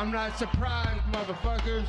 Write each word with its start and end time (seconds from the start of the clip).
I'm 0.00 0.10
not 0.10 0.38
surprised, 0.38 1.02
motherfuckers. 1.12 1.84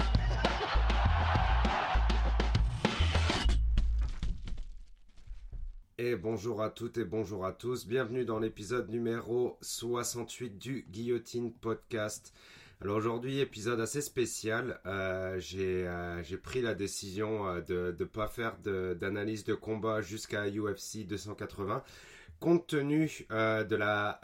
Et 5.97 6.17
bonjour 6.17 6.61
à 6.61 6.69
toutes 6.71 6.97
et 6.97 7.05
bonjour 7.05 7.45
à 7.45 7.53
tous. 7.53 7.87
Bienvenue 7.87 8.25
dans 8.25 8.39
l'épisode 8.39 8.89
numéro 8.89 9.57
68 9.61 10.57
du 10.57 10.85
Guillotine 10.89 11.53
Podcast. 11.53 12.33
Alors 12.81 12.97
aujourd'hui, 12.97 13.39
épisode 13.39 13.79
assez 13.79 14.01
spécial. 14.01 14.81
Euh, 14.85 15.39
euh, 15.55 16.21
j'ai 16.21 16.37
pris 16.37 16.61
la 16.61 16.75
décision 16.75 17.47
euh, 17.47 17.61
de 17.61 17.95
ne 17.97 18.05
pas 18.05 18.27
faire 18.27 18.57
d'analyse 18.57 19.45
de, 19.45 19.53
combat 19.53 20.01
jusqu'à 20.01 20.49
UFC 20.49 21.07
280 21.07 21.81
compte 22.41 22.67
tenu 22.67 23.25
de, 23.29 23.75
la, 23.75 24.19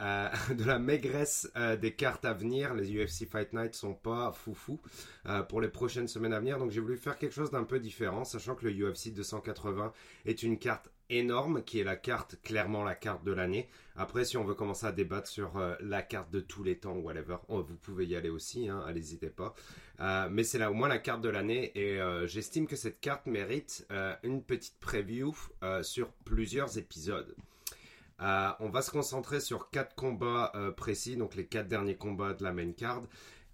de 0.58 0.64
la 0.66 0.80
maigresse 0.80 1.50
des 1.80 1.94
cartes 1.94 2.26
à 2.26 2.34
venir, 2.34 2.74
les 2.74 2.92
UFC 2.92 3.30
Fight 3.30 3.54
Night 3.54 3.76
sont 3.76 3.94
pas 3.94 4.34
foufou 4.34 4.82
pour 5.48 5.62
les 5.62 5.70
prochaines 5.70 6.08
semaines 6.08 6.34
à 6.34 6.40
venir. 6.40 6.58
Donc 6.58 6.72
j'ai 6.72 6.82
voulu 6.82 6.98
faire 6.98 7.18
quelque 7.18 7.34
chose 7.34 7.52
d'un 7.52 7.64
peu 7.64 7.80
différent, 7.80 8.26
sachant 8.26 8.56
que 8.56 8.68
le 8.68 8.90
UFC 8.90 9.14
280 9.14 9.94
est 10.26 10.44
une 10.44 10.58
carte 10.58 10.90
énorme, 11.10 11.64
qui 11.64 11.80
est 11.80 11.84
la 11.84 11.96
carte, 11.96 12.38
clairement 12.44 12.84
la 12.84 12.96
carte 12.96 13.24
de 13.24 13.32
l'année. 13.32 13.70
Après, 13.96 14.26
si 14.26 14.38
on 14.38 14.44
veut 14.44 14.54
commencer 14.54 14.86
à 14.86 14.92
débattre 14.92 15.28
sur 15.28 15.58
euh, 15.58 15.76
la 15.80 16.02
carte 16.02 16.32
de 16.32 16.40
tous 16.40 16.64
les 16.64 16.78
temps, 16.78 16.96
whatever, 16.96 17.38
vous 17.48 17.78
pouvez 17.82 18.06
y 18.06 18.16
aller 18.16 18.30
aussi, 18.30 18.70
hein, 18.70 18.84
n'hésitez 18.94 19.30
pas. 19.30 19.56
Euh, 20.00 20.28
mais 20.30 20.44
c'est 20.44 20.58
là 20.58 20.70
au 20.70 20.74
moins 20.74 20.88
la 20.88 21.00
carte 21.00 21.22
de 21.22 21.30
l'année 21.30 21.72
et 21.76 22.00
euh, 22.00 22.28
j'estime 22.28 22.68
que 22.68 22.76
cette 22.76 23.00
carte 23.00 23.26
mérite 23.26 23.88
une 24.24 24.44
petite 24.44 24.80
preview 24.80 25.36
sur 25.82 26.10
plusieurs 26.26 26.78
épisodes. 26.78 27.36
On 28.20 28.70
va 28.70 28.82
se 28.82 28.92
concentrer 28.92 29.40
sur 29.40 29.70
quatre 29.70 29.96
combats 29.96 30.52
précis, 30.76 31.18
donc 31.18 31.36
les 31.36 31.46
quatre 31.46 31.68
derniers 31.68 31.98
combats 31.98 32.34
de 32.34 32.44
la 32.44 32.54
main 32.54 32.72
card. 32.72 33.04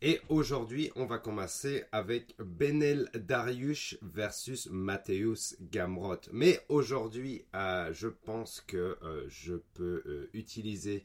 Et 0.05 0.19
aujourd'hui, 0.27 0.91
on 0.97 1.05
va 1.05 1.17
commencer 1.17 1.85
avec 1.93 2.35
Benel 2.37 3.09
Darius 3.15 3.97
versus 4.01 4.67
Mateusz 4.69 5.55
Gamrot. 5.71 6.19
Mais 6.33 6.59
aujourd'hui, 6.67 7.45
euh, 7.55 7.93
je 7.93 8.09
pense 8.09 8.59
que 8.59 8.97
euh, 9.01 9.23
je 9.29 9.53
peux 9.75 10.03
euh, 10.05 10.29
utiliser 10.33 11.03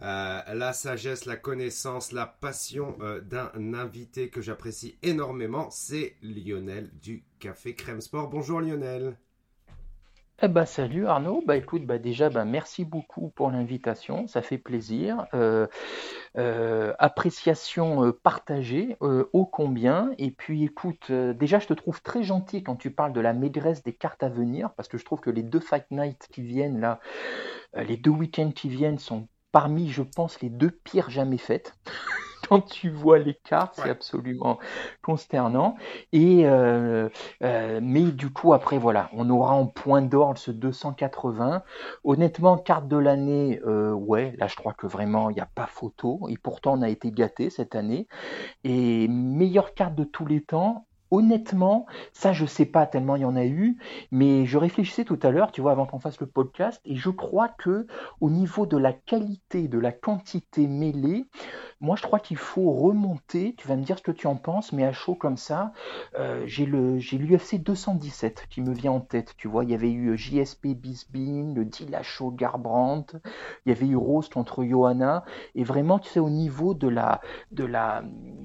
la 0.00 0.72
sagesse, 0.72 1.24
la 1.24 1.36
connaissance, 1.36 2.12
la 2.12 2.26
passion 2.26 2.96
d'un 3.22 3.74
invité 3.74 4.28
que 4.28 4.40
j'apprécie 4.42 4.96
énormément. 5.02 5.68
C'est 5.72 6.14
Lionel 6.22 6.90
du 7.02 7.24
Café 7.40 7.74
Crème 7.74 8.00
Sport. 8.00 8.28
Bonjour 8.28 8.60
Lionel. 8.60 9.18
Eh 10.42 10.48
ben, 10.48 10.66
salut 10.66 11.06
Arnaud. 11.06 11.42
Bah 11.46 11.56
écoute, 11.56 11.86
bah 11.86 11.96
déjà, 11.96 12.28
bah, 12.28 12.44
merci 12.44 12.84
beaucoup 12.84 13.30
pour 13.30 13.50
l'invitation, 13.50 14.26
ça 14.26 14.42
fait 14.42 14.58
plaisir. 14.58 15.26
Euh, 15.32 15.66
euh, 16.36 16.92
appréciation 16.98 18.04
euh, 18.04 18.12
partagée, 18.12 18.98
ô 19.00 19.46
combien. 19.46 20.10
Et 20.18 20.30
puis 20.30 20.64
écoute, 20.64 21.10
déjà, 21.10 21.58
je 21.58 21.66
te 21.66 21.72
trouve 21.72 22.02
très 22.02 22.22
gentil 22.22 22.62
quand 22.62 22.76
tu 22.76 22.90
parles 22.90 23.14
de 23.14 23.20
la 23.20 23.32
maîtresse 23.32 23.82
des 23.82 23.94
cartes 23.94 24.22
à 24.22 24.28
venir, 24.28 24.74
parce 24.74 24.88
que 24.88 24.98
je 24.98 25.06
trouve 25.06 25.20
que 25.20 25.30
les 25.30 25.42
deux 25.42 25.60
Fight 25.60 25.86
Night 25.90 26.28
qui 26.30 26.42
viennent 26.42 26.80
là, 26.80 27.00
les 27.74 27.96
deux 27.96 28.10
week-ends 28.10 28.52
qui 28.54 28.68
viennent 28.68 28.98
sont 28.98 29.28
parmi, 29.52 29.88
je 29.88 30.02
pense, 30.02 30.42
les 30.42 30.50
deux 30.50 30.70
pires 30.70 31.08
jamais 31.08 31.38
faites. 31.38 31.72
quand 32.48 32.60
tu 32.60 32.90
vois 32.90 33.18
les 33.18 33.34
cartes, 33.34 33.74
c'est 33.82 33.90
absolument 33.90 34.58
consternant. 35.02 35.76
Et 36.12 36.46
euh, 36.46 37.08
euh, 37.42 37.80
mais 37.82 38.04
du 38.04 38.32
coup, 38.32 38.52
après, 38.52 38.78
voilà, 38.78 39.10
on 39.12 39.28
aura 39.30 39.54
en 39.54 39.66
point 39.66 40.02
d'ordre 40.02 40.38
ce 40.38 40.50
280. 40.50 41.62
Honnêtement, 42.04 42.58
carte 42.58 42.88
de 42.88 42.96
l'année, 42.96 43.60
euh, 43.66 43.92
ouais, 43.92 44.34
là, 44.38 44.46
je 44.46 44.56
crois 44.56 44.74
que 44.74 44.86
vraiment, 44.86 45.30
il 45.30 45.34
n'y 45.34 45.40
a 45.40 45.48
pas 45.54 45.66
photo. 45.66 46.20
Et 46.28 46.36
pourtant, 46.36 46.78
on 46.78 46.82
a 46.82 46.88
été 46.88 47.10
gâté 47.10 47.50
cette 47.50 47.74
année. 47.74 48.06
Et 48.64 49.08
meilleure 49.08 49.74
carte 49.74 49.94
de 49.94 50.04
tous 50.04 50.26
les 50.26 50.42
temps, 50.42 50.86
Honnêtement, 51.10 51.86
ça 52.12 52.32
je 52.32 52.46
sais 52.46 52.66
pas 52.66 52.86
tellement 52.86 53.16
il 53.16 53.22
y 53.22 53.26
en 53.26 53.36
a 53.36 53.44
eu, 53.44 53.76
mais 54.10 54.46
je 54.46 54.58
réfléchissais 54.58 55.04
tout 55.04 55.18
à 55.22 55.30
l'heure, 55.30 55.52
tu 55.52 55.60
vois, 55.60 55.72
avant 55.72 55.86
qu'on 55.86 56.00
fasse 56.00 56.20
le 56.20 56.26
podcast, 56.26 56.80
et 56.84 56.96
je 56.96 57.10
crois 57.10 57.48
que 57.48 57.86
au 58.20 58.30
niveau 58.30 58.66
de 58.66 58.76
la 58.76 58.92
qualité, 58.92 59.68
de 59.68 59.78
la 59.78 59.92
quantité 59.92 60.66
mêlée, 60.66 61.26
moi, 61.80 61.94
je 61.94 62.02
crois 62.02 62.20
qu'il 62.20 62.38
faut 62.38 62.72
remonter. 62.72 63.54
Tu 63.58 63.68
vas 63.68 63.76
me 63.76 63.82
dire 63.82 63.98
ce 63.98 64.02
que 64.02 64.10
tu 64.10 64.26
en 64.26 64.36
penses, 64.36 64.72
mais 64.72 64.84
à 64.84 64.92
chaud 64.92 65.14
comme 65.14 65.36
ça, 65.36 65.72
euh, 66.18 66.42
j'ai 66.46 66.64
le 66.64 66.98
j'ai 66.98 67.18
l'UFC 67.18 67.62
217 67.62 68.46
qui 68.48 68.62
me 68.62 68.72
vient 68.72 68.92
en 68.92 69.00
tête. 69.00 69.34
Tu 69.36 69.46
vois, 69.46 69.62
il 69.64 69.70
y 69.70 69.74
avait 69.74 69.90
eu 69.90 70.12
euh, 70.12 70.16
JSP 70.16 70.68
Bisbin, 70.68 71.52
le 71.54 71.64
Dillashaw 71.66 72.30
Garbrandt, 72.30 73.18
il 73.66 73.70
y 73.70 73.72
avait 73.72 73.86
eu 73.86 73.96
Roast 73.96 74.32
contre 74.32 74.64
Johanna, 74.64 75.24
et 75.54 75.64
vraiment, 75.64 75.98
tu 75.98 76.08
sais, 76.08 76.20
au 76.20 76.30
niveau 76.30 76.72
de 76.72 76.88
la 76.88 77.20
de 77.52 77.64
la 77.64 78.02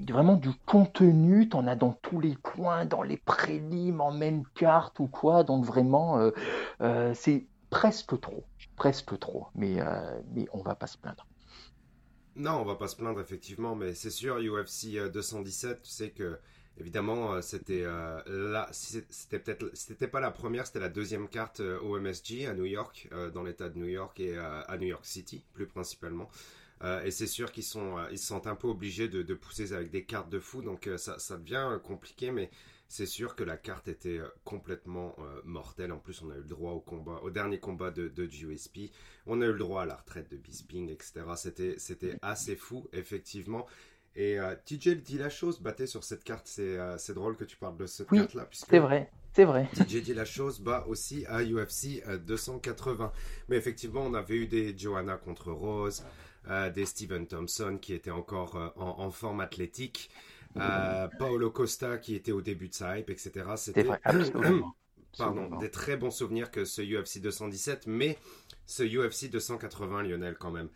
vraiment 0.10 0.36
du 0.36 0.50
contenu, 0.66 1.48
tu 1.48 1.56
en 1.56 1.68
as 1.68 1.76
dans 1.76 1.94
tous 2.02 2.20
les 2.20 2.36
coins, 2.56 2.86
dans 2.86 3.04
les 3.04 3.18
prélims, 3.18 4.02
en 4.02 4.12
même 4.12 4.44
carte 4.56 5.00
ou 5.00 5.08
quoi. 5.08 5.44
Donc 5.44 5.66
vraiment, 5.66 6.32
euh, 6.82 7.14
c'est 7.14 7.48
presque 7.70 8.20
trop, 8.20 8.44
presque 8.76 9.18
trop. 9.20 9.48
Mais 9.56 9.78
mais 10.34 10.48
on 10.54 10.62
va 10.62 10.76
pas 10.76 10.88
se 10.88 10.98
plaindre. 10.98 11.26
Non, 12.36 12.62
on 12.62 12.66
va 12.66 12.76
pas 12.76 12.88
se 12.88 12.96
plaindre 12.96 13.20
effectivement, 13.20 13.76
mais 13.76 13.94
c'est 13.94 14.10
sûr, 14.10 14.38
UFC 14.38 14.98
217, 15.12 15.72
euh, 15.72 15.80
tu 15.84 15.90
sais 15.90 16.12
que 16.12 16.40
évidemment 16.78 17.34
euh, 17.34 17.42
c'était 17.42 17.84
euh, 17.84 18.22
là, 18.26 18.70
c'était 18.72 19.40
peut-être, 19.40 19.70
c'était 19.74 20.08
pas 20.08 20.22
la 20.22 20.32
première, 20.32 20.66
c'était 20.66 20.80
la 20.80 20.90
deuxième 20.90 21.28
carte 21.28 21.60
au 21.60 22.00
MSG 22.00 22.48
à 22.48 22.54
New 22.54 22.66
York, 22.66 23.10
dans 23.34 23.44
l'État 23.44 23.68
de 23.68 23.78
New 23.78 23.88
York 23.88 24.18
et 24.22 24.38
à 24.38 24.78
New 24.78 24.88
York 24.88 25.06
City 25.06 25.44
plus 25.54 25.68
principalement. 25.68 26.30
Et 27.04 27.12
c'est 27.12 27.28
sûr 27.28 27.52
qu'ils 27.52 27.64
sont, 27.64 27.98
ils 28.12 28.18
se 28.18 28.28
sentent 28.28 28.48
un 28.48 28.56
peu 28.56 28.68
obligés 28.68 29.08
de, 29.08 29.22
de, 29.22 29.34
pousser 29.34 29.74
avec 29.74 29.92
des 29.92 30.04
cartes 30.04 30.30
de 30.30 30.40
fou, 30.40 30.62
donc 30.62 30.90
ça, 30.98 31.20
ça 31.20 31.38
devient 31.38 31.80
compliqué, 31.84 32.32
mais 32.32 32.50
c'est 32.92 33.06
sûr 33.06 33.38
que 33.38 33.46
la 33.46 33.56
carte 33.56 33.88
était 33.88 34.18
euh, 34.18 34.28
complètement 34.44 35.16
euh, 35.20 35.42
mortelle. 35.46 35.94
En 35.94 35.98
plus, 35.98 36.22
on 36.24 36.30
a 36.30 36.36
eu 36.36 36.40
le 36.40 36.44
droit 36.44 36.74
au 36.74 36.82
combat, 36.82 37.22
au 37.24 37.30
dernier 37.30 37.58
combat 37.58 37.90
de, 37.90 38.10
de 38.10 38.26
GSP. 38.26 38.92
On 39.26 39.42
a 39.42 39.46
eu 39.46 39.54
le 39.54 39.60
droit 39.60 39.84
à 39.84 39.86
la 39.86 39.96
retraite 39.96 40.30
de 40.30 40.36
Bisping, 40.36 40.90
etc. 40.90 41.22
C'était, 41.38 41.76
c'était 41.78 42.18
assez 42.22 42.58
fou, 42.58 42.90
effectivement. 42.92 43.66
Et 44.14 44.38
euh, 44.38 44.56
TJ 44.66 45.02
dit 45.02 45.18
la 45.18 45.30
chose, 45.30 45.62
battait 45.62 45.88
sur 45.88 46.04
cette 46.04 46.26
carte. 46.26 46.48
C'est, 46.48 46.78
c'est 46.98 47.14
drôle 47.14 47.38
que 47.38 47.46
tu 47.46 47.56
parles 47.56 47.78
de 47.78 47.86
cette 47.86 48.10
carte-là. 48.10 48.50
C'est 48.52 48.80
vrai. 48.80 49.10
C'est 49.32 49.46
vrai. 49.46 49.70
TJ 49.74 50.02
dit 50.02 50.14
la 50.14 50.26
chose 50.26 50.60
bat 50.60 50.84
aussi 50.86 51.26
à 51.28 51.42
UFC 51.42 52.04
280. 52.26 53.14
Mais 53.48 53.56
effectivement, 53.56 54.02
on 54.02 54.14
avait 54.14 54.36
eu 54.36 54.48
des 54.48 54.78
Johanna 54.78 55.16
contre 55.16 55.54
Rose, 55.54 56.04
des 56.48 56.86
Steven 56.86 57.28
Thompson 57.28 57.78
qui 57.80 57.94
étaient 57.94 58.12
encore 58.12 58.74
en, 58.76 59.00
en, 59.00 59.12
forme 59.12 59.42
athlétique. 59.42 60.10
Euh, 60.58 61.08
Paolo 61.18 61.50
Costa 61.50 61.98
qui 61.98 62.16
était 62.16 62.32
au 62.32 62.42
début 62.42 62.68
de 62.68 62.74
sa 62.74 62.98
hype, 62.98 63.10
etc. 63.10 63.46
C'était 63.56 63.86
Pardon, 65.18 65.58
des 65.58 65.70
très 65.70 65.98
bons 65.98 66.10
souvenirs 66.10 66.52
que 66.52 66.64
ce 66.64 66.82
UFC 66.82 67.20
217, 67.22 67.86
mais 67.86 68.18
ce 68.66 68.84
UFC 68.84 69.30
280 69.30 70.04
Lionel 70.04 70.38
quand 70.38 70.52
même. 70.52 70.70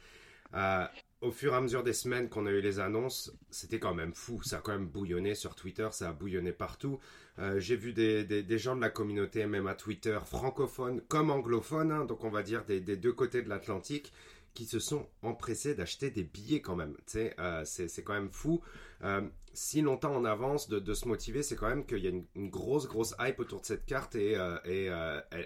Euh, 0.54 0.86
au 1.22 1.32
fur 1.32 1.54
et 1.54 1.56
à 1.56 1.62
mesure 1.62 1.84
des 1.84 1.94
semaines 1.94 2.28
qu'on 2.28 2.46
a 2.46 2.52
eu 2.52 2.60
les 2.60 2.82
annonces, 2.82 3.32
c'était 3.50 3.80
quand 3.80 3.94
même 3.94 4.14
fou. 4.14 4.44
Ça 4.44 4.58
a 4.58 4.60
quand 4.60 4.74
même 4.74 4.88
bouillonné 4.88 5.36
sur 5.36 5.56
Twitter, 5.56 5.88
ça 5.92 6.10
a 6.10 6.14
bouillonné 6.14 6.52
partout. 6.52 7.00
Euh, 7.40 7.60
j'ai 7.60 7.78
vu 7.78 7.94
des, 7.94 8.26
des, 8.26 8.58
gens 8.58 8.76
de 8.76 8.82
la 8.82 8.90
communauté, 8.90 9.46
même 9.46 9.68
à 9.68 9.74
Twitter, 9.74 10.20
francophones 10.26 11.02
comme 11.08 11.32
anglophones, 11.32 11.92
hein, 11.92 12.06
donc 12.06 12.24
on 12.26 12.30
va 12.30 12.44
dire 12.44 12.66
des, 12.66 12.82
des 12.82 12.98
deux 12.98 13.14
côtés 13.14 13.42
de 13.42 13.50
l'Atlantique, 13.50 14.12
qui 14.56 14.66
se 14.66 14.80
sont 14.80 15.08
empressés 15.22 15.76
d'acheter 15.76 16.10
des 16.10 16.24
billets 16.24 16.62
quand 16.62 16.76
même. 16.76 16.96
Euh, 17.16 17.62
c'est 17.66 18.04
quand 18.04 18.14
même 18.14 18.32
fou. 18.32 18.62
Euh, 19.04 19.22
si 19.54 19.82
longtemps 19.82 20.16
en 20.16 20.26
avance 20.26 20.68
de, 20.70 20.94
se 20.94 21.08
motiver, 21.08 21.44
c'est 21.44 21.56
quand 21.56 21.70
même 21.70 21.86
qu'il 21.86 22.00
y 22.00 22.08
a 22.08 22.10
une, 22.10 22.50
grosse, 22.50 22.88
grosse 22.88 23.14
hype 23.20 23.40
autour 23.40 23.62
de 23.62 23.66
cette 23.66 23.86
carte 23.86 24.16
et, 24.16 24.36
euh, 24.36 24.58
et 24.66 24.86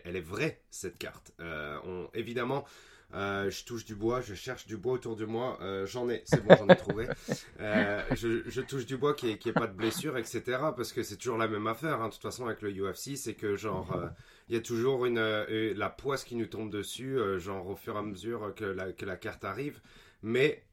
elle, 0.05 0.15
est 0.15 0.21
vraie, 0.21 0.61
cette 0.69 0.97
carte. 0.97 1.33
On, 1.39 2.07
évidemment, 2.13 2.65
je 3.11 3.65
touche 3.65 3.85
du 3.85 3.95
bois, 3.95 4.21
je 4.21 4.33
cherche 4.33 4.65
du 4.65 4.77
bois 4.77 4.93
autour 4.93 5.15
de 5.15 5.25
moi, 5.25 5.59
j'en 5.85 6.09
ai, 6.09 6.23
c'est 6.25 6.43
bon, 6.43 6.55
j'en 6.55 6.67
ai 6.67 6.75
trouvé. 6.75 7.07
Je, 7.59 8.61
touche 8.61 8.85
du 8.87 8.97
bois 8.97 9.13
qui 9.13 9.27
n'y 9.27 9.33
ait, 9.33 9.53
pas 9.53 9.67
de 9.67 9.75
blessure, 9.75 10.17
etc. 10.17 10.41
Parce 10.75 10.91
que 10.91 11.03
c'est 11.03 11.17
toujours 11.17 11.37
la 11.37 11.47
même 11.47 11.67
affaire, 11.67 12.01
hein. 12.01 12.07
de 12.07 12.13
toute 12.13 12.21
façon, 12.23 12.45
avec 12.47 12.61
le 12.61 12.71
UFC, 12.71 13.15
c'est 13.15 13.35
que 13.35 13.55
genre 13.55 13.95
il 14.49 14.55
y 14.55 14.57
a 14.57 14.61
toujours 14.61 15.05
euh, 15.05 15.73
la 15.75 15.89
poisse 15.89 16.23
qui 16.23 16.35
nous 16.35 16.47
tombe 16.47 16.71
dessus, 16.71 17.19
euh, 17.19 17.37
genre 17.37 17.67
au 17.67 17.75
fur 17.75 17.95
et 17.95 17.99
à 17.99 18.01
mesure 18.01 18.53
que 18.55 18.65
la, 18.65 19.17
carte 19.17 19.45
arrive. 19.45 19.79
Mais 20.23 20.63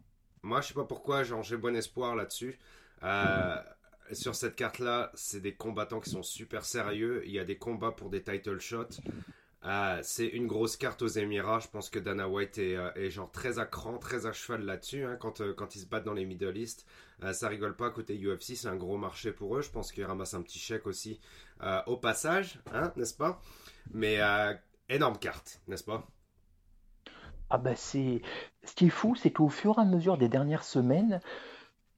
moi, 0.43 0.62
je 0.62 0.69
sais 0.69 0.75
pas 0.75 0.84
pourquoi, 0.84 1.25
genre 1.25 1.43
j'ai 1.43 1.58
bon 1.58 1.76
espoir 1.76 2.17
là-dessus. 2.17 2.58
Euh, 3.02 3.56
sur 4.12 4.34
cette 4.34 4.56
carte-là, 4.56 5.12
c'est 5.14 5.40
des 5.40 5.55
combattants 5.55 6.00
qui 6.00 6.08
sont 6.08 6.23
super 6.23 6.64
sérieux. 6.64 7.23
Il 7.26 7.32
y 7.32 7.38
a 7.38 7.44
des 7.44 7.58
combats 7.58 7.93
pour 7.93 8.08
des 8.08 8.23
title 8.23 8.58
shots. 8.61 9.02
c'est 10.02 10.26
une 10.26 10.46
grosse 10.46 10.79
carte 10.79 11.02
aux 11.02 11.08
Émirats. 11.08 11.61
Je 11.61 11.69
pense 11.69 11.90
que 11.90 11.99
Dana 11.99 12.31
White 12.31 12.56
est, 12.56 13.11
genre 13.11 13.31
très 13.31 13.58
à 13.58 13.67
cran, 13.67 13.99
très 13.99 14.25
à 14.25 14.32
cheval 14.32 14.64
là-dessus 14.64 15.05
hein, 15.05 15.19
quand, 15.20 15.43
quand 15.55 15.76
ils 15.76 15.81
se 15.81 15.87
battent 15.87 16.05
dans 16.05 16.14
les 16.14 16.25
Middle 16.25 16.56
East. 16.56 16.87
ça 17.32 17.49
rigole 17.49 17.76
pas 17.76 17.90
côté 17.90 18.17
UFC, 18.17 18.55
c'est 18.55 18.69
un 18.69 18.76
gros 18.76 18.96
marché 18.96 19.32
pour 19.32 19.58
eux. 19.58 19.61
Je 19.61 19.70
pense 19.70 19.93
qu'ils 19.93 20.05
ramassent 20.05 20.34
un 20.34 20.43
petit 20.43 20.61
chèque 20.61 20.87
aussi 20.87 21.20
au 21.87 21.99
passage, 21.99 22.58
hein, 22.72 22.90
n'est-ce 22.96 23.14
pas? 23.14 23.43
Mais 23.93 24.21
euh, 24.21 24.55
énorme 24.88 25.19
carte, 25.19 25.61
n'est-ce 25.69 25.85
pas? 25.85 26.06
Ah 27.50 27.59
bah 27.59 27.77
c'est... 27.77 28.23
Ce 28.65 28.75
qui 28.75 28.87
est 28.87 28.91
fou, 28.91 29.15
c'est 29.15 29.31
qu'au 29.31 29.49
fur 29.49 29.79
et 29.79 29.83
à 29.83 29.85
mesure 29.85 30.19
des 30.19 30.29
dernières 30.29 30.65
semaines, 30.65 31.21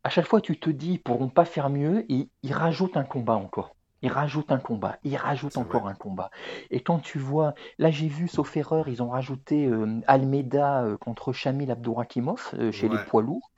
à 0.05 0.11
chaque 0.11 0.27
fois, 0.27 0.41
tu 0.41 0.59
te 0.59 0.71
dis, 0.71 0.93
ils 0.93 1.03
pourront 1.03 1.29
pas 1.29 1.45
faire 1.45 1.71
mieux, 1.71 2.05
et 2.11 2.31
ils 2.43 2.53
rajoutent 2.53 2.97
un 2.97 3.05
combat 3.05 3.35
encore. 3.35 3.75
Ils 4.01 4.13
rajoutent 4.13 4.53
un 4.53 4.59
combat, 4.59 4.99
ils 5.03 5.17
rajoutent 5.17 5.57
encore 5.57 5.89
un 5.89 5.95
combat. 5.95 6.31
Et 6.71 6.81
quand 6.81 7.01
tu 7.01 7.19
vois, 7.19 7.55
là 7.79 7.91
j'ai 7.91 8.07
vu, 8.07 8.29
sauf 8.29 8.57
erreur, 8.57 8.89
ils 8.89 9.03
ont 9.03 9.09
rajouté 9.09 9.67
euh, 9.67 10.01
Almeida 10.07 10.85
euh, 10.85 10.97
contre 10.97 11.33
Shamil 11.33 11.71
Abdourakimov 11.71 12.51
euh, 12.55 12.71
chez 12.71 12.89
les 12.89 12.99
poids 13.09 13.23
lourds, 13.23 13.51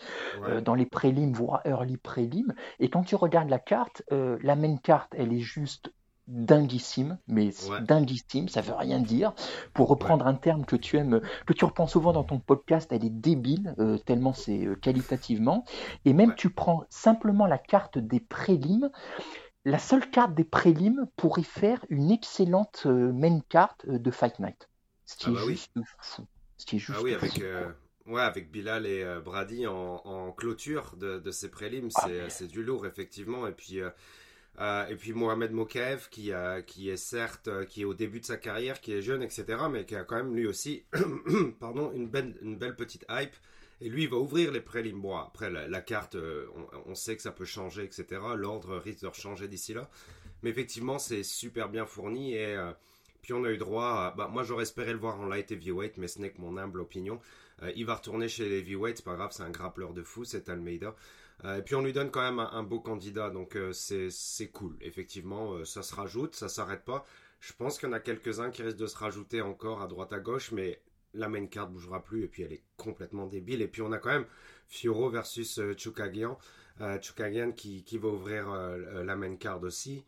dans 0.65 0.75
les 0.75 0.87
prélims, 0.87 1.33
voire 1.33 1.61
early 1.67 1.99
prélims. 1.99 2.55
Et 2.79 2.89
quand 2.89 3.03
tu 3.03 3.17
regardes 3.17 3.51
la 3.51 3.59
carte, 3.59 4.03
la 4.11 4.57
main 4.57 4.77
carte, 4.79 5.15
elle 5.17 5.33
est 5.35 5.41
juste 5.41 5.93
dinguissime, 6.31 7.19
mais 7.29 7.51
dinguissime, 7.83 8.49
ça 8.49 8.61
veut 8.61 8.75
rien 8.75 9.01
dire. 9.01 9.35
Pour 9.75 9.89
reprendre 9.89 10.27
un 10.27 10.35
terme 10.35 10.65
que 10.65 10.77
tu 10.77 10.97
aimes, 10.97 11.21
que 11.47 11.53
tu 11.53 11.65
reprends 11.65 11.87
souvent 11.87 12.13
dans 12.13 12.25
ton 12.25 12.39
podcast, 12.39 12.91
elle 12.93 13.05
est 13.05 13.11
débile, 13.11 13.75
tellement 14.07 14.33
c'est 14.33 14.69
qualitativement. 14.81 15.65
Et 16.05 16.13
même 16.13 16.35
tu 16.35 16.51
prends 16.51 16.85
simplement 16.89 17.47
la 17.47 17.59
carte 17.59 17.99
des 17.99 18.21
prélims, 18.21 18.91
la 19.65 19.79
seule 19.79 20.09
carte 20.11 20.35
des 20.35 20.45
prélims 20.45 21.07
pourrait 21.17 21.43
faire 21.43 21.85
une 21.91 22.11
excellente 22.11 22.85
euh, 22.87 23.13
main 23.13 23.41
carte 23.49 23.85
euh, 23.89 23.99
de 23.99 24.11
Fight 24.11 24.39
Night. 24.39 24.69
Ce 25.05 25.17
qui 25.17 25.27
ah 25.27 25.31
est 25.31 25.35
bah 25.35 25.47
juste 25.47 25.73
fou. 26.01 26.27
Ce 26.57 26.67
qui 26.67 26.77
est 26.77 26.79
juste 26.79 26.99
ah 27.01 27.03
oui, 27.03 27.15
avec, 27.15 27.41
euh, 27.41 27.71
ouais, 28.07 28.23
avec 28.23 28.51
Bilal 28.51 28.87
et 28.87 29.05
Brady 29.25 29.67
en, 29.67 30.33
clôture 30.33 30.97
de, 30.97 31.31
ces 31.31 31.51
prélims, 31.51 31.89
ah, 31.97 32.09
c'est 32.29 32.47
du 32.47 32.63
lourd, 32.63 32.87
effectivement. 32.87 33.47
Et 33.47 33.53
puis. 33.53 33.81
Et 34.59 34.97
puis 34.97 35.13
Mohamed 35.13 35.53
Mokaev 35.53 36.09
qui, 36.11 36.33
qui 36.67 36.91
est 36.91 36.97
certes 36.97 37.49
qui 37.67 37.83
est 37.83 37.85
au 37.85 37.95
début 37.95 38.21
de 38.21 38.27
sa 38.27 38.37
carrière, 38.37 38.81
qui 38.81 38.93
est 38.93 39.01
jeune, 39.01 39.23
etc., 39.23 39.45
mais 39.71 39.87
qui 39.87 39.97
a 39.97 40.05
quand 40.05 40.17
même 40.17 40.35
lui 40.35 40.47
aussi 40.47 40.85
pardon, 41.61 41.93
une, 41.93 42.09
belle, 42.09 42.37
une 42.43 42.57
belle 42.57 42.77
petite 42.77 43.07
hype. 43.09 43.35
Et 43.83 43.89
lui, 43.89 44.05
il 44.05 44.11
va 44.11 44.19
ouvrir 44.19 44.53
les 44.53 44.61
prélims. 44.61 45.03
Après, 45.07 45.51
la, 45.51 45.81
carte, 45.81 46.15
euh, 46.15 46.47
on, 46.87 46.95
sait 46.95 47.17
que 47.17 47.23
ça 47.23 47.33
peut 47.33 47.47
changer, 47.47 47.85
etc. 47.85 48.21
L'ordre 48.37 48.77
risque 48.77 49.03
de 49.03 49.11
changer 49.15 49.49
d'ici 49.49 49.73
là. 49.73 49.89
Mais 50.43 50.51
effectivement, 50.51 50.99
c'est 50.99 51.23
super 51.23 51.71
bien 51.71 51.87
fourni. 51.87 52.35
Et 52.35 52.57
euh, 52.57 52.73
puis, 53.23 53.33
on 53.33 53.43
a 53.45 53.51
eu 53.51 53.57
droit. 53.57 54.15
Bah, 54.17 54.29
moi, 54.31 54.43
j'aurais 54.43 54.65
espéré 54.65 54.93
le 54.93 54.99
voir 54.99 55.19
en 55.19 55.27
light 55.27 55.51
heavyweight, 55.51 55.97
mais 55.97 56.09
ce 56.09 56.19
n'est 56.19 56.31
que 56.31 56.41
mon 56.41 56.59
humble 56.59 56.81
opinion. 56.81 57.21
Euh, 57.63 57.73
il 57.75 57.87
va 57.87 57.95
retourner 57.95 58.29
chez 58.29 58.49
les 58.49 58.59
heavyweights, 58.59 58.99
c'est 58.99 59.05
pas 59.05 59.17
grave, 59.17 59.31
c'est 59.33 59.43
un 59.43 59.51
grappleur 59.51 59.95
de 59.95 60.03
fou, 60.03 60.25
c'est 60.25 60.51
Almeida. 60.51 60.95
Et 61.45 61.63
puis, 61.63 61.75
on 61.75 61.83
lui 61.83 61.93
donne 61.93 62.11
quand 62.11 62.23
même 62.23 62.39
un, 62.39 62.63
beau 62.63 62.81
candidat. 62.81 63.31
Donc, 63.31 63.57
c'est 63.73 64.51
cool. 64.53 64.77
Effectivement, 64.81 65.65
ça 65.65 65.83
se 65.83 65.95
rajoute, 65.95 66.35
ça 66.35 66.49
s'arrête 66.49 66.85
pas. 66.85 67.07
Je 67.41 67.53
pense 67.55 67.79
qu'il 67.79 67.89
y 67.89 67.93
en 67.93 67.95
a 67.95 68.01
quelques-uns 68.01 68.51
qui 68.51 68.63
risquent 68.63 68.77
de 68.77 68.87
se 68.87 68.99
rajouter 68.99 69.41
encore 69.41 69.81
à 69.81 69.87
droite 69.87 70.13
à 70.13 70.21
gauche, 70.21 70.53
mais 70.53 70.81
la 71.15 71.29
main 71.29 71.47
card 71.47 71.69
bougera 71.69 72.03
plus 72.03 72.25
et 72.25 72.29
puis 72.29 72.43
elle 72.43 72.53
est 72.53 72.63
complètement 72.77 73.27
débile. 73.27 73.63
Et 73.63 73.69
puis 73.69 73.83
on 73.83 73.93
a 73.93 73.99
quand 73.99 74.11
même 74.11 74.27
Fioro 74.69 75.11
versus 75.11 75.59
euh, 75.59 75.75
Chukagian, 75.77 76.39
euh, 76.81 77.01
Chukagian 77.01 77.53
qui, 77.53 77.83
qui, 77.85 77.99
va 77.99 78.09
ouvrir 78.09 78.51
euh, 78.51 79.05
la 79.05 79.17
main 79.17 79.37
card 79.37 79.63
aussi, 79.63 80.05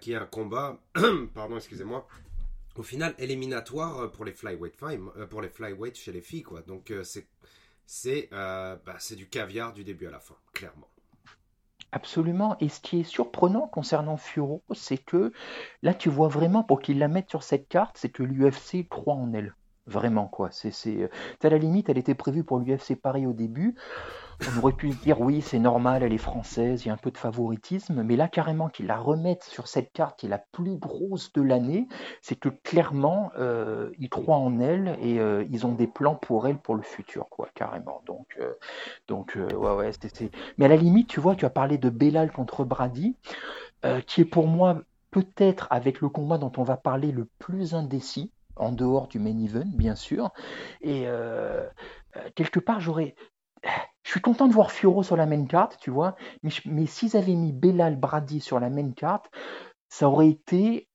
qui 0.00 0.10
est 0.10 0.16
un 0.16 0.26
combat, 0.26 0.82
pardon, 1.34 1.56
excusez-moi, 1.56 2.04
au 2.74 2.82
final 2.82 3.14
éliminatoire 3.18 4.10
pour 4.10 4.24
les 4.24 4.32
flyweight 4.32 4.74
pour 5.30 5.40
les 5.40 5.48
flyweight 5.48 5.96
chez 5.96 6.10
les 6.10 6.20
filles 6.20 6.42
quoi. 6.42 6.62
Donc 6.62 6.92
c'est 7.04 7.28
c'est 7.90 8.28
bah, 8.30 8.78
c'est 8.98 9.16
du 9.16 9.28
caviar 9.28 9.72
du 9.72 9.82
début 9.82 10.06
à 10.06 10.10
la 10.10 10.20
fin, 10.20 10.36
clairement. 10.52 10.88
Absolument. 11.90 12.56
Et 12.60 12.68
ce 12.68 12.80
qui 12.80 13.00
est 13.00 13.04
surprenant 13.04 13.66
concernant 13.66 14.16
Furo, 14.16 14.62
c'est 14.74 14.98
que 14.98 15.32
là, 15.82 15.94
tu 15.94 16.10
vois 16.10 16.28
vraiment, 16.28 16.62
pour 16.62 16.80
qu'il 16.80 16.98
la 16.98 17.08
mette 17.08 17.30
sur 17.30 17.42
cette 17.42 17.68
carte, 17.68 17.96
c'est 17.96 18.10
que 18.10 18.22
l'UFC 18.22 18.86
croit 18.88 19.14
en 19.14 19.32
elle. 19.32 19.54
Vraiment, 19.86 20.26
quoi. 20.26 20.50
C'est, 20.50 20.70
c'est, 20.70 21.04
euh, 21.04 21.08
à 21.42 21.48
la 21.48 21.56
limite, 21.56 21.88
elle 21.88 21.96
était 21.96 22.14
prévue 22.14 22.44
pour 22.44 22.58
l'UFC 22.58 22.94
Paris 22.94 23.26
au 23.26 23.32
début. 23.32 23.74
On 24.46 24.58
aurait 24.58 24.72
pu 24.72 24.90
dire 24.90 25.20
oui, 25.20 25.40
c'est 25.40 25.58
normal, 25.58 26.02
elle 26.02 26.12
est 26.12 26.18
française, 26.18 26.84
il 26.84 26.88
y 26.88 26.90
a 26.90 26.94
un 26.94 26.98
peu 26.98 27.10
de 27.10 27.18
favoritisme, 27.18 28.02
mais 28.02 28.16
là 28.16 28.28
carrément 28.28 28.68
qu'ils 28.68 28.86
la 28.86 28.98
remettent 28.98 29.42
sur 29.42 29.66
cette 29.66 29.92
carte 29.92 30.18
qui 30.18 30.26
est 30.26 30.28
la 30.28 30.38
plus 30.38 30.76
grosse 30.76 31.32
de 31.32 31.42
l'année, 31.42 31.88
c'est 32.22 32.36
que 32.36 32.48
clairement 32.48 33.32
euh, 33.38 33.90
ils 33.98 34.08
croient 34.08 34.36
en 34.36 34.60
elle 34.60 34.96
et 35.00 35.18
euh, 35.18 35.44
ils 35.50 35.66
ont 35.66 35.72
des 35.72 35.88
plans 35.88 36.14
pour 36.14 36.46
elle 36.46 36.58
pour 36.58 36.76
le 36.76 36.82
futur, 36.82 37.28
quoi, 37.28 37.48
carrément. 37.54 38.02
Donc, 38.06 38.38
donc 39.08 39.36
ouais, 39.36 39.74
ouais, 39.74 39.90
c'est, 39.92 40.30
Mais 40.56 40.66
à 40.66 40.68
la 40.68 40.76
limite, 40.76 41.08
tu 41.08 41.20
vois, 41.20 41.34
tu 41.34 41.44
as 41.44 41.50
parlé 41.50 41.78
de 41.78 41.90
Belal 41.90 42.30
contre 42.30 42.64
Brady, 42.64 43.16
qui 44.06 44.20
est 44.20 44.24
pour 44.24 44.46
moi 44.46 44.82
peut-être 45.10 45.66
avec 45.70 46.00
le 46.00 46.08
combat 46.08 46.38
dont 46.38 46.52
on 46.56 46.62
va 46.62 46.76
parler 46.76 47.12
le 47.12 47.26
plus 47.38 47.74
indécis 47.74 48.30
en 48.56 48.72
dehors 48.72 49.08
du 49.08 49.18
main 49.18 49.38
event, 49.38 49.66
bien 49.66 49.94
sûr. 49.94 50.30
Et 50.80 51.04
euh, 51.06 51.66
euh, 52.16 52.28
quelque 52.34 52.60
part, 52.60 52.80
j'aurais. 52.80 53.14
Je 54.08 54.12
suis 54.12 54.22
content 54.22 54.48
de 54.48 54.54
voir 54.54 54.72
Fioro 54.72 55.02
sur 55.02 55.18
la 55.18 55.26
main 55.26 55.44
carte, 55.44 55.76
tu 55.82 55.90
vois, 55.90 56.16
mais, 56.42 56.48
mais 56.64 56.86
s'ils 56.86 57.14
avaient 57.14 57.34
mis 57.34 57.52
Belal 57.52 57.94
Brady 57.94 58.40
sur 58.40 58.58
la 58.58 58.70
main 58.70 58.90
carte, 58.92 59.26
ça 59.90 60.08
aurait 60.08 60.30
été 60.30 60.88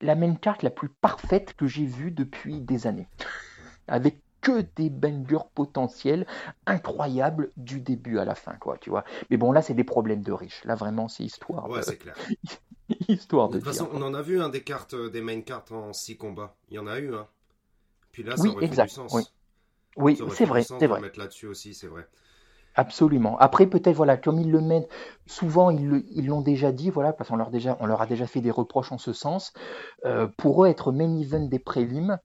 la 0.00 0.16
main 0.16 0.34
carte 0.34 0.64
la 0.64 0.70
plus 0.70 0.88
parfaite 0.88 1.54
que 1.54 1.68
j'ai 1.68 1.84
vue 1.84 2.10
depuis 2.10 2.60
des 2.60 2.88
années. 2.88 3.06
Avec 3.86 4.20
que 4.40 4.62
des 4.74 4.90
bangers 4.90 5.46
potentiels 5.54 6.26
incroyables 6.66 7.52
du 7.56 7.80
début 7.80 8.18
à 8.18 8.24
la 8.24 8.34
fin, 8.34 8.54
quoi, 8.54 8.78
tu 8.78 8.90
vois. 8.90 9.04
Mais 9.30 9.36
bon, 9.36 9.52
là, 9.52 9.62
c'est 9.62 9.74
des 9.74 9.84
problèmes 9.84 10.22
de 10.22 10.32
riches. 10.32 10.64
Là, 10.64 10.74
vraiment, 10.74 11.06
c'est 11.06 11.22
histoire. 11.22 11.70
Ouais, 11.70 11.82
c'est 11.82 11.98
clair. 11.98 12.16
Histoire 13.08 13.48
de, 13.48 13.58
de 13.58 13.64
toute 13.64 13.72
façon, 13.72 13.88
on 13.92 14.02
en 14.02 14.12
a 14.12 14.22
vu 14.22 14.42
un 14.42 14.48
des 14.48 14.64
cartes, 14.64 14.94
euh, 14.94 15.08
des 15.08 15.20
main 15.20 15.40
cartes 15.42 15.70
en 15.70 15.92
6 15.92 16.16
combats. 16.16 16.56
Il 16.68 16.74
y 16.74 16.78
en 16.80 16.88
a 16.88 16.98
eu, 16.98 17.14
hein. 17.14 17.28
Puis 18.10 18.24
là, 18.24 18.36
ça 18.36 18.42
oui, 18.42 18.48
aurait 18.50 18.64
exact. 18.64 18.90
fait 18.90 19.00
du 19.00 19.08
sens. 19.08 19.14
Oui, 19.14 19.22
oui 19.96 20.30
c'est 20.34 20.44
vrai, 20.44 20.64
c'est 20.64 20.86
vrai. 20.88 21.00
mettre 21.00 21.20
là-dessus 21.20 21.46
aussi, 21.46 21.74
c'est 21.74 21.86
vrai. 21.86 22.08
Absolument. 22.76 23.38
Après, 23.38 23.66
peut-être, 23.66 23.94
voilà, 23.94 24.16
comme 24.16 24.40
ils 24.40 24.50
le 24.50 24.60
mettent, 24.60 24.88
souvent 25.26 25.70
ils 25.70 26.26
l'ont 26.26 26.40
déjà 26.40 26.72
dit, 26.72 26.90
voilà, 26.90 27.12
parce 27.12 27.30
qu'on 27.30 27.36
leur, 27.36 27.50
déjà, 27.50 27.76
on 27.80 27.86
leur 27.86 28.02
a 28.02 28.06
déjà 28.06 28.26
fait 28.26 28.40
des 28.40 28.50
reproches 28.50 28.90
en 28.90 28.98
ce 28.98 29.12
sens. 29.12 29.52
Euh, 30.04 30.26
pour 30.38 30.64
eux, 30.64 30.68
être 30.68 30.90
main 30.90 31.16
event 31.16 31.46
des 31.46 31.60
prélims, 31.60 32.18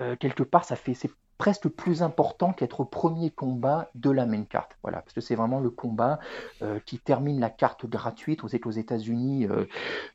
euh, 0.00 0.16
quelque 0.16 0.42
part, 0.44 0.64
ça 0.64 0.76
fait, 0.76 0.94
c'est 0.94 1.10
presque 1.38 1.68
plus 1.68 2.02
important 2.02 2.52
qu'être 2.52 2.80
au 2.80 2.84
premier 2.84 3.30
combat 3.30 3.90
de 3.94 4.10
la 4.10 4.26
main 4.26 4.44
carte. 4.44 4.76
Voilà, 4.82 5.00
parce 5.00 5.12
que 5.12 5.20
c'est 5.20 5.34
vraiment 5.34 5.60
le 5.60 5.70
combat 5.70 6.18
euh, 6.62 6.78
qui 6.86 6.98
termine 6.98 7.40
la 7.40 7.50
carte 7.50 7.86
gratuite. 7.86 8.42
Vous 8.42 8.54
êtes 8.54 8.66
aux 8.66 8.70
États-Unis, 8.70 9.46
euh, 9.46 9.66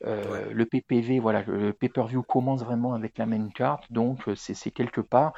euh, 0.05 0.49
le 0.51 0.65
PPV, 0.65 1.19
voilà, 1.19 1.43
le 1.47 1.73
pay-per-view 1.73 2.23
commence 2.23 2.63
vraiment 2.63 2.93
avec 2.93 3.17
la 3.17 3.25
main 3.25 3.49
carte. 3.49 3.91
Donc, 3.91 4.23
c'est 4.35 4.71
quelque 4.71 5.01
part, 5.01 5.33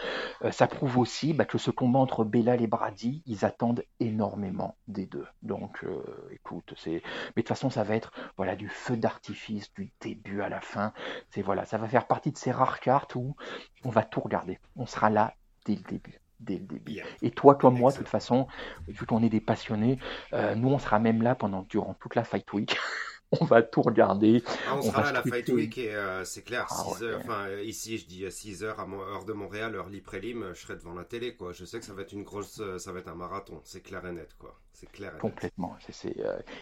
ça 0.51 0.67
prouve 0.67 0.97
aussi 0.97 1.33
bah, 1.33 1.45
que 1.45 1.57
ce 1.57 1.71
combat 1.71 1.99
entre 1.99 2.23
Bellal 2.23 2.61
et 2.61 2.67
Brady, 2.67 3.23
ils 3.25 3.45
attendent 3.45 3.83
énormément 3.99 4.75
des 4.87 5.05
deux. 5.05 5.25
Donc, 5.41 5.85
écoute, 6.31 6.73
c'est, 6.77 7.01
mais 7.35 7.41
de 7.41 7.41
toute 7.41 7.47
façon, 7.47 7.69
ça 7.69 7.83
va 7.83 7.95
être 7.95 8.11
voilà 8.37 8.55
du 8.55 8.69
feu 8.69 8.97
d'artifice 8.97 9.73
du 9.73 9.91
début 10.01 10.41
à 10.41 10.49
la 10.49 10.61
fin. 10.61 10.93
C'est 11.29 11.41
voilà, 11.41 11.65
ça 11.65 11.77
va 11.77 11.87
faire 11.87 12.07
partie 12.07 12.31
de 12.31 12.37
ces 12.37 12.51
rares 12.51 12.79
cartes 12.79 13.15
où 13.15 13.35
on 13.83 13.89
va 13.89 14.03
tout 14.03 14.21
regarder. 14.21 14.59
On 14.75 14.85
sera 14.85 15.09
là 15.09 15.33
dès 15.65 15.75
le 15.75 15.81
début. 15.81 16.19
Dès 16.39 16.57
le 16.57 16.65
début. 16.65 17.01
Et 17.21 17.31
toi, 17.31 17.55
comme 17.55 17.77
moi, 17.77 17.91
de 17.91 17.97
toute 17.97 18.07
façon, 18.07 18.47
vu 18.87 19.05
qu'on 19.05 19.23
est 19.23 19.29
des 19.29 19.41
passionnés, 19.41 19.99
euh, 20.33 20.55
nous, 20.55 20.69
on 20.69 20.79
sera 20.79 20.99
même 20.99 21.21
là 21.21 21.35
pendant 21.35 21.63
durant 21.63 21.95
toute 21.95 22.15
la 22.15 22.23
Fight 22.23 22.51
Week. 22.53 22.77
on 23.39 23.45
va 23.45 23.61
tout 23.61 23.81
regarder. 23.81 24.43
Ah, 24.67 24.75
on, 24.77 24.81
sera 24.81 25.01
là 25.01 25.09
à 25.09 25.11
la 25.11 25.23
Fight 25.23 25.47
Week 25.49 25.77
et 25.77 25.95
euh, 25.95 26.23
c'est 26.25 26.43
clair, 26.43 26.67
ah, 26.69 27.03
heures, 27.03 27.21
euh, 27.29 27.63
ici 27.63 27.97
je 27.97 28.07
dis 28.07 28.29
6 28.29 28.63
heures 28.63 28.79
à 28.79 28.87
heure 28.87 29.25
de 29.25 29.33
Montréal, 29.33 29.75
heure 29.75 29.89
li 29.89 30.01
prélim, 30.01 30.51
je 30.53 30.61
serai 30.61 30.75
devant 30.75 30.93
la 30.93 31.03
télé, 31.03 31.35
quoi. 31.35 31.51
Je 31.51 31.65
sais 31.65 31.79
que 31.79 31.85
ça 31.85 31.93
va 31.93 32.01
être 32.01 32.13
une 32.13 32.23
grosse, 32.23 32.61
ça 32.77 32.91
va 32.91 32.99
être 32.99 33.09
un 33.09 33.15
marathon, 33.15 33.61
c'est 33.63 33.81
clair 33.81 34.05
et 34.05 34.11
net, 34.11 34.35
quoi. 34.37 34.59
C'est 34.73 34.89
clair. 34.91 35.13
Et 35.15 35.19
Complètement. 35.19 35.75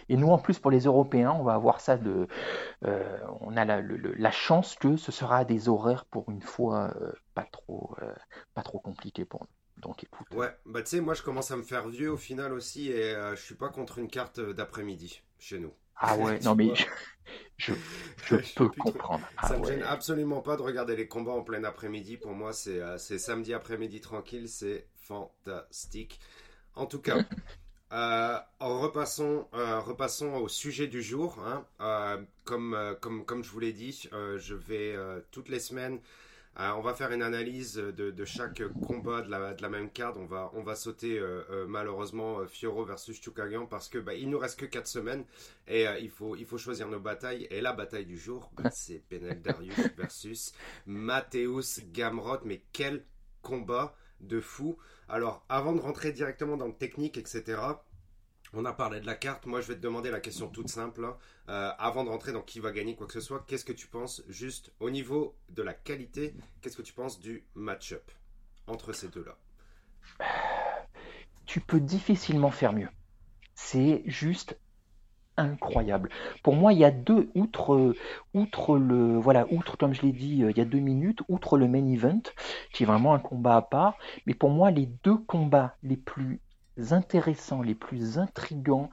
Et 0.08 0.16
nous, 0.16 0.28
en 0.28 0.38
plus, 0.38 0.58
pour 0.58 0.72
les 0.72 0.80
Européens, 0.80 1.36
on 1.38 1.44
va 1.44 1.54
avoir 1.54 1.80
ça 1.80 1.96
de, 1.96 2.26
on 2.82 3.56
a 3.56 3.64
la, 3.64 3.80
la, 3.80 4.30
chance 4.32 4.74
que 4.74 4.96
ce 4.96 5.12
sera 5.12 5.44
des 5.44 5.68
horaires 5.68 6.04
pour 6.04 6.28
une 6.28 6.42
fois 6.42 6.92
pas 7.38 7.48
trop, 7.52 7.94
euh, 8.02 8.12
pas 8.54 8.62
trop 8.62 8.80
compliqué 8.80 9.24
pour 9.24 9.42
nous. 9.42 9.80
Donc 9.80 10.02
écoute. 10.02 10.26
Ouais, 10.32 10.50
bah 10.66 10.82
tu 10.82 10.88
sais, 10.88 11.00
moi 11.00 11.14
je 11.14 11.22
commence 11.22 11.52
à 11.52 11.56
me 11.56 11.62
faire 11.62 11.88
vieux 11.88 12.10
au 12.10 12.16
final 12.16 12.52
aussi 12.52 12.90
et 12.90 13.14
euh, 13.14 13.36
je 13.36 13.42
suis 13.42 13.54
pas 13.54 13.68
contre 13.68 13.98
une 13.98 14.08
carte 14.08 14.40
d'après-midi 14.40 15.22
chez 15.38 15.60
nous. 15.60 15.72
Ah 15.98 16.16
ouais, 16.18 16.38
non 16.40 16.54
mais 16.54 16.72
je, 17.56 17.72
je, 18.26 18.34
peux 18.56 18.68
comprendre. 18.68 19.26
ça 19.42 19.54
ah 19.54 19.58
me 19.58 19.64
gêne 19.66 19.82
absolument 19.82 20.40
pas 20.40 20.56
de 20.56 20.62
regarder 20.62 20.96
les 20.96 21.08
combats 21.08 21.32
en 21.32 21.42
plein 21.42 21.64
après-midi. 21.64 22.16
Pour 22.16 22.32
moi, 22.32 22.52
c'est 22.52 22.80
euh, 22.80 22.98
samedi 22.98 23.54
après-midi 23.54 24.00
tranquille, 24.00 24.48
c'est 24.48 24.86
fantastique. 24.96 26.20
En 26.74 26.86
tout 26.86 27.00
cas, 27.00 27.24
en 27.90 28.80
repassons, 28.80 29.48
repassons 29.52 30.34
au 30.34 30.48
sujet 30.48 30.86
du 30.86 31.02
jour. 31.02 31.38
Hein. 31.80 32.24
comme, 32.44 32.96
comme, 33.00 33.24
comme 33.24 33.42
je 33.42 33.50
vous 33.50 33.58
l'ai 33.58 33.72
dit, 33.72 34.08
je 34.12 34.54
vais 34.54 34.94
toutes 35.32 35.48
les 35.48 35.58
semaines 35.58 35.98
euh, 36.60 36.70
on 36.72 36.80
va 36.80 36.92
faire 36.92 37.12
une 37.12 37.22
analyse 37.22 37.76
de, 37.76 38.24
chaque 38.24 38.62
combat 38.86 39.22
de 39.22 39.30
la, 39.30 39.68
même 39.68 39.90
carte. 39.90 40.16
On 40.16 40.26
va, 40.26 40.50
on 40.54 40.62
va 40.62 40.74
sauter 40.74 41.18
euh, 41.18 41.42
euh, 41.50 41.66
malheureusement 41.68 42.44
Fioro 42.46 42.84
versus 42.84 43.20
Chukagian 43.20 43.66
parce 43.66 43.88
que 43.88 43.98
bah, 43.98 44.14
il 44.14 44.28
nous 44.28 44.38
reste 44.38 44.58
que 44.58 44.66
4 44.66 44.86
semaines 44.86 45.24
et 45.68 45.86
il, 46.00 46.10
faut, 46.10 46.34
il 46.34 46.46
faut 46.46 46.58
choisir 46.58 46.88
nos 46.88 47.00
batailles. 47.00 47.46
Et 47.50 47.60
la 47.60 47.72
bataille 47.72 48.06
du 48.06 48.18
jour, 48.18 48.50
bah, 48.56 48.70
c'est 48.72 49.02
Benel 49.10 49.40
Darius 49.40 49.76
versus 49.96 50.52
Mateusz 50.86 51.80
Gamrot. 51.92 52.40
Mais 52.44 52.62
quel 52.72 53.04
combat 53.42 53.94
de 54.20 54.40
fou! 54.40 54.76
Alors, 55.08 55.44
avant 55.48 55.72
de 55.72 55.80
rentrer 55.80 56.12
directement 56.12 56.56
dans 56.56 56.66
le 56.66 56.74
technique, 56.74 57.16
etc., 57.16 57.60
On 58.54 58.64
a 58.64 58.72
parlé 58.72 59.00
de 59.00 59.06
la 59.06 59.14
carte. 59.14 59.46
Moi, 59.46 59.60
je 59.60 59.68
vais 59.68 59.74
te 59.74 59.80
demander 59.80 60.10
la 60.10 60.20
question 60.20 60.48
toute 60.48 60.68
simple. 60.68 61.04
Hein. 61.04 61.16
Euh, 61.48 61.70
avant 61.78 62.04
de 62.04 62.08
rentrer 62.08 62.32
dans 62.32 62.40
qui 62.40 62.60
va 62.60 62.72
gagner 62.72 62.94
quoi 62.94 63.06
que 63.06 63.12
ce 63.12 63.20
soit, 63.20 63.44
qu'est-ce 63.46 63.64
que 63.64 63.72
tu 63.72 63.86
penses 63.86 64.22
juste 64.28 64.72
au 64.80 64.90
niveau 64.90 65.34
de 65.50 65.62
la 65.62 65.74
qualité 65.74 66.34
Qu'est-ce 66.60 66.76
que 66.76 66.82
tu 66.82 66.94
penses 66.94 67.20
du 67.20 67.44
match-up 67.54 68.10
entre 68.66 68.92
ces 68.92 69.08
deux-là? 69.08 69.36
Tu 71.46 71.60
peux 71.60 71.80
difficilement 71.80 72.50
faire 72.50 72.72
mieux. 72.72 72.88
C'est 73.54 74.02
juste 74.06 74.58
incroyable. 75.36 76.10
Pour 76.42 76.54
moi, 76.54 76.72
il 76.72 76.80
y 76.80 76.84
a 76.84 76.90
deux, 76.90 77.30
outre, 77.34 77.94
outre 78.34 78.76
le, 78.76 79.18
voilà, 79.18 79.46
outre, 79.50 79.76
comme 79.76 79.94
je 79.94 80.02
l'ai 80.02 80.12
dit 80.12 80.42
euh, 80.42 80.50
il 80.50 80.58
y 80.58 80.60
a 80.60 80.64
deux 80.64 80.80
minutes, 80.80 81.20
outre 81.28 81.56
le 81.56 81.68
main 81.68 81.86
event, 81.86 82.22
qui 82.72 82.82
est 82.82 82.86
vraiment 82.86 83.14
un 83.14 83.18
combat 83.18 83.56
à 83.56 83.62
part, 83.62 83.96
mais 84.26 84.34
pour 84.34 84.50
moi, 84.50 84.70
les 84.70 84.86
deux 85.04 85.16
combats 85.16 85.76
les 85.82 85.96
plus 85.96 86.40
intéressants, 86.90 87.62
les 87.62 87.74
plus 87.74 88.18
intrigants 88.18 88.90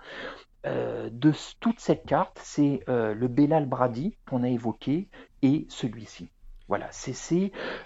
euh, 0.66 1.10
de 1.12 1.32
toute 1.60 1.80
cette 1.80 2.06
carte, 2.06 2.40
c'est 2.44 2.82
euh, 2.90 3.14
le 3.14 3.28
Belal 3.28 3.68
Brady 3.68 4.18
qu'on 4.28 4.44
a 4.44 4.50
évoqué 4.50 5.08
et 5.42 5.66
celui-ci. 5.70 6.30
Voilà, 6.68 6.90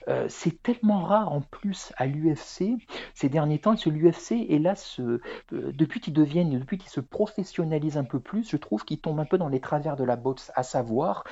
euh, 0.07 0.25
c'est 0.29 0.63
tellement 0.63 1.03
rare 1.03 1.33
en 1.33 1.41
plus 1.41 1.91
à 1.97 2.05
l'UFC 2.05 2.77
ces 3.13 3.27
derniers 3.27 3.59
temps, 3.59 3.75
que 3.75 3.89
l'UFC 3.89 4.45
hélas, 4.47 5.01
euh, 5.01 5.19
depuis 5.51 5.99
qu'ils 5.99 6.13
deviennent, 6.13 6.57
depuis 6.57 6.77
qu'ils 6.77 6.89
se 6.89 7.01
professionnalisent 7.01 7.97
un 7.97 8.05
peu 8.05 8.21
plus, 8.21 8.49
je 8.49 8.55
trouve 8.55 8.85
qu'ils 8.85 9.01
tombent 9.01 9.19
un 9.19 9.25
peu 9.25 9.37
dans 9.37 9.49
les 9.49 9.59
travers 9.59 9.97
de 9.97 10.05
la 10.05 10.15
boxe, 10.15 10.49
à 10.55 10.63
savoir 10.63 11.25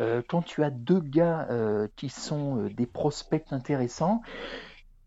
euh, 0.00 0.22
quand 0.28 0.42
tu 0.42 0.64
as 0.64 0.70
deux 0.70 1.00
gars 1.00 1.46
qui 1.94 2.08
sont 2.08 2.68
des 2.76 2.86
prospects 2.86 3.52
intéressants, 3.52 4.22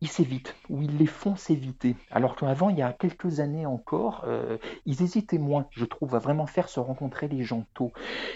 ils 0.02 0.08
s'évitent, 0.08 0.56
ou 0.70 0.82
ils 0.82 0.98
les 0.98 1.06
font 1.06 1.36
s'éviter. 1.36 1.96
Alors 2.10 2.36
qu'avant, 2.36 2.70
il 2.70 2.78
y 2.78 2.82
a 2.82 2.92
quelques 2.92 3.40
années 3.40 3.68
encore, 3.68 4.24
euh, 4.26 4.58
ils 4.88 5.04
hésitaient 5.04 5.38
moins, 5.38 5.68
je 5.70 5.86
trouve, 5.86 6.16
à 6.16 6.20
vraiment 6.20 6.48
faire 6.48 6.70
se 6.70 6.80
rencontrer 6.80 7.28
les 7.28 7.44
gens 7.44 7.66
tôt. 7.76 7.92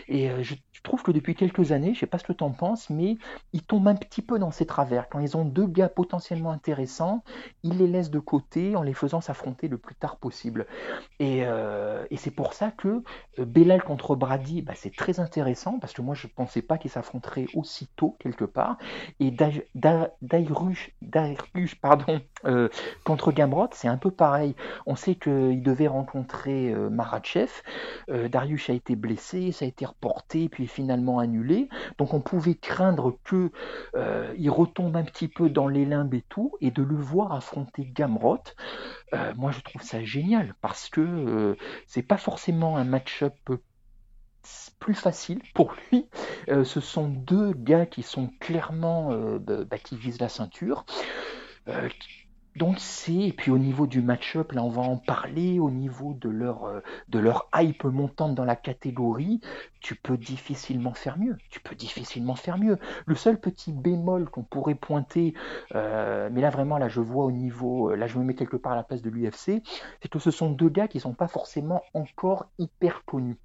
Et 0.08 0.30
euh, 0.30 0.44
je, 0.44 0.54
trouve 0.84 1.02
que 1.02 1.12
depuis 1.12 1.34
quelques 1.34 1.72
années, 1.72 1.88
je 1.88 1.98
ne 1.98 2.00
sais 2.02 2.06
pas 2.06 2.20
ce 2.20 2.24
que 2.24 2.34
tu 2.34 2.44
en 2.44 2.52
penses, 2.52 2.92
mais 2.92 3.18
ils 3.54 3.64
tombent 3.64 3.88
un 3.88 3.96
petit 3.96 4.22
peu 4.22 4.38
dans 4.38 4.52
ces 4.52 4.68
travers. 4.68 5.10
Quand 5.10 5.18
ils 5.18 5.36
ont 5.36 5.44
deux 5.44 5.66
gars 5.66 5.90
potentiellement 5.90 6.52
intéressants, 6.52 7.24
ils 7.64 7.80
les 7.80 7.88
laissent 7.88 8.12
de 8.12 8.20
côté 8.20 8.76
en 8.76 8.84
les 8.84 8.94
faisant 8.94 9.20
s'affronter 9.20 9.68
le 9.68 9.80
plus 9.80 9.96
tard 9.96 10.18
possible. 10.18 10.68
Et, 11.20 11.44
euh, 11.44 12.06
c'est 12.16 12.32
pour 12.32 12.54
ça 12.54 12.72
que 12.72 13.04
Bellal 13.38 13.84
contre 13.84 14.16
Brady, 14.16 14.62
bah, 14.62 14.74
c'est 14.76 14.96
très 14.96 15.20
intéressant, 15.20 15.80
parce 15.80 15.94
que 15.94 16.02
moi, 16.02 16.16
je 16.16 16.28
ne 16.28 16.32
pensais 16.32 16.62
pas 16.62 16.78
qu'ils 16.78 16.92
s'affronteraient 16.92 17.48
aussitôt, 17.56 18.16
quelque 18.20 18.46
part. 18.46 18.78
Et 19.20 19.32
Dairush, 19.32 20.92
pardon, 21.82 22.22
euh, 22.46 22.70
contre 23.04 23.32
Gamrot, 23.32 23.70
c'est 23.74 23.88
un 23.88 23.98
peu 23.98 24.12
pareil. 24.12 24.56
On 24.86 24.96
sait 24.96 25.16
qu'il 25.16 25.62
devait 25.64 25.88
rencontrer 25.88 26.72
euh, 26.72 26.90
Maratchev. 26.90 27.50
Euh, 28.10 28.28
Darius 28.28 28.70
a 28.70 28.74
été 28.74 28.96
blessé, 28.96 29.52
ça 29.52 29.66
a 29.66 29.68
été 29.68 29.86
reporté, 29.86 30.50
puis 30.50 30.68
finalement 30.68 31.20
annulé. 31.20 31.70
Donc 31.98 32.14
on 32.14 32.22
pouvait 32.22 32.56
craindre 32.56 33.18
que 33.24 33.52
il 34.38 34.50
retombe 34.50 34.96
un 34.98 35.04
petit 35.04 35.28
peu 35.28 35.50
dans 35.50 35.68
les 35.68 35.86
limbes 35.86 36.14
et 36.14 36.24
tout, 36.30 36.54
et 36.62 36.72
de 36.72 36.84
le 36.84 36.96
voir 36.96 37.34
affronter 37.34 37.86
Gamrot. 37.86 38.44
moi, 39.36 39.52
je 39.52 39.62
trouve 39.62 39.82
ça 39.82 40.04
génial 40.04 40.56
parce 40.62 40.90
que 40.90 41.56
c'est 41.88 42.04
pas 42.04 42.18
forcément 42.18 42.78
un 42.78 42.84
match-up 42.84 43.34
plus 44.80 44.94
facile 44.94 45.42
pour 45.54 45.74
lui. 45.92 46.08
ce 46.48 46.80
sont 46.80 47.08
deux 47.08 47.54
gars 47.54 47.86
qui 47.86 48.04
sont 48.04 48.30
clairement 48.40 49.12
bah, 49.40 49.78
qui 49.78 49.98
visent 49.98 50.20
la 50.20 50.30
ceinture. 50.30 50.86
Euh, 51.68 51.90
donc 52.56 52.80
c'est, 52.80 53.14
et 53.14 53.34
puis 53.34 53.52
au 53.52 53.58
niveau 53.58 53.86
du 53.86 54.02
match-up, 54.02 54.54
là 54.54 54.64
on 54.64 54.70
va 54.70 54.82
en 54.82 54.96
parler, 54.98 55.60
au 55.60 55.70
niveau 55.70 56.14
de 56.14 56.30
leur, 56.30 56.64
euh, 56.66 56.80
de 57.10 57.20
leur 57.20 57.50
hype 57.54 57.84
montante 57.84 58.34
dans 58.34 58.46
la 58.46 58.56
catégorie, 58.56 59.42
tu 59.82 59.96
peux 59.96 60.18
difficilement 60.18 60.94
faire 60.94 61.18
mieux. 61.18 61.36
Tu 61.50 61.60
peux 61.60 61.76
difficilement 61.76 62.36
faire 62.36 62.58
mieux. 62.58 62.78
Le 63.06 63.16
seul 63.16 63.40
petit 63.40 63.74
bémol 63.74 64.30
qu'on 64.30 64.44
pourrait 64.44 64.76
pointer, 64.76 65.34
euh, 65.76 66.30
mais 66.32 66.40
là 66.40 66.50
vraiment, 66.50 66.78
là 66.78 66.88
je 66.88 67.02
vois 67.02 67.26
au 67.26 67.32
niveau, 67.32 67.94
là 67.94 68.08
je 68.08 68.18
me 68.18 68.24
mets 68.24 68.36
quelque 68.36 68.58
part 68.58 68.72
à 68.72 68.76
la 68.78 68.84
place 68.84 69.02
de 69.02 69.10
l'UFC, 69.10 69.62
c'est 70.02 70.10
que 70.10 70.20
ce 70.20 70.32
sont 70.32 70.50
deux 70.50 70.70
gars 70.70 70.88
qui 70.88 71.02
sont 71.02 71.14
pas 71.14 71.28
forcément 71.28 71.82
encore 71.94 72.48
hyper 72.58 73.04
connus. 73.06 73.38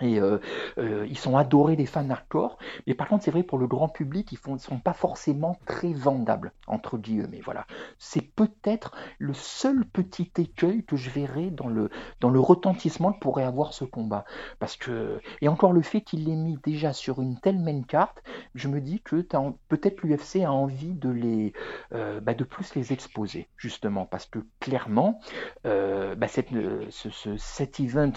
Et 0.00 0.20
euh, 0.20 0.38
euh, 0.78 1.06
ils 1.08 1.18
sont 1.18 1.36
adorés 1.36 1.74
des 1.74 1.86
fans 1.86 2.08
hardcore, 2.08 2.58
mais 2.86 2.94
par 2.94 3.08
contre 3.08 3.24
c'est 3.24 3.32
vrai 3.32 3.42
pour 3.42 3.58
le 3.58 3.66
grand 3.66 3.88
public 3.88 4.30
ils 4.30 4.52
ne 4.52 4.58
sont 4.58 4.78
pas 4.78 4.92
forcément 4.92 5.58
très 5.66 5.92
vendables 5.92 6.52
entre 6.68 6.98
guillemets. 6.98 7.40
Voilà, 7.44 7.66
c'est 7.98 8.20
peut-être 8.20 8.92
le 9.18 9.34
seul 9.34 9.84
petit 9.84 10.30
écueil 10.38 10.84
que 10.84 10.94
je 10.94 11.10
verrai 11.10 11.50
dans 11.50 11.66
le 11.66 11.90
dans 12.20 12.30
le 12.30 12.38
retentissement 12.38 13.12
que 13.12 13.18
pourrait 13.18 13.42
avoir 13.42 13.72
ce 13.72 13.84
combat, 13.84 14.24
parce 14.60 14.76
que 14.76 15.20
et 15.40 15.48
encore 15.48 15.72
le 15.72 15.82
fait 15.82 16.02
qu'il 16.02 16.26
l'ait 16.26 16.36
mis 16.36 16.58
déjà 16.62 16.92
sur 16.92 17.20
une 17.20 17.40
telle 17.40 17.58
main 17.58 17.82
carte, 17.82 18.22
je 18.54 18.68
me 18.68 18.80
dis 18.80 19.00
que 19.00 19.26
peut-être 19.68 20.02
l'UFC 20.02 20.44
a 20.44 20.52
envie 20.52 20.94
de 20.94 21.10
les 21.10 21.52
euh, 21.92 22.20
bah, 22.20 22.34
de 22.34 22.44
plus 22.44 22.76
les 22.76 22.92
exposer 22.92 23.48
justement. 23.56 24.06
Parce 24.06 24.26
que 24.26 24.38
clairement 24.60 25.18
bah, 25.64 26.28
cet 26.28 27.80
event 27.80 28.12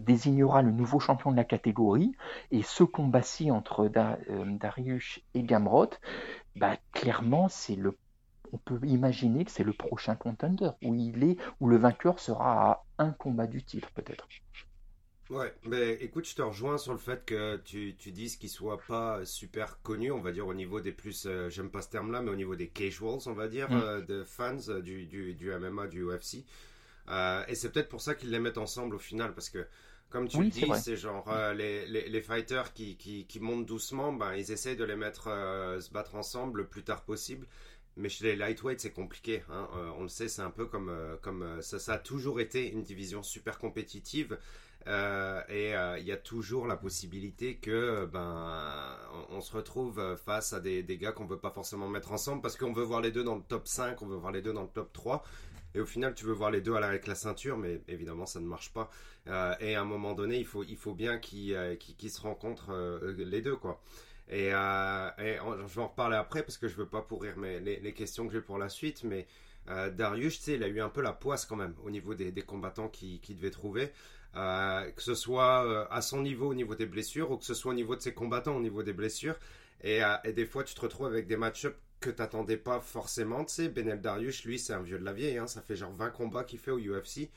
désignera 0.00 0.60
le 0.60 0.70
nouveau 0.70 0.89
champion 0.98 1.30
de 1.30 1.36
la 1.36 1.44
catégorie. 1.44 2.12
Et 2.50 2.62
ce 2.62 2.82
combat-ci 2.82 3.50
entre 3.50 3.90
euh, 3.96 4.44
Darius 4.46 5.20
et 5.34 5.42
Gamrot, 5.42 5.90
bah, 6.56 6.76
clairement, 6.92 7.48
c'est 7.48 7.76
le 7.76 7.96
on 8.52 8.58
peut 8.58 8.80
imaginer 8.84 9.44
que 9.44 9.50
c'est 9.52 9.62
le 9.62 9.72
prochain 9.72 10.16
contender 10.16 10.70
où 10.82 10.92
il 10.94 11.22
est, 11.22 11.36
où 11.60 11.68
le 11.68 11.76
vainqueur 11.76 12.18
sera 12.18 12.72
à 12.72 12.84
un 12.98 13.12
combat 13.12 13.46
du 13.46 13.62
titre 13.62 13.90
peut-être. 13.92 14.26
Ouais, 15.30 15.54
mais 15.64 15.92
écoute, 15.94 16.28
je 16.28 16.34
te 16.34 16.42
rejoins 16.42 16.76
sur 16.76 16.92
le 16.92 16.98
fait 16.98 17.24
que 17.24 17.56
tu, 17.58 17.94
tu 17.96 18.10
dises 18.10 18.36
qu'il 18.36 18.48
soit 18.48 18.80
pas 18.88 19.24
super 19.24 19.80
connu, 19.82 20.10
on 20.10 20.20
va 20.20 20.32
dire 20.32 20.48
au 20.48 20.54
niveau 20.54 20.80
des 20.80 20.90
plus, 20.90 21.24
euh, 21.26 21.48
j'aime 21.48 21.70
pas 21.70 21.82
ce 21.82 21.90
terme-là, 21.90 22.20
mais 22.20 22.32
au 22.32 22.36
niveau 22.36 22.56
des 22.56 22.66
casuals, 22.66 23.20
on 23.26 23.32
va 23.32 23.46
dire, 23.46 23.70
mm. 23.70 23.80
euh, 23.80 24.00
de 24.00 24.24
fans 24.24 24.80
du, 24.82 25.06
du, 25.06 25.34
du, 25.34 25.52
MMA, 25.52 25.86
du 25.86 26.04
UFC. 26.04 26.44
et 27.46 27.54
c'est 27.54 27.70
peut-être 27.70 27.88
pour 27.88 28.00
ça 28.00 28.16
qu'ils 28.16 28.30
les 28.30 28.40
mettent 28.40 28.58
ensemble 28.58 28.96
au 28.96 28.98
final, 28.98 29.32
parce 29.32 29.50
que 29.50 29.64
comme 30.10 30.28
tu 30.28 30.42
le 30.42 30.48
dis, 30.48 30.66
c'est 30.82 30.96
genre 30.96 31.24
euh, 31.28 31.54
les, 31.54 31.86
les, 31.86 32.08
les, 32.08 32.20
fighters 32.20 32.72
qui, 32.72 32.96
qui, 32.96 33.26
qui, 33.26 33.38
montent 33.40 33.64
doucement, 33.64 34.12
ben, 34.12 34.34
ils 34.34 34.50
essayent 34.50 34.76
de 34.76 34.84
les 34.84 34.96
mettre 34.96 35.28
euh, 35.28 35.80
se 35.80 35.90
battre 35.90 36.16
ensemble 36.16 36.58
le 36.58 36.66
plus 36.66 36.82
tard 36.82 37.02
possible. 37.04 37.46
Mais 37.96 38.08
chez 38.08 38.24
les 38.24 38.36
lightweights, 38.36 38.80
c'est 38.80 38.92
compliqué. 38.92 39.42
Hein. 39.50 39.68
Euh, 39.76 39.90
on 39.98 40.02
le 40.02 40.08
sait, 40.08 40.28
c'est 40.28 40.42
un 40.42 40.50
peu 40.50 40.66
comme, 40.66 40.92
comme 41.22 41.62
ça, 41.62 41.78
ça 41.78 41.94
a 41.94 41.98
toujours 41.98 42.40
été 42.40 42.70
une 42.70 42.82
division 42.82 43.22
super 43.22 43.58
compétitive. 43.58 44.36
et 44.86 45.74
il 45.98 46.04
y 46.04 46.12
a 46.12 46.16
toujours 46.16 46.66
la 46.66 46.76
possibilité 46.76 47.56
que 47.56 48.06
ben 48.06 48.96
on, 49.28 49.40
se 49.40 49.52
retrouve 49.54 50.16
face 50.24 50.52
à 50.52 50.60
des, 50.60 50.82
des 50.82 50.98
gars 50.98 51.12
qu'on 51.12 51.26
veut 51.26 51.38
pas 51.38 51.50
forcément 51.50 51.88
mettre 51.88 52.12
ensemble 52.12 52.42
parce 52.42 52.56
qu'on 52.56 52.72
veut 52.72 52.84
voir 52.84 53.00
les 53.00 53.12
deux 53.12 53.22
dans 53.22 53.36
le 53.36 53.42
top 53.42 53.68
5, 53.68 54.00
on 54.02 54.06
veut 54.06 54.16
voir 54.16 54.32
les 54.32 54.42
deux 54.42 54.52
dans 54.52 54.62
le 54.62 54.68
top 54.68 54.92
3 54.92 55.22
et 55.74 55.80
au 55.80 55.86
final 55.86 56.14
tu 56.14 56.24
veux 56.24 56.32
voir 56.32 56.50
les 56.50 56.60
deux 56.60 56.74
avec 56.74 57.06
la 57.06 57.14
ceinture 57.14 57.56
mais 57.56 57.80
évidemment 57.88 58.26
ça 58.26 58.40
ne 58.40 58.46
marche 58.46 58.72
pas. 58.72 58.90
Euh, 59.28 59.54
et 59.60 59.74
à 59.74 59.82
un 59.82 59.84
moment 59.84 60.14
donné 60.14 60.38
il 60.38 60.46
faut, 60.46 60.64
il 60.64 60.76
faut 60.76 60.94
bien 60.94 61.18
qu'ils 61.18 61.54
euh, 61.54 61.76
se 61.78 62.20
rencontrent 62.20 62.72
euh, 62.72 63.14
les 63.18 63.42
deux 63.42 63.56
quoi. 63.56 63.80
Et, 64.28 64.50
je 64.50 65.74
vais 65.74 65.80
en 65.80 65.88
reparler 65.88 66.16
après 66.16 66.42
parce 66.42 66.56
que 66.56 66.68
je 66.68 66.76
veux 66.76 66.86
pas 66.86 67.02
pourrir 67.02 67.36
mes, 67.36 67.58
les, 67.58 67.92
questions 67.92 68.26
que 68.26 68.32
j'ai 68.32 68.40
pour 68.40 68.58
la 68.58 68.68
suite 68.68 69.02
mais 69.04 69.26
Darius 69.66 70.38
tu 70.38 70.44
sais 70.44 70.54
il 70.54 70.62
a 70.62 70.68
eu 70.68 70.80
un 70.80 70.88
peu 70.88 71.02
la 71.02 71.12
poisse 71.12 71.46
quand 71.46 71.56
même 71.56 71.74
au 71.84 71.90
niveau 71.90 72.14
des, 72.14 72.30
des 72.30 72.42
combattants 72.42 72.88
qu'il 72.88 73.20
qui 73.20 73.34
devait 73.34 73.50
trouver. 73.50 73.90
Que 74.32 75.02
ce 75.02 75.14
soit 75.16 75.88
à 75.92 76.00
son 76.00 76.22
niveau 76.22 76.48
au 76.48 76.54
niveau 76.54 76.76
des 76.76 76.86
blessures 76.86 77.32
ou 77.32 77.38
que 77.38 77.44
ce 77.44 77.54
soit 77.54 77.72
au 77.72 77.74
niveau 77.74 77.96
de 77.96 78.00
ses 78.00 78.14
combattants 78.14 78.56
au 78.56 78.60
niveau 78.60 78.84
des 78.84 78.92
blessures. 78.92 79.36
Et, 79.82 80.00
et 80.24 80.32
des 80.32 80.46
fois 80.46 80.62
tu 80.62 80.74
te 80.74 80.80
retrouves 80.80 81.08
avec 81.08 81.26
des 81.26 81.36
match-ups 81.36 81.76
que 82.00 82.10
t'attendais 82.10 82.56
pas 82.56 82.80
forcément. 82.80 83.44
Tu 83.44 83.54
sais, 83.54 83.68
Benel 83.68 84.00
Darius, 84.00 84.44
lui, 84.44 84.58
c'est 84.58 84.72
un 84.72 84.82
vieux 84.82 84.98
de 84.98 85.04
la 85.04 85.12
vieille. 85.12 85.38
Hein, 85.38 85.46
ça 85.46 85.60
fait 85.60 85.76
genre 85.76 85.92
20 85.92 86.10
combats 86.10 86.44
qu'il 86.44 86.58
fait 86.58 86.70
au 86.70 86.78
UFC. 86.78 87.30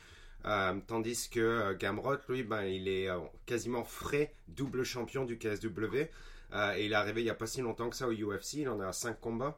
Euh, 0.45 0.73
tandis 0.87 1.29
que 1.29 1.39
euh, 1.39 1.77
Gamrot, 1.77 2.17
lui, 2.29 2.43
ben, 2.43 2.63
il 2.63 2.87
est 2.87 3.09
euh, 3.09 3.19
quasiment 3.45 3.83
frais, 3.83 4.33
double 4.47 4.83
champion 4.83 5.25
du 5.25 5.37
KSW. 5.37 5.95
et 6.75 6.85
il 6.85 6.91
est 6.91 6.95
arrivé 6.95 7.21
il 7.21 7.25
n'y 7.25 7.29
a 7.29 7.35
pas 7.35 7.47
si 7.47 7.61
longtemps 7.61 7.89
que 7.89 7.95
ça 7.95 8.07
au 8.07 8.13
UFC. 8.13 8.55
Il 8.55 8.69
en 8.69 8.79
a 8.79 8.91
5 8.93 9.19
combats. 9.19 9.57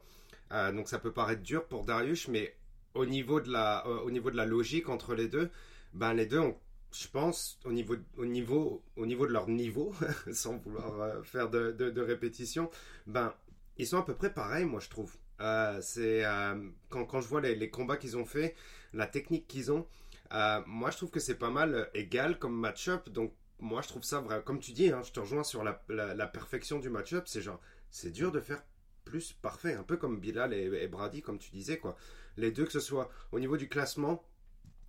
donc 0.72 0.88
ça 0.88 0.98
peut 0.98 1.12
paraître 1.12 1.42
dur 1.42 1.66
pour 1.66 1.84
Darius, 1.84 2.28
mais 2.28 2.56
au 2.94 3.06
niveau 3.06 3.40
de 3.40 3.50
la, 3.50 3.86
au 3.86 4.10
niveau 4.10 4.30
de 4.30 4.36
la 4.36 4.46
logique 4.46 4.88
entre 4.88 5.14
les 5.14 5.28
deux, 5.28 5.50
ben, 5.92 6.14
les 6.14 6.26
deux 6.26 6.40
ont 6.40 6.56
je 6.92 7.08
pense, 7.08 7.58
au 7.66 7.72
niveau, 7.72 7.96
au 8.16 8.24
niveau, 8.24 8.82
au 8.96 9.04
niveau 9.04 9.26
de 9.26 9.32
leur 9.32 9.48
niveau, 9.48 9.92
sans 10.32 10.56
vouloir 10.56 11.22
faire 11.26 11.50
de, 11.50 11.72
de, 11.72 11.90
de, 11.90 12.00
répétition, 12.00 12.70
ben, 13.06 13.34
ils 13.78 13.86
sont 13.86 13.98
à 13.98 14.02
peu 14.02 14.14
près 14.14 14.32
pareils, 14.32 14.64
moi 14.64 14.80
je 14.80 14.88
trouve. 14.88 15.16
Euh, 15.40 15.80
c'est 15.82 16.24
euh, 16.24 16.68
quand, 16.88 17.04
quand, 17.04 17.20
je 17.20 17.28
vois 17.28 17.40
les, 17.40 17.70
combats 17.70 17.96
qu'ils 17.96 18.16
ont 18.16 18.24
fait, 18.24 18.54
la 18.92 19.06
technique 19.06 19.46
qu'ils 19.46 19.70
ont, 19.70 19.86
euh, 20.32 20.62
moi 20.66 20.90
je 20.90 20.96
trouve 20.96 21.10
que 21.10 21.20
c'est 21.20 21.34
pas 21.38 21.50
mal 21.50 21.90
égal 21.94 22.38
comme 22.38 22.56
match-up. 22.58 23.08
Donc 23.10 23.32
moi 23.60 23.82
je 23.82 23.88
trouve 23.88 24.02
ça 24.02 24.20
vrai. 24.20 24.42
Comme 24.44 24.60
tu 24.60 24.72
dis, 24.72 24.90
hein, 24.90 25.02
je 25.04 25.12
te 25.12 25.20
rejoins 25.20 25.44
sur 25.44 25.62
la, 25.62 25.82
la, 25.88 26.26
perfection 26.26 26.78
du 26.78 26.88
match-up. 26.88 27.24
C'est 27.26 27.42
genre, 27.42 27.60
c'est 27.90 28.10
dur 28.10 28.32
de 28.32 28.40
faire 28.40 28.62
plus 29.04 29.32
parfait, 29.34 29.74
un 29.74 29.84
peu 29.84 29.96
comme 29.96 30.18
Bilal 30.18 30.52
et, 30.52 30.88
Brady, 30.88 31.22
comme 31.22 31.38
tu 31.38 31.50
disais 31.50 31.78
quoi. 31.78 31.96
Les 32.36 32.50
deux, 32.50 32.64
que 32.64 32.72
ce 32.72 32.80
soit 32.80 33.10
au 33.32 33.38
niveau 33.38 33.56
du 33.56 33.68
classement, 33.68 34.24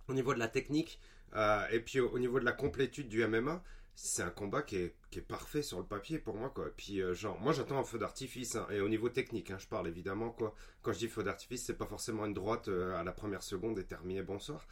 au 0.08 0.14
niveau 0.14 0.34
de 0.34 0.38
la 0.38 0.48
technique 0.48 1.00
et 1.70 1.80
puis 1.80 2.00
au, 2.00 2.18
niveau 2.18 2.40
de 2.40 2.44
la 2.44 2.52
complétude 2.52 3.08
du 3.08 3.24
MMA, 3.24 3.62
c'est 4.00 4.22
un 4.22 4.30
combat 4.30 4.62
qui 4.62 4.76
est, 4.76 4.94
qui 5.10 5.18
est, 5.18 5.22
parfait 5.22 5.62
sur 5.62 5.78
le 5.78 5.84
papier 5.84 6.18
pour 6.18 6.36
moi 6.36 6.50
quoi. 6.50 6.66
Puis 6.76 7.00
genre 7.14 7.38
moi 7.40 7.52
j'attends 7.52 7.78
un 7.78 7.84
feu 7.84 7.98
d'artifice 7.98 8.56
hein, 8.56 8.66
et 8.70 8.80
au 8.80 8.88
niveau 8.88 9.08
technique 9.08 9.50
hein, 9.50 9.58
je 9.58 9.66
parle 9.66 9.88
évidemment 9.88 10.30
quoi. 10.30 10.54
Quand 10.82 10.92
je 10.92 10.98
dis 10.98 11.08
feu 11.08 11.22
d'artifice 11.22 11.64
c'est 11.64 11.76
pas 11.76 11.86
forcément 11.86 12.24
une 12.26 12.34
droite 12.34 12.68
à 12.68 13.02
la 13.02 13.12
première 13.12 13.42
seconde 13.42 13.78
et 13.78 13.84
terminé 13.84 14.22
bonsoir. 14.22 14.66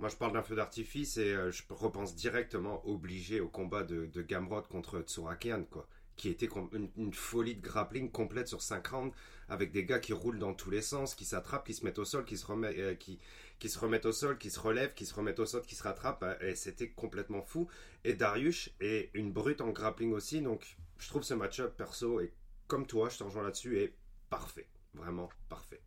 Moi, 0.00 0.08
je 0.08 0.16
parle 0.16 0.32
d'un 0.32 0.42
feu 0.42 0.56
d'artifice 0.56 1.18
et 1.18 1.34
euh, 1.34 1.50
je 1.50 1.62
repense 1.68 2.14
directement 2.14 2.80
obligé 2.88 3.38
au 3.40 3.48
combat 3.48 3.82
de, 3.82 4.06
de 4.06 4.22
Gamrod 4.22 4.66
contre 4.66 5.02
Tsurakian, 5.02 5.64
quoi. 5.70 5.86
Qui 6.20 6.28
était 6.28 6.50
une, 6.98 7.14
folie 7.14 7.54
de 7.54 7.62
grappling 7.62 8.10
complète 8.10 8.46
sur 8.46 8.60
5 8.60 8.86
rounds 8.88 9.16
avec 9.48 9.72
des 9.72 9.86
gars 9.86 10.00
qui 10.00 10.12
roulent 10.12 10.38
dans 10.38 10.52
tous 10.52 10.68
les 10.68 10.82
sens, 10.82 11.14
qui 11.14 11.24
s'attrapent, 11.24 11.66
qui 11.66 11.72
se 11.72 11.82
mettent 11.82 11.98
au 11.98 12.04
sol, 12.04 12.26
qui 12.26 12.36
se, 12.36 12.44
remettent, 12.44 12.76
euh, 12.78 12.94
qui, 12.94 13.18
qui 13.58 13.70
se 13.70 13.78
remettent 13.78 14.04
au 14.04 14.12
sol, 14.12 14.36
qui 14.36 14.50
se 14.50 14.60
relèvent, 14.60 14.92
qui 14.92 15.06
se 15.06 15.14
remettent 15.14 15.38
au 15.38 15.46
sol, 15.46 15.62
qui 15.62 15.74
se 15.74 15.82
rattrapent. 15.82 16.22
Euh, 16.22 16.50
et 16.50 16.56
c'était 16.56 16.90
complètement 16.90 17.40
fou. 17.40 17.68
Et 18.04 18.12
Darius 18.12 18.70
est 18.80 19.10
une 19.14 19.32
brute 19.32 19.62
en 19.62 19.70
grappling 19.70 20.12
aussi. 20.12 20.42
Donc, 20.42 20.76
je 20.98 21.08
trouve 21.08 21.22
ce 21.22 21.32
match-up 21.32 21.74
perso, 21.74 22.20
et 22.20 22.34
comme 22.66 22.86
toi, 22.86 23.08
je 23.08 23.16
te 23.16 23.24
rejoins 23.24 23.42
là-dessus, 23.42 23.78
est 23.78 23.94
parfait. 24.28 24.68
Vraiment 24.92 25.30
parfait. 25.48 25.80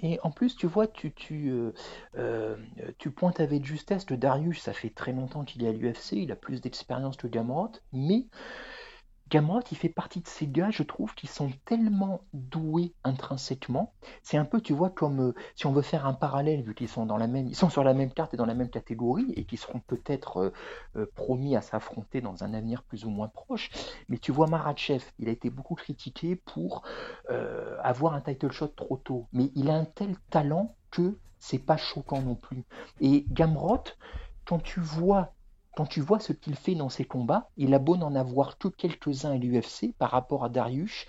Et 0.00 0.18
en 0.22 0.30
plus, 0.30 0.54
tu 0.56 0.66
vois, 0.66 0.86
tu, 0.86 1.12
tu, 1.12 1.50
euh, 1.50 1.72
euh, 2.16 2.56
tu 2.98 3.10
pointes 3.10 3.40
avec 3.40 3.64
justesse 3.64 4.08
le 4.10 4.16
Darius, 4.16 4.60
ça 4.60 4.72
fait 4.72 4.90
très 4.90 5.12
longtemps 5.12 5.44
qu'il 5.44 5.64
est 5.64 5.68
à 5.68 5.72
l'UFC, 5.72 6.12
il 6.12 6.30
a 6.30 6.36
plus 6.36 6.60
d'expérience 6.60 7.16
que 7.16 7.26
Gamrot, 7.26 7.72
mais 7.92 8.26
Gamrot, 9.30 9.60
il 9.70 9.76
fait 9.76 9.88
partie 9.90 10.20
de 10.20 10.28
ces 10.28 10.46
gars, 10.46 10.70
je 10.70 10.82
trouve, 10.82 11.14
qui 11.14 11.26
sont 11.26 11.50
tellement 11.66 12.22
doués 12.32 12.94
intrinsèquement. 13.04 13.92
C'est 14.22 14.38
un 14.38 14.44
peu, 14.46 14.60
tu 14.60 14.72
vois, 14.72 14.88
comme 14.88 15.20
euh, 15.20 15.34
si 15.54 15.66
on 15.66 15.72
veut 15.72 15.82
faire 15.82 16.06
un 16.06 16.14
parallèle, 16.14 16.62
vu 16.62 16.74
qu'ils 16.74 16.88
sont 16.88 17.04
dans 17.04 17.18
la 17.18 17.26
même, 17.26 17.46
ils 17.46 17.54
sont 17.54 17.68
sur 17.68 17.84
la 17.84 17.92
même 17.92 18.10
carte 18.10 18.32
et 18.32 18.36
dans 18.38 18.46
la 18.46 18.54
même 18.54 18.70
catégorie, 18.70 19.32
et 19.36 19.44
qui 19.44 19.58
seront 19.58 19.80
peut-être 19.80 20.38
euh, 20.38 20.52
euh, 20.96 21.06
promis 21.14 21.56
à 21.56 21.60
s'affronter 21.60 22.20
dans 22.22 22.42
un 22.42 22.54
avenir 22.54 22.82
plus 22.82 23.04
ou 23.04 23.10
moins 23.10 23.28
proche. 23.28 23.70
Mais 24.08 24.18
tu 24.18 24.32
vois, 24.32 24.46
Maratchev, 24.46 25.04
il 25.18 25.28
a 25.28 25.32
été 25.32 25.50
beaucoup 25.50 25.74
critiqué 25.74 26.36
pour 26.36 26.82
avoir 27.82 28.14
un 28.14 28.20
title 28.20 28.50
shot 28.50 28.68
trop 28.68 28.96
tôt, 28.96 29.26
mais 29.32 29.50
il 29.54 29.70
a 29.70 29.74
un 29.74 29.84
tel 29.84 30.16
talent 30.30 30.74
que 30.90 31.18
c'est 31.38 31.58
pas 31.58 31.76
choquant 31.76 32.22
non 32.22 32.34
plus. 32.34 32.64
Et 33.00 33.26
Gamrot, 33.30 33.84
quand 34.46 34.58
tu 34.58 34.80
vois 34.80 35.34
quand 35.78 35.86
tu 35.86 36.00
vois 36.00 36.18
ce 36.18 36.32
qu'il 36.32 36.56
fait 36.56 36.74
dans 36.74 36.88
ses 36.88 37.04
combats, 37.04 37.50
il 37.56 37.72
a 37.72 37.78
beau 37.78 37.96
n'en 37.96 38.16
avoir 38.16 38.58
que 38.58 38.66
quelques-uns 38.66 39.34
à 39.34 39.36
l'UFC 39.36 39.94
par 39.96 40.10
rapport 40.10 40.44
à 40.44 40.48
Darius, 40.48 41.06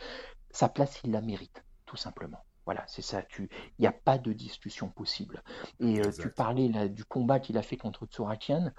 sa 0.51 0.69
place, 0.69 1.01
il 1.03 1.09
la 1.09 1.21
mérite, 1.21 1.65
tout 1.87 1.97
simplement. 1.97 2.45
Voilà, 2.65 2.83
c'est 2.85 3.01
ça. 3.01 3.23
Il 3.39 3.47
n'y 3.79 3.87
a 3.87 3.91
pas 3.91 4.19
de 4.19 4.31
discussion 4.31 4.87
possible. 4.87 5.41
Et 5.79 5.99
euh, 5.99 6.11
tu 6.11 6.29
parlais 6.29 6.87
du 6.87 7.03
combat 7.03 7.39
qu'il 7.39 7.57
a 7.57 7.63
fait 7.63 7.77
contre 7.77 8.05
Tsurakian. 8.05 8.71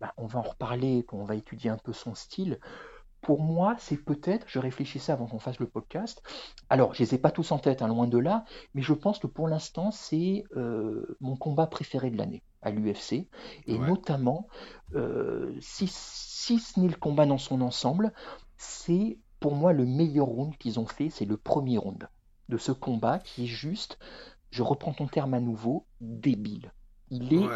Bah, 0.00 0.12
on 0.16 0.26
va 0.26 0.40
en 0.40 0.42
reparler 0.42 1.04
quand 1.06 1.18
on 1.18 1.24
va 1.24 1.36
étudier 1.36 1.70
un 1.70 1.78
peu 1.78 1.92
son 1.92 2.16
style. 2.16 2.58
Pour 3.20 3.40
moi, 3.40 3.76
c'est 3.78 4.04
peut-être, 4.04 4.48
je 4.48 4.58
réfléchissais 4.58 5.12
avant 5.12 5.28
qu'on 5.28 5.38
fasse 5.38 5.60
le 5.60 5.68
podcast, 5.68 6.24
alors 6.70 6.92
je 6.92 7.04
ne 7.04 7.06
les 7.06 7.14
ai 7.14 7.18
pas 7.18 7.30
tous 7.30 7.52
en 7.52 7.60
tête, 7.60 7.82
hein, 7.82 7.86
loin 7.86 8.08
de 8.08 8.18
là, 8.18 8.44
mais 8.74 8.82
je 8.82 8.94
pense 8.94 9.20
que 9.20 9.28
pour 9.28 9.46
l'instant, 9.46 9.92
c'est 9.92 10.42
euh, 10.56 11.16
mon 11.20 11.36
combat 11.36 11.68
préféré 11.68 12.10
de 12.10 12.16
l'année 12.16 12.42
à 12.62 12.70
l'UFC, 12.70 13.28
et 13.66 13.78
notamment, 13.78 14.46
euh, 14.94 15.54
si, 15.60 15.86
si 15.88 16.58
ce 16.58 16.78
n'est 16.78 16.88
le 16.88 16.96
combat 16.96 17.26
dans 17.26 17.38
son 17.38 17.60
ensemble, 17.60 18.12
c'est 18.56 19.18
pour 19.40 19.54
moi 19.54 19.72
le 19.72 19.86
meilleur 19.86 20.26
round 20.26 20.56
qu'ils 20.58 20.78
ont 20.78 20.86
fait, 20.86 21.10
c'est 21.10 21.24
le 21.24 21.36
premier 21.36 21.78
round 21.78 22.08
de 22.48 22.58
ce 22.58 22.72
combat 22.72 23.18
qui 23.18 23.44
est 23.44 23.48
juste, 23.48 23.98
je 24.50 24.62
reprends 24.62 24.92
ton 24.92 25.06
terme 25.06 25.34
à 25.34 25.40
nouveau, 25.40 25.86
débile. 26.00 26.72
Il 27.10 27.32
est 27.32 27.48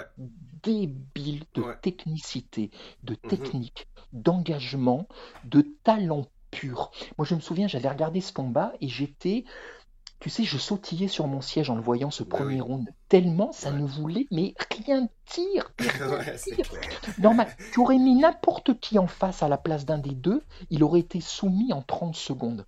débile 0.63 1.45
de 1.55 1.63
technicité, 1.81 2.71
de 3.03 3.17
mhm. 3.23 3.31
technique, 3.31 3.89
d'engagement, 4.13 5.07
de 5.45 5.63
talent 5.85 6.27
pur. 6.51 6.91
Moi, 7.19 7.27
je 7.27 7.35
me 7.35 7.41
souviens, 7.41 7.69
j'avais 7.69 7.89
regardé 7.89 8.21
ce 8.21 8.33
combat 8.33 8.73
et 8.81 8.89
j'étais 8.89 9.45
tu 10.25 10.31
sais, 10.31 10.45
je 10.45 10.57
sautillais 10.57 11.07
sur 11.07 11.27
mon 11.27 11.43
siège 11.43 11.69
en 11.69 11.75
le 11.75 11.83
voyant 11.83 12.11
ce 12.11 12.23
bah 12.23 12.39
premier 12.39 12.59
round, 12.59 12.89
tellement 13.11 13.53
ça 13.53 13.71
ne 13.71 13.85
voulait 13.85 14.27
mais 14.31 14.55
rien 14.75 15.07
dire. 15.35 15.71
tu 17.73 17.81
aurais 17.81 17.99
mis 17.99 18.15
n'importe 18.15 18.81
qui 18.81 18.99
en 18.99 19.07
face 19.07 19.43
à 19.43 19.49
la 19.49 19.59
place 19.59 19.85
d'un 19.85 19.99
des 19.99 20.15
deux, 20.15 20.43
il 20.71 20.83
aurait 20.83 21.01
été 21.01 21.21
soumis 21.21 21.75
en 21.75 21.83
30 21.83 22.17
secondes. 22.17 22.65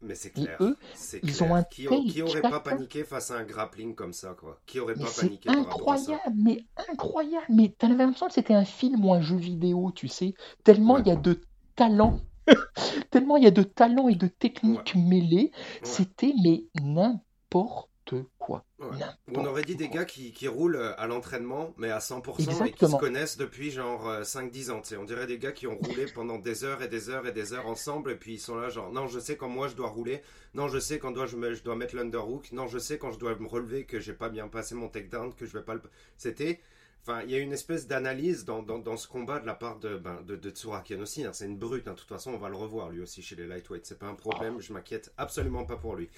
Mais 0.00 0.14
c'est 0.14 0.30
clair. 0.30 0.56
eux, 0.60 0.78
ils 1.22 1.42
ont 1.42 1.54
un 1.54 1.62
qui, 1.62 1.86
qui 2.08 2.22
aurait 2.22 2.40
pas 2.40 2.60
paniqué 2.60 3.04
face 3.04 3.30
à 3.30 3.36
un 3.36 3.44
grappling 3.44 3.94
comme 3.94 4.14
ça, 4.14 4.34
quoi? 4.40 4.58
Qui 4.64 4.80
aurait 4.80 4.94
pas 4.94 5.10
paniqué 5.20 5.50
Incroyable, 5.50 6.34
mais 6.34 6.64
incroyable. 6.90 7.44
Mais 7.50 7.68
t'avais 7.68 7.96
l'impression 7.96 8.28
que 8.28 8.32
c'était 8.32 8.54
un 8.54 8.64
film 8.64 9.04
ou 9.04 9.12
un 9.12 9.20
jeu 9.20 9.36
vidéo, 9.36 9.92
tu 9.94 10.08
sais? 10.08 10.32
Tellement 10.62 10.96
il 10.96 11.06
y 11.06 11.10
a 11.10 11.16
de 11.16 11.38
talent 11.76 12.20
Tellement 13.10 13.36
il 13.36 13.44
y 13.44 13.46
a 13.46 13.50
de 13.50 13.62
talent 13.62 14.08
et 14.08 14.14
de 14.14 14.26
techniques 14.26 14.94
mêlées, 14.94 15.52
c'était 15.82 16.34
mais 16.42 16.64
n'importe 16.82 18.14
quoi. 18.38 18.64
On 19.34 19.44
aurait 19.46 19.62
dit 19.62 19.76
des 19.76 19.88
gars 19.88 20.04
qui, 20.04 20.48
roulent 20.48 20.76
euh, 20.76 21.00
à 21.00 21.06
l'entraînement, 21.06 21.72
mais 21.78 21.90
à 21.90 21.98
100% 21.98 22.66
et 22.66 22.72
qui 22.72 22.86
se 22.86 22.96
connaissent 22.96 23.38
depuis 23.38 23.70
genre 23.70 24.20
5-10 24.20 24.68
euh, 24.68 24.74
ans. 24.74 24.82
On 25.00 25.04
dirait 25.04 25.26
des 25.26 25.38
gars 25.38 25.52
qui 25.52 25.66
ont 25.66 25.76
roulé 25.76 26.06
pendant 26.14 26.38
des 26.38 26.64
heures 26.64 26.82
et 26.82 26.88
des 26.88 27.08
heures 27.08 27.26
et 27.26 27.32
des 27.32 27.54
heures 27.54 27.66
ensemble, 27.66 28.10
et 28.10 28.16
puis 28.16 28.34
ils 28.34 28.40
sont 28.40 28.56
là 28.56 28.68
genre, 28.68 28.92
non, 28.92 29.06
je 29.06 29.18
sais 29.18 29.36
quand 29.36 29.48
moi 29.48 29.68
je 29.68 29.74
dois 29.74 29.88
rouler, 29.88 30.22
non, 30.52 30.68
je 30.68 30.78
sais 30.78 30.98
quand 30.98 31.14
je, 31.24 31.54
je 31.54 31.62
dois 31.62 31.76
mettre 31.76 31.96
l'underhook, 31.96 32.52
non, 32.52 32.66
je 32.66 32.78
sais 32.78 32.98
quand 32.98 33.10
je 33.10 33.18
dois 33.18 33.34
me 33.36 33.48
relever 33.48 33.84
que 33.84 34.00
j'ai 34.00 34.12
pas 34.12 34.28
bien 34.28 34.48
passé 34.48 34.74
mon 34.74 34.88
takedown, 34.88 35.32
que 35.34 35.46
je 35.46 35.52
vais 35.52 35.64
pas 35.64 35.74
le... 35.74 35.82
C'était 36.18 36.60
Enfin, 37.06 37.22
il 37.22 37.30
y 37.30 37.34
a 37.34 37.38
une 37.38 37.52
espèce 37.52 37.86
d'analyse 37.86 38.46
dans, 38.46 38.62
dans, 38.62 38.96
ce 38.96 39.06
combat 39.06 39.38
de 39.38 39.44
la 39.44 39.54
part 39.54 39.78
de, 39.78 39.98
ben, 39.98 40.22
de, 40.22 40.50
Tsurakian 40.50 41.00
aussi. 41.00 41.22
Hein. 41.22 41.34
C'est 41.34 41.44
une 41.44 41.58
brute, 41.58 41.86
hein. 41.86 41.92
de 41.92 41.98
toute 41.98 42.08
façon, 42.08 42.32
on 42.32 42.38
va 42.38 42.48
le 42.48 42.56
revoir 42.56 42.88
lui 42.88 43.02
aussi 43.02 43.20
chez 43.20 43.36
les 43.36 43.46
lightweights. 43.46 43.84
C'est 43.84 43.98
pas 43.98 44.06
un 44.06 44.14
problème, 44.14 44.58
je 44.58 44.72
m'inquiète 44.72 45.12
absolument 45.18 45.66
pas 45.66 45.76
pour 45.76 45.96
lui. 45.96 46.08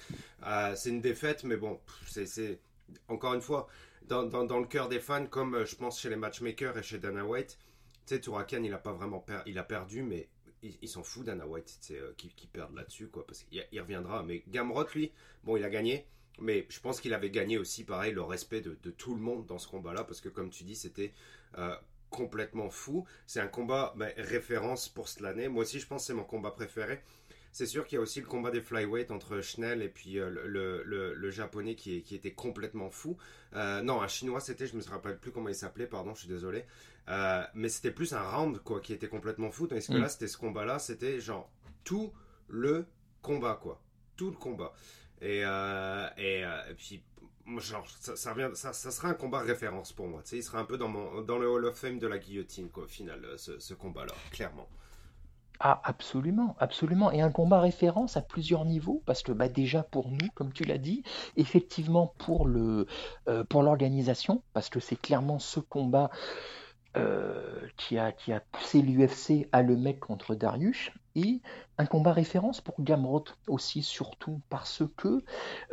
Euh, 0.45 0.73
c'est 0.77 0.89
une 0.89 1.01
défaite, 1.01 1.43
mais 1.43 1.57
bon, 1.57 1.81
c'est 2.07 2.61
encore 3.09 3.33
une 3.33 3.41
fois, 3.41 3.67
dans, 4.03 4.23
dans, 4.23 4.59
le 4.59 4.65
cœur 4.65 4.87
des 4.87 5.01
fans, 5.01 5.25
comme 5.25 5.55
euh, 5.55 5.65
je 5.65 5.75
pense 5.75 5.99
chez 5.99 6.09
les 6.09 6.15
matchmakers 6.15 6.77
et 6.77 6.83
chez 6.83 6.99
Dana 6.99 7.25
White, 7.25 7.57
tu 8.05 8.15
sais, 8.15 8.21
Tsurakian, 8.21 8.63
il 8.63 8.73
a 8.73 8.77
pas 8.77 8.93
vraiment 8.93 9.25
il 9.45 9.59
a 9.59 9.63
perdu, 9.63 10.03
mais 10.03 10.29
il, 10.61 10.87
s'en 10.87 11.03
fout 11.03 11.25
Dana 11.25 11.45
White, 11.45 11.79
euh, 11.91 12.13
qui, 12.15 12.29
qui 12.29 12.47
perd 12.47 12.73
là-dessus, 12.73 13.09
quoi, 13.09 13.27
parce 13.27 13.43
qu'il 13.43 13.81
reviendra. 13.81 14.23
Mais 14.23 14.41
Gamrot, 14.47 14.87
lui, 14.95 15.11
bon, 15.43 15.57
il 15.57 15.65
a 15.65 15.69
gagné. 15.69 16.07
Mais 16.39 16.65
je 16.69 16.79
pense 16.79 17.01
qu'il 17.01 17.13
avait 17.13 17.29
gagné 17.29 17.57
aussi, 17.57 17.83
pareil, 17.83 18.13
le 18.13 18.21
respect 18.21 18.61
de, 18.61 18.75
tout 18.91 19.15
le 19.15 19.21
monde 19.21 19.45
dans 19.45 19.57
ce 19.57 19.67
combat-là, 19.67 20.03
parce 20.03 20.21
que 20.21 20.29
comme 20.29 20.49
tu 20.49 20.63
dis, 20.63 20.75
c'était 20.75 21.13
euh, 21.57 21.75
complètement 22.09 22.69
fou. 22.69 23.05
C'est 23.25 23.39
un 23.39 23.47
combat 23.47 23.93
ben, 23.97 24.11
référence 24.17 24.87
pour 24.89 25.09
cette 25.09 25.23
année. 25.23 25.47
Moi 25.47 25.63
aussi, 25.63 25.79
je 25.79 25.87
pense 25.87 26.03
que 26.03 26.07
c'est 26.07 26.13
mon 26.13 26.23
combat 26.23 26.51
préféré. 26.51 27.01
C'est 27.51 27.65
sûr 27.65 27.87
qu'il 27.87 27.95
y 27.95 27.99
a 27.99 28.01
aussi 28.01 28.19
le 28.19 28.27
combat 28.27 28.51
des 28.51 28.61
flyweight 28.61 29.09
entre 29.09 29.41
Schnell 29.41 29.81
et 29.81 29.89
puis 29.89 30.19
euh, 30.19 30.29
le, 30.29 31.29
japonais 31.31 31.75
qui, 31.75 32.03
qui, 32.03 32.13
était 32.13 32.33
complètement 32.33 32.91
fou. 32.91 33.17
Euh, 33.53 33.81
non, 33.81 34.01
un 34.01 34.07
chinois 34.07 34.39
c'était, 34.39 34.67
je 34.67 34.75
me 34.75 34.83
rappelle 34.83 35.17
plus 35.17 35.31
comment 35.31 35.49
il 35.49 35.55
s'appelait, 35.55 35.87
pardon, 35.87 36.13
je 36.13 36.19
suis 36.19 36.29
désolé. 36.29 36.65
mais 37.55 37.69
c'était 37.69 37.91
plus 37.91 38.13
un 38.13 38.21
round 38.21 38.59
quoi 38.59 38.79
qui 38.79 38.93
était 38.93 39.07
complètement 39.07 39.49
fou. 39.49 39.65
Tandis 39.65 39.87
que 39.87 39.93
mm. 39.93 40.01
là, 40.01 40.09
c'était 40.09 40.27
ce 40.27 40.37
combat-là, 40.37 40.77
c'était 40.77 41.19
genre 41.19 41.49
tout 41.83 42.13
le 42.47 42.85
combat 43.23 43.57
quoi, 43.59 43.81
tout 44.15 44.29
le 44.29 44.37
combat. 44.37 44.73
Et, 45.21 45.43
euh, 45.43 46.07
euh, 46.17 46.61
et, 46.69 46.73
puis, 46.75 47.01
genre, 47.57 47.87
ça, 47.87 48.15
ça, 48.15 48.73
sera 48.91 49.09
un 49.09 49.13
combat 49.13 49.39
référence 49.39 49.93
pour 49.93 50.07
moi. 50.07 50.21
Tu 50.23 50.37
il 50.37 50.43
sera 50.43 50.59
un 50.59 50.65
peu 50.65 50.77
dans, 50.77 50.87
mon, 50.87 51.21
dans 51.21 51.37
le 51.37 51.49
Hall 51.49 51.65
of 51.65 51.75
Fame 51.75 51.99
de 51.99 52.07
la 52.07 52.19
guillotine, 52.19 52.69
quoi, 52.69 52.83
au 52.83 52.87
final, 52.87 53.23
euh, 53.25 53.37
ce, 53.37 53.59
ce 53.59 53.73
combat-là, 53.73 54.13
clairement. 54.31 54.67
Ah, 55.59 55.81
absolument, 55.83 56.55
absolument. 56.59 57.11
Et 57.11 57.21
un 57.21 57.31
combat 57.31 57.59
référence 57.59 58.15
à 58.15 58.21
plusieurs 58.21 58.63
niveaux, 58.63 59.01
parce 59.07 59.23
que 59.23 59.31
bah, 59.31 59.49
déjà 59.49 59.81
pour 59.81 60.11
nous, 60.11 60.29
comme 60.35 60.53
tu 60.53 60.65
l'as 60.65 60.77
dit, 60.77 61.01
effectivement 61.35 62.13
pour 62.19 62.47
le 62.47 62.85
pour 63.49 63.63
l'organisation, 63.63 64.43
parce 64.53 64.69
que 64.69 64.79
c'est 64.79 65.01
clairement 65.01 65.39
ce 65.39 65.59
combat 65.59 66.11
qui, 67.75 67.97
a, 67.97 68.11
qui 68.11 68.33
a 68.33 68.39
poussé 68.39 68.83
l'UFC 68.83 69.47
à 69.51 69.63
le 69.63 69.75
mettre 69.75 69.99
contre 69.99 70.35
Darius 70.35 70.91
et 71.17 71.41
un 71.79 71.85
combat 71.85 72.13
référence 72.13 72.61
pour 72.61 72.75
Gamrot 72.79 73.25
aussi, 73.47 73.81
surtout 73.81 74.39
parce 74.49 74.83
que 74.95 75.23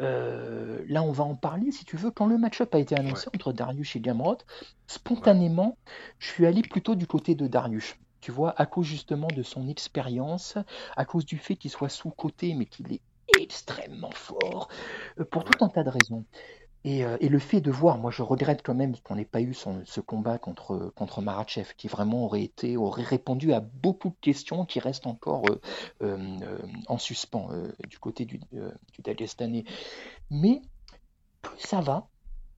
euh, 0.01 0.83
là, 0.89 1.03
on 1.03 1.13
va 1.13 1.25
en 1.25 1.37
parler 1.37 1.71
si 1.71 1.85
tu 1.85 1.97
veux. 1.97 2.11
Quand 2.11 2.27
le 2.27 2.39
match-up 2.39 2.75
a 2.75 2.79
été 2.79 2.97
annoncé 2.99 3.29
entre 3.35 3.53
Darius 3.53 3.95
et 3.95 4.01
Gamrot, 4.01 4.39
spontanément, 4.87 5.77
je 6.19 6.29
suis 6.29 6.47
allé 6.47 6.63
plutôt 6.63 6.95
du 6.95 7.07
côté 7.07 7.35
de 7.35 7.47
Darius. 7.47 7.95
Tu 8.21 8.33
vois, 8.33 8.55
à 8.57 8.65
cause 8.65 8.87
justement 8.87 9.29
de 9.29 9.43
son 9.43 9.69
expérience, 9.69 10.57
à 10.97 11.05
cause 11.05 11.27
du 11.27 11.37
fait 11.37 11.57
qu'il 11.57 11.71
soit 11.71 11.91
sous-côté, 11.91 12.55
mais 12.55 12.65
qu'il 12.65 12.91
est 12.91 13.03
extrêmement 13.39 14.13
fort, 14.13 14.69
euh, 15.21 15.25
pour 15.27 15.45
tout 15.45 15.63
un 15.63 15.69
tas 15.69 15.85
de 15.85 15.91
raisons. 15.91 16.25
Euh, 16.87 17.17
et, 17.21 17.29
le 17.29 17.39
fait 17.39 17.61
de 17.61 17.71
voir, 17.71 17.97
moi 17.99 18.11
je 18.11 18.23
regrette 18.23 18.63
quand 18.63 18.75
même 18.75 18.95
qu'on 18.99 19.15
n'ait 19.17 19.25
pas 19.25 19.41
eu 19.41 19.55
ce 19.55 20.01
combat 20.01 20.39
contre, 20.39 20.93
contre 20.95 21.23
Marachev, 21.23 21.73
qui 21.77 21.89
vraiment 21.89 22.25
aurait 22.25 22.43
été, 22.43 22.77
aurait 22.77 23.03
répondu 23.03 23.53
à 23.55 23.61
beaucoup 23.61 24.11
de 24.11 24.17
questions 24.21 24.67
qui 24.67 24.81
restent 24.81 25.07
encore 25.07 25.45
euh, 25.49 25.61
euh, 26.03 26.59
en 26.89 26.99
suspens 26.99 27.49
du 27.89 27.99
côté 27.99 28.27
du, 28.27 28.39
du. 28.39 29.65
Mais 30.31 30.63
plus 31.41 31.59
ça 31.59 31.81
va, 31.81 32.09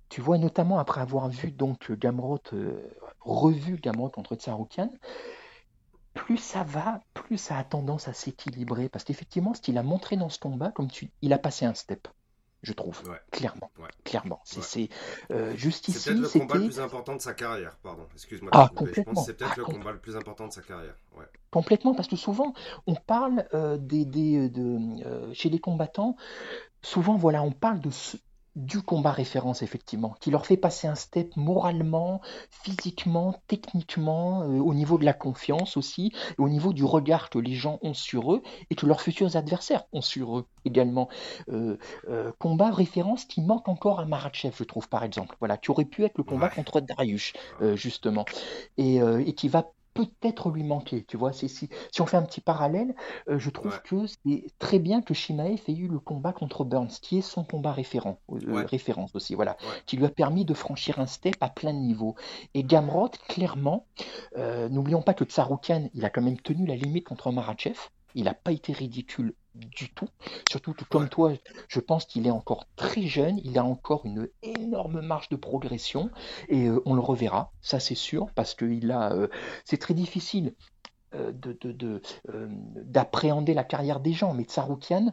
tu 0.08 0.20
vois, 0.20 0.38
notamment 0.38 0.78
après 0.78 1.00
avoir 1.00 1.28
vu 1.28 1.52
donc 1.52 1.92
Gamrot, 1.92 2.42
revu 3.20 3.76
Gamrot 3.76 4.10
contre 4.10 4.34
Tsaroukian, 4.34 4.90
plus 6.14 6.38
ça 6.38 6.64
va, 6.64 7.00
plus 7.14 7.38
ça 7.38 7.58
a 7.58 7.64
tendance 7.64 8.08
à 8.08 8.12
s'équilibrer. 8.12 8.88
Parce 8.88 9.04
qu'effectivement, 9.04 9.54
ce 9.54 9.60
qu'il 9.60 9.78
a 9.78 9.82
montré 9.82 10.16
dans 10.16 10.30
ce 10.30 10.38
combat, 10.38 10.70
comme 10.72 10.88
tu, 10.88 11.10
il 11.22 11.32
a 11.32 11.38
passé 11.38 11.64
un 11.64 11.74
step 11.74 12.08
je 12.66 12.72
trouve. 12.72 13.00
Clairement. 13.30 13.70
Clairement. 14.02 14.40
C'est 14.44 14.88
euh, 15.30 15.54
juste 15.54 15.86
ici. 15.86 16.00
C'est 16.00 16.10
peut-être 16.14 16.34
le 16.34 16.40
combat 16.40 16.54
le 16.56 16.64
plus 16.64 16.80
important 16.80 17.14
de 17.14 17.20
sa 17.20 17.32
carrière, 17.32 17.76
pardon. 17.80 18.08
Excuse-moi. 18.12 18.50
Ah, 18.52 18.72
complètement. 18.74 19.22
c'est 19.22 19.34
peut-être 19.34 19.52
ah, 19.52 19.58
le 19.58 19.64
combat 19.64 19.92
le 19.92 19.98
plus 19.98 20.16
important 20.16 20.48
de 20.48 20.52
sa 20.52 20.62
carrière. 20.62 20.96
Complètement, 21.52 21.94
parce 21.94 22.08
que 22.08 22.16
souvent, 22.16 22.54
on 22.88 22.96
parle 22.96 23.46
euh, 23.54 23.76
des, 23.76 24.04
des 24.04 24.48
de, 24.48 25.06
euh, 25.06 25.32
chez 25.32 25.48
les 25.48 25.60
combattants, 25.60 26.16
souvent, 26.82 27.14
voilà, 27.14 27.40
on 27.44 27.52
parle 27.52 27.78
de, 27.78 27.90
du 28.56 28.80
combat 28.80 29.12
référence, 29.12 29.62
effectivement, 29.62 30.16
qui 30.18 30.30
leur 30.30 30.46
fait 30.46 30.56
passer 30.56 30.88
un 30.88 30.94
step 30.94 31.36
moralement, 31.36 32.22
physiquement, 32.50 33.34
techniquement, 33.46 34.42
euh, 34.42 34.58
au 34.58 34.72
niveau 34.72 34.96
de 34.96 35.04
la 35.04 35.12
confiance 35.12 35.76
aussi, 35.76 36.12
et 36.30 36.40
au 36.40 36.48
niveau 36.48 36.72
du 36.72 36.82
regard 36.82 37.28
que 37.28 37.38
les 37.38 37.54
gens 37.54 37.78
ont 37.82 37.94
sur 37.94 38.32
eux 38.32 38.42
et 38.70 38.74
que 38.74 38.86
leurs 38.86 39.02
futurs 39.02 39.36
adversaires 39.36 39.84
ont 39.92 40.00
sur 40.00 40.38
eux 40.38 40.46
également. 40.64 41.08
Euh, 41.50 41.76
euh, 42.08 42.32
combat 42.38 42.70
référence 42.70 43.26
qui 43.26 43.42
manque 43.42 43.68
encore 43.68 44.00
à 44.00 44.06
Maratchev, 44.06 44.54
je 44.58 44.64
trouve, 44.64 44.88
par 44.88 45.04
exemple, 45.04 45.36
voilà, 45.38 45.58
qui 45.58 45.70
aurait 45.70 45.84
pu 45.84 46.04
être 46.04 46.16
le 46.16 46.24
combat 46.24 46.48
contre 46.48 46.80
Darius, 46.80 47.34
justement, 47.74 48.24
et, 48.78 48.96
et 48.96 49.34
qui 49.34 49.48
va 49.48 49.70
peut-être 49.96 50.50
lui 50.50 50.62
manquer. 50.62 51.04
Tu 51.04 51.16
vois, 51.16 51.32
si, 51.32 51.48
si, 51.48 51.68
on 52.00 52.06
fait 52.06 52.16
un 52.16 52.22
petit 52.22 52.40
parallèle, 52.40 52.94
euh, 53.28 53.38
je 53.38 53.50
trouve 53.50 53.80
que 53.82 54.06
c'est 54.06 54.44
très 54.58 54.78
bien 54.78 55.00
que 55.00 55.14
Shimaev 55.14 55.60
ait 55.66 55.74
eu 55.74 55.88
le 55.88 55.98
combat 55.98 56.32
contre 56.32 56.64
Burns, 56.64 56.98
qui 57.00 57.18
est 57.18 57.22
son 57.22 57.44
combat 57.44 57.72
référent, 57.72 58.20
euh, 58.30 58.64
référence 58.66 59.14
aussi, 59.14 59.34
voilà, 59.34 59.56
qui 59.86 59.96
lui 59.96 60.04
a 60.04 60.10
permis 60.10 60.44
de 60.44 60.54
franchir 60.54 60.98
un 60.98 61.06
step 61.06 61.34
à 61.40 61.48
plein 61.48 61.72
niveau. 61.72 62.14
Et 62.54 62.62
Gamrot, 62.62 63.10
clairement, 63.28 63.86
euh, 64.36 64.68
n'oublions 64.68 65.02
pas 65.02 65.14
que 65.14 65.24
Tsaroukian, 65.24 65.88
il 65.94 66.04
a 66.04 66.10
quand 66.10 66.22
même 66.22 66.40
tenu 66.40 66.66
la 66.66 66.76
limite 66.76 67.06
contre 67.06 67.32
Marachev. 67.32 67.78
Il 68.14 68.24
n'a 68.24 68.34
pas 68.34 68.52
été 68.52 68.72
ridicule 68.72 69.34
du 69.56 69.90
tout. 69.90 70.08
Surtout 70.50 70.74
comme 70.90 71.08
toi, 71.08 71.32
je 71.68 71.80
pense 71.80 72.04
qu'il 72.04 72.26
est 72.26 72.30
encore 72.30 72.66
très 72.76 73.02
jeune, 73.02 73.40
il 73.44 73.58
a 73.58 73.64
encore 73.64 74.04
une 74.04 74.28
énorme 74.42 75.00
marge 75.00 75.28
de 75.28 75.36
progression. 75.36 76.10
Et 76.48 76.66
euh, 76.66 76.82
on 76.86 76.94
le 76.94 77.00
reverra, 77.00 77.52
ça 77.60 77.80
c'est 77.80 77.94
sûr, 77.94 78.28
parce 78.34 78.54
que 78.54 78.64
il 78.64 78.90
a, 78.90 79.12
euh, 79.12 79.28
c'est 79.64 79.78
très 79.78 79.94
difficile 79.94 80.54
euh, 81.14 81.32
de, 81.32 82.00
d'appréhender 82.82 83.54
la 83.54 83.64
carrière 83.64 84.00
des 84.00 84.12
gens, 84.12 84.34
mais 84.34 84.44
Tsaroukian, 84.44 85.12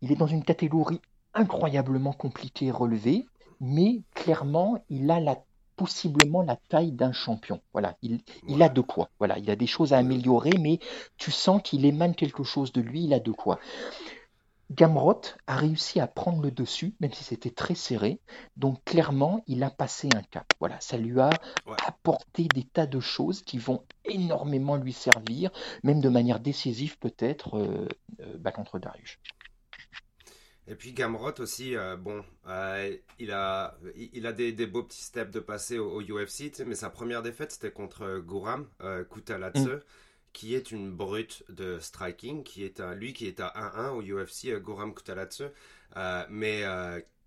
il 0.00 0.12
est 0.12 0.16
dans 0.16 0.26
une 0.26 0.44
catégorie 0.44 1.00
incroyablement 1.34 2.12
compliquée 2.12 2.66
et 2.66 2.70
relevée, 2.70 3.26
mais 3.60 4.02
clairement, 4.14 4.84
il 4.90 5.10
a 5.10 5.20
la 5.20 5.42
possiblement 5.82 6.42
la 6.42 6.54
taille 6.54 6.92
d'un 6.92 7.10
champion. 7.10 7.60
Voilà, 7.72 7.96
il, 8.02 8.20
il, 8.46 8.62
a 8.62 8.68
de 8.68 8.80
quoi. 8.80 9.10
Voilà, 9.18 9.36
il 9.40 9.50
a 9.50 9.56
des 9.56 9.66
choses 9.66 9.92
à 9.92 9.98
améliorer, 9.98 10.52
mais 10.60 10.78
tu 11.16 11.32
sens 11.32 11.60
qu'il 11.60 11.84
émane 11.84 12.14
quelque 12.14 12.44
chose 12.44 12.72
de 12.72 12.80
lui, 12.80 13.02
il 13.02 13.12
a 13.12 13.18
de 13.18 13.32
quoi. 13.32 13.58
Gamrot 14.70 15.22
a 15.48 15.56
réussi 15.56 15.98
à 15.98 16.06
prendre 16.06 16.40
le 16.40 16.52
dessus, 16.52 16.94
même 17.00 17.12
si 17.12 17.24
c'était 17.24 17.50
très 17.50 17.74
serré. 17.74 18.20
Donc 18.56 18.84
clairement, 18.84 19.42
il 19.48 19.64
a 19.64 19.70
passé 19.70 20.08
un 20.14 20.22
cap. 20.22 20.46
Voilà, 20.60 20.78
ça 20.78 20.96
lui 20.96 21.18
a 21.18 21.30
apporté 21.84 22.46
des 22.54 22.62
tas 22.62 22.86
de 22.86 23.00
choses 23.00 23.42
qui 23.42 23.58
vont 23.58 23.82
énormément 24.04 24.76
lui 24.76 24.92
servir, 24.92 25.50
même 25.82 26.00
de 26.00 26.08
manière 26.08 26.38
décisive 26.38 26.96
peut-être 26.98 27.58
euh, 27.58 27.88
euh, 28.20 28.36
bah, 28.38 28.52
contre 28.52 28.78
Darius. 28.78 29.18
Et 30.72 30.74
puis 30.74 30.92
Gamrot 30.92 31.38
aussi, 31.38 31.76
euh, 31.76 31.96
bon, 31.96 32.24
euh, 32.48 32.96
il 33.18 33.30
a, 33.30 33.76
il 33.94 34.26
a 34.26 34.32
des, 34.32 34.52
des, 34.52 34.66
beaux 34.66 34.82
petits 34.82 35.02
steps 35.02 35.30
de 35.30 35.38
passer 35.38 35.78
au, 35.78 36.00
UFC, 36.00 36.50
mais 36.66 36.74
sa 36.74 36.88
première 36.88 37.22
défaite 37.22 37.52
c'était 37.52 37.70
contre 37.70 38.04
euh, 38.04 39.04
Kutaladze, 39.04 39.66
mm. 39.66 39.80
qui 40.32 40.54
est 40.54 40.70
une 40.70 40.90
brute 40.90 41.44
de 41.50 41.78
striking, 41.78 42.42
qui 42.42 42.64
est 42.64 42.80
un, 42.80 42.94
lui 42.94 43.12
qui 43.12 43.26
est 43.26 43.38
à 43.40 43.52
1-1 43.76 43.90
au 43.90 44.02
UFC, 44.02 44.58
Guram 44.62 44.94
Kutaladze, 44.94 45.50
mais 46.30 46.64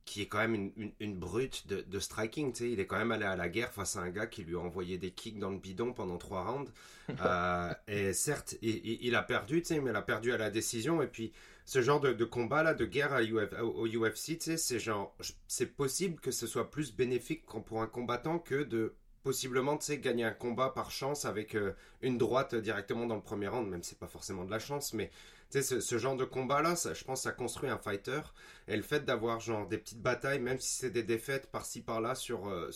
qui 0.06 0.24
est 0.24 0.28
quand 0.28 0.40
même 0.40 0.72
une, 0.76 0.92
une, 1.00 1.16
brute 1.16 1.68
de, 1.68 1.82
de 1.82 2.00
striking, 2.00 2.52
tu 2.52 2.64
sais, 2.64 2.72
il 2.72 2.80
est 2.80 2.88
quand 2.88 2.98
même 2.98 3.12
allé 3.12 3.26
à 3.26 3.36
la 3.36 3.50
guerre 3.50 3.72
face 3.72 3.96
à 3.96 4.02
un 4.02 4.10
gars 4.10 4.28
qui 4.28 4.44
lui 4.44 4.56
a 4.56 4.60
envoyé 4.60 5.00
des 5.00 5.12
kicks 5.12 5.40
dans 5.40 5.50
le 5.50 5.58
bidon 5.58 5.94
pendant 5.94 6.18
trois 6.18 6.44
rounds, 6.46 6.72
et 7.88 8.14
certes, 8.14 8.56
il, 8.64 9.04
il 9.04 9.16
a 9.16 9.22
perdu, 9.22 9.62
tu 9.62 9.68
sais, 9.68 9.80
mais 9.82 9.92
il 9.92 9.96
a 9.96 10.02
perdu 10.02 10.32
à 10.32 10.38
la 10.38 10.50
décision, 10.50 11.04
et 11.04 11.08
puis 11.08 11.32
ce 11.66 11.82
genre 11.82 12.00
de, 12.00 12.24
combat 12.24 12.64
là, 12.64 12.74
de 12.74 12.86
guerre 12.86 13.20
au 13.62 13.88
UFC, 13.88 14.38
c'est 14.58 14.80
genre, 14.80 15.16
c'est 15.48 15.76
possible 15.76 16.20
que 16.20 16.32
ce 16.32 16.48
soit 16.48 16.70
plus 16.72 16.96
bénéfique 16.96 17.46
pour 17.46 17.82
un 17.82 17.88
combattant 17.88 18.40
que 18.40 18.64
de 18.64 18.94
possiblement, 19.24 19.80
gagner 19.90 20.24
un 20.24 20.32
combat 20.32 20.70
par 20.70 20.92
chance 20.92 21.26
avec 21.26 21.56
euh, 21.56 21.74
une 22.04 22.20
droite 22.20 22.54
directement 22.54 23.08
dans 23.08 23.16
le 23.16 23.24
premier 23.24 23.48
round, 23.48 23.68
même 23.68 23.82
si 23.82 23.90
c'est 23.90 24.00
pas 24.00 24.08
forcément 24.08 24.46
de 24.46 24.52
la 24.52 24.60
chance, 24.60 24.94
mais 24.94 25.10
ce, 25.50 25.98
genre 25.98 26.16
de 26.16 26.26
combat-là, 26.26 26.76
je 26.94 27.04
pense, 27.04 27.24
ça 27.24 27.32
construit 27.32 27.70
un 27.70 27.78
fighter. 27.78 28.22
Et 28.68 28.76
le 28.76 28.84
fait 28.84 29.06
d'avoir 29.06 29.40
des 29.68 29.78
petites 29.78 30.02
batailles, 30.02 30.40
même 30.40 30.60
si 30.60 30.76
c'est 30.76 30.90
des 30.92 31.04
défaites 31.04 31.48
par-ci 31.48 31.82
par-là 31.82 32.14
sur, 32.14 32.48
euh, 32.48 32.70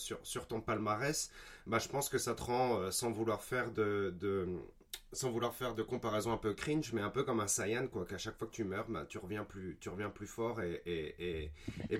ton 0.48 0.60
palmarès, 0.60 1.30
bah, 1.66 1.78
je 1.78 1.88
pense 1.88 2.08
que 2.08 2.18
ça 2.18 2.34
te 2.34 2.42
rend, 2.42 2.80
euh, 2.80 2.90
sans 2.90 3.10
vouloir 3.10 3.42
faire 3.42 3.70
de, 3.70 4.12
sans 5.12 5.30
vouloir 5.30 5.54
faire 5.54 5.74
de 5.74 5.82
comparaison 5.82 6.32
un 6.32 6.36
peu 6.36 6.54
cringe, 6.54 6.92
mais 6.92 7.00
un 7.00 7.10
peu 7.10 7.24
comme 7.24 7.40
un 7.40 7.48
Saiyan, 7.48 7.88
quoi, 7.88 8.04
qu'à 8.04 8.18
chaque 8.18 8.38
fois 8.38 8.46
que 8.46 8.52
tu 8.52 8.64
meurs, 8.64 8.86
bah, 8.88 9.04
tu, 9.08 9.18
reviens 9.18 9.44
plus, 9.44 9.76
tu 9.80 9.88
reviens 9.88 10.08
plus 10.08 10.26
fort 10.26 10.60
et, 10.62 11.50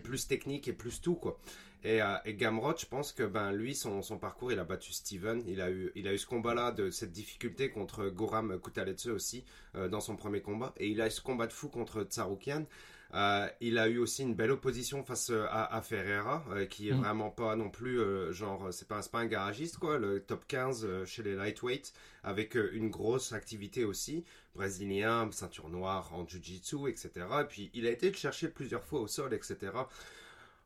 plus 0.03 0.29
technique 0.29 0.68
et 0.68 0.72
plus 0.72 1.00
tout, 1.00 1.16
quoi. 1.16 1.40
Et, 1.83 2.03
euh, 2.03 2.16
je 2.24 2.87
pense 2.87 3.12
que 3.12 3.22
ben, 3.24 3.53
lui, 3.53 3.74
son, 3.74 4.03
parcours, 4.18 4.53
il 4.53 4.59
a 4.59 4.64
battu 4.64 4.92
Steven. 4.92 5.42
Il 5.46 5.61
a 5.61 5.70
eu, 5.70 5.90
il 5.94 6.07
a 6.07 6.12
eu 6.12 6.18
ce 6.18 6.26
combat-là, 6.26 6.72
de 6.72 6.90
cette 6.90 7.12
difficulté 7.12 7.70
contre 7.70 8.09
Goram 8.09 8.61
Kutaletsu 8.61 9.11
aussi, 9.11 9.44
euh, 9.74 9.88
dans 9.88 10.00
son 10.00 10.16
premier 10.16 10.40
combat. 10.40 10.72
Et 10.76 10.88
il 10.88 11.00
a 11.00 11.09
eu 11.09 11.11
ce 11.11 11.20
combat 11.20 11.46
de 11.46 11.53
fou 11.53 11.68
contre 11.68 12.03
Tsaroukian. 12.03 12.66
Euh, 13.14 13.48
il 13.60 13.78
a 13.78 13.88
eu 13.88 13.98
aussi 13.98 14.22
une 14.22 14.34
belle 14.34 14.52
opposition 14.52 15.02
face 15.02 15.30
euh, 15.30 15.46
à, 15.50 15.82
Ferreira, 15.82 16.44
euh, 16.50 16.64
qui 16.66 16.90
est 16.90 16.92
mm. 16.92 17.00
vraiment 17.00 17.30
pas 17.30 17.56
non 17.56 17.68
plus 17.68 18.00
genre 18.32 18.72
c'est 18.72 18.86
pas, 18.86 19.00
pas 19.02 19.18
un 19.18 19.26
garagiste 19.26 19.78
quoi, 19.78 19.98
le 19.98 20.20
top 20.20 20.46
15 20.46 21.04
chez 21.04 21.22
les 21.22 21.34
lightweight 21.34 21.92
avec 22.22 22.54
une 22.54 22.90
grosse 22.90 23.32
activité 23.32 23.84
aussi, 23.84 24.24
brésilien, 24.54 25.28
ceinture 25.32 25.68
noire 25.68 26.12
en 26.14 26.26
jiu-jitsu, 26.26 26.88
etc. 26.88 27.10
Et 27.40 27.44
puis 27.44 27.70
il 27.74 27.86
a 27.86 27.90
été 27.90 28.10
le 28.10 28.16
chercher 28.16 28.48
plusieurs 28.48 28.84
fois 28.84 29.00
au 29.00 29.08
sol, 29.08 29.34
etc. 29.34 29.72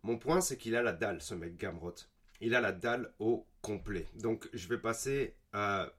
Mon 0.02 0.18
point 0.18 0.40
c'est 0.40 0.58
qu'il 0.58 0.76
a 0.76 0.82
la 0.82 0.92
dalle, 0.92 1.22
ce 1.22 1.34
mec 1.34 1.56
Gamrot. 1.56 1.94
Il 2.40 2.54
a 2.54 2.60
la 2.60 2.72
dalle 2.72 3.12
au 3.20 3.46
complet. 3.62 4.06
Donc 4.16 4.48
je 4.52 4.68
vais 4.68 4.78
passer 4.78 5.34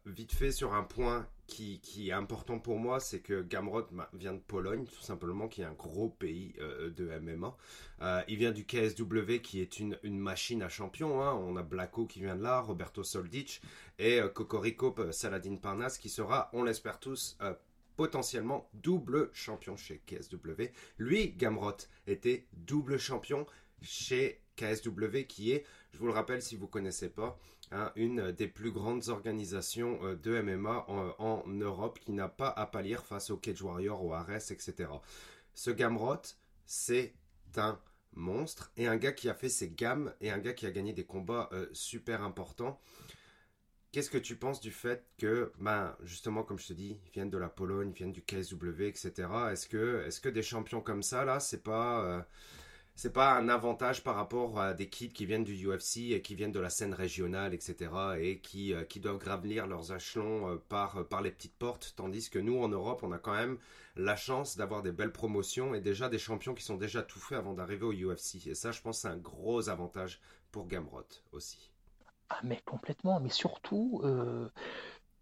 vite 0.05 0.33
fait 0.33 0.51
sur 0.51 0.73
un 0.73 0.83
point 0.83 1.27
qui, 1.47 2.09
est 2.09 2.11
important 2.11 2.59
pour 2.59 2.79
moi, 2.79 2.99
c'est 2.99 3.19
que 3.19 3.41
Gamrot 3.41 3.87
vient 4.13 4.33
de 4.33 4.39
Pologne, 4.39 4.85
tout 4.85 5.01
simplement, 5.01 5.47
qui 5.47 5.61
est 5.61 5.65
un 5.65 5.73
gros 5.73 6.09
pays 6.09 6.53
euh, 6.59 6.89
de 6.89 7.05
MMA. 7.19 7.55
Euh, 8.01 8.21
il 8.27 8.37
vient 8.37 8.51
du 8.51 8.65
KSW, 8.65 9.39
qui 9.41 9.61
est 9.61 9.79
une, 9.79 9.97
machine 10.03 10.63
à 10.63 10.69
champion. 10.69 11.21
Hein. 11.21 11.33
On 11.33 11.55
a 11.55 11.63
Blacko 11.63 12.05
qui 12.05 12.19
vient 12.19 12.35
de 12.35 12.43
là, 12.43 12.61
Roberto 12.61 13.03
Soldic 13.03 13.61
et 13.99 14.19
euh, 14.19 14.29
Cocorico 14.29 14.93
Saladin 15.11 15.55
Parnas, 15.55 15.97
qui 16.01 16.09
sera, 16.09 16.49
on 16.53 16.63
l'espère 16.63 16.99
tous, 16.99 17.37
potentiellement 17.95 18.69
double 18.73 19.29
champion 19.33 19.77
chez 19.77 20.01
KSW. 20.05 20.71
Lui, 20.97 21.29
Gamrot, 21.29 21.77
était 22.07 22.47
double 22.53 22.97
champion 22.97 23.45
chez 23.81 24.41
KSW, 24.55 25.25
qui 25.27 25.51
est, 25.51 25.65
je 25.93 25.99
vous 25.99 26.07
le 26.07 26.13
rappelle 26.13 26.41
si 26.41 26.55
vous 26.55 26.65
ne 26.65 26.71
connaissez 26.71 27.09
pas, 27.09 27.37
Hein, 27.71 27.91
une 27.95 28.31
des 28.31 28.47
plus 28.47 28.71
grandes 28.71 29.09
organisations 29.09 29.99
euh, 30.03 30.15
de 30.15 30.39
MMA 30.39 30.85
en, 30.87 31.43
Europe 31.47 31.99
qui 31.99 32.11
n'a 32.11 32.29
pas 32.29 32.49
à 32.49 32.67
pâlir 32.67 33.03
face 33.03 33.31
au 33.31 33.37
Cage 33.37 33.61
Warrior, 33.61 34.03
au 34.03 34.13
Ares, 34.13 34.51
etc. 34.51 34.89
Ce 35.55 35.71
Gamrot, 35.71 36.21
c'est 36.65 37.15
un 37.57 37.79
monstre 38.13 38.71
et 38.77 38.87
un 38.87 38.97
gars 38.97 39.13
qui 39.13 39.29
a 39.29 39.33
fait 39.33 39.49
ses 39.49 39.69
gammes 39.69 40.13
et 40.21 40.29
un 40.29 40.37
gars 40.37 40.53
qui 40.53 40.67
a 40.67 40.71
gagné 40.71 40.93
des 40.93 41.05
combats 41.05 41.49
euh, 41.53 41.67
super 41.73 42.21
importants. 42.21 42.79
Qu'est-ce 43.91 44.11
que 44.11 44.17
tu 44.17 44.35
penses 44.35 44.59
du 44.59 44.71
fait 44.71 45.07
que, 45.17 45.51
ben, 45.57 45.95
justement, 46.03 46.43
comme 46.43 46.59
je 46.59 46.67
te 46.67 46.73
dis, 46.73 46.99
ils 47.05 47.11
viennent 47.11 47.29
de 47.29 47.37
la 47.37 47.49
Pologne, 47.49 47.91
ils 47.91 47.97
viennent 47.97 48.11
du 48.11 48.21
KSW, 48.21 48.83
etc. 48.83 49.11
Est-ce 49.51 49.67
que, 49.67 50.03
est-ce 50.05 50.19
que 50.19 50.29
des 50.29 50.43
champions 50.43 50.81
comme 50.81 51.01
ça, 51.01 51.25
là, 51.25 51.39
c'est 51.39 51.63
pas, 51.63 52.03
euh, 52.03 52.21
c'est 52.95 53.11
pas 53.11 53.33
un 53.33 53.49
avantage 53.49 54.03
par 54.03 54.15
rapport 54.15 54.59
à 54.59 54.73
des 54.73 54.87
kids 54.87 55.11
qui 55.11 55.25
viennent 55.25 55.43
du 55.43 55.67
UFC 55.67 56.11
et 56.11 56.21
qui 56.21 56.33
viennent 56.33 56.53
de 56.53 56.61
la 56.61 56.69
scène 56.69 56.93
régionale, 56.93 57.53
etc. 57.53 57.91
et 58.19 58.39
qui, 58.39 58.73
euh, 58.73 58.85
qui 58.85 59.01
doivent 59.01 59.17
gravir 59.17 59.67
leurs 59.67 59.93
échelons 59.93 60.49
euh, 60.49 60.55
par, 60.69 60.97
euh, 60.97 61.03
par 61.03 61.21
les 61.21 61.31
petites 61.31 61.55
portes, 61.55 61.93
tandis 61.97 62.29
que 62.29 62.39
nous 62.39 62.57
en 62.57 62.69
Europe, 62.69 63.01
on 63.03 63.11
a 63.11 63.19
quand 63.19 63.35
même 63.35 63.57
la 63.97 64.15
chance 64.15 64.55
d'avoir 64.55 64.81
des 64.81 64.93
belles 64.93 65.11
promotions 65.11 65.75
et 65.75 65.81
déjà 65.81 66.07
des 66.07 66.19
champions 66.19 66.53
qui 66.53 66.63
sont 66.63 66.77
déjà 66.77 67.03
tout 67.03 67.19
faits 67.19 67.37
avant 67.37 67.53
d'arriver 67.53 67.85
au 67.85 67.91
UFC. 67.91 68.47
Et 68.47 68.55
ça, 68.55 68.71
je 68.71 68.81
pense, 68.81 69.01
c'est 69.01 69.09
un 69.09 69.17
gros 69.17 69.67
avantage 69.67 70.21
pour 70.51 70.67
Gamrot 70.67 71.03
aussi. 71.33 71.71
Ah 72.29 72.39
mais 72.43 72.61
complètement, 72.65 73.19
mais 73.19 73.29
surtout 73.29 74.01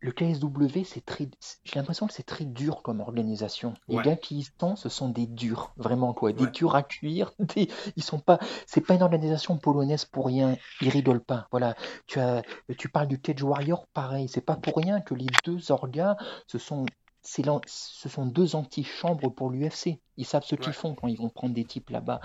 le 0.03 0.11
KSW, 0.11 0.83
c'est 0.83 1.05
très, 1.05 1.29
j'ai 1.63 1.75
l'impression 1.79 2.07
que 2.07 2.13
c'est 2.13 2.25
très 2.25 2.43
dur 2.43 2.81
comme 2.83 2.99
organisation. 2.99 3.73
Les 3.87 3.95
gars 4.01 4.17
qui 4.17 4.39
y 4.39 4.47
sont, 4.59 4.75
ce 4.75 4.89
sont 4.89 5.07
des 5.07 5.27
durs, 5.27 5.73
vraiment 5.77 6.13
quoi, 6.13 6.33
des 6.33 6.47
durs 6.47 6.75
à 6.75 6.83
cuire. 6.83 7.31
Des, 7.39 7.69
ils 7.95 8.03
sont 8.03 8.19
pas, 8.19 8.37
c'est 8.67 8.81
pas 8.81 8.95
une 8.95 9.01
organisation 9.01 9.57
polonaise 9.57 10.03
pour 10.03 10.25
rien. 10.25 10.57
Ils 10.81 10.89
rigolent 10.89 11.23
pas. 11.23 11.47
Voilà, 11.51 11.75
tu 12.05 12.19
as, 12.19 12.43
tu 12.77 12.89
parles 12.89 13.07
du 13.07 13.21
Cage 13.21 13.41
Warrior, 13.43 13.87
pareil. 13.93 14.27
C'est 14.27 14.41
pas 14.41 14.57
pour 14.57 14.75
rien 14.75 14.99
que 14.99 15.13
les 15.13 15.27
deux 15.45 15.71
orgas, 15.71 16.17
ce 16.47 16.57
sont 16.57 16.85
ce 17.25 18.09
sont 18.09 18.25
deux 18.25 18.55
antichambres 18.55 19.33
pour 19.33 19.49
l'UFC. 19.49 20.01
Ils 20.17 20.25
savent 20.25 20.43
ce 20.43 20.55
qu'ils 20.55 20.73
font 20.73 20.93
quand 20.93 21.07
ils 21.07 21.17
vont 21.17 21.29
prendre 21.29 21.53
des 21.53 21.63
types 21.63 21.89
là-bas. 21.89 22.19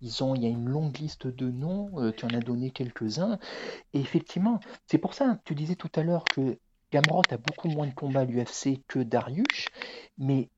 Ils 0.00 0.22
ont, 0.22 0.36
il 0.36 0.44
y 0.44 0.46
a 0.46 0.48
une 0.48 0.68
longue 0.68 0.96
liste 0.98 1.26
de 1.26 1.50
noms, 1.50 1.90
euh, 1.96 2.12
tu 2.12 2.24
en 2.24 2.28
as 2.28 2.40
donné 2.40 2.70
quelques-uns. 2.70 3.38
Et 3.92 4.00
effectivement, 4.00 4.60
c'est 4.86 4.98
pour 4.98 5.14
ça, 5.14 5.38
tu 5.44 5.56
disais 5.56 5.74
tout 5.74 5.90
à 5.96 6.04
l'heure 6.04 6.24
que 6.24 6.58
Gamrot 6.94 7.22
a 7.30 7.38
beaucoup 7.38 7.66
moins 7.66 7.88
de 7.88 7.92
combats 7.92 8.20
à 8.20 8.24
l'UFC 8.24 8.80
que 8.86 9.00
Darius, 9.00 9.68
mais 10.16 10.48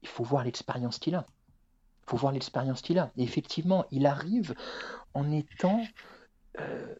il 0.00 0.08
faut 0.08 0.24
voir 0.24 0.42
l'expérience 0.42 0.98
qu'il 0.98 1.14
a. 1.14 1.26
Il 2.06 2.10
faut 2.10 2.16
voir 2.16 2.32
l'expérience 2.32 2.80
qu'il 2.80 2.98
a. 2.98 3.12
Et 3.18 3.24
effectivement, 3.24 3.84
il 3.90 4.06
arrive 4.06 4.54
en 5.12 5.30
étant... 5.30 5.82
Euh, 6.58 6.94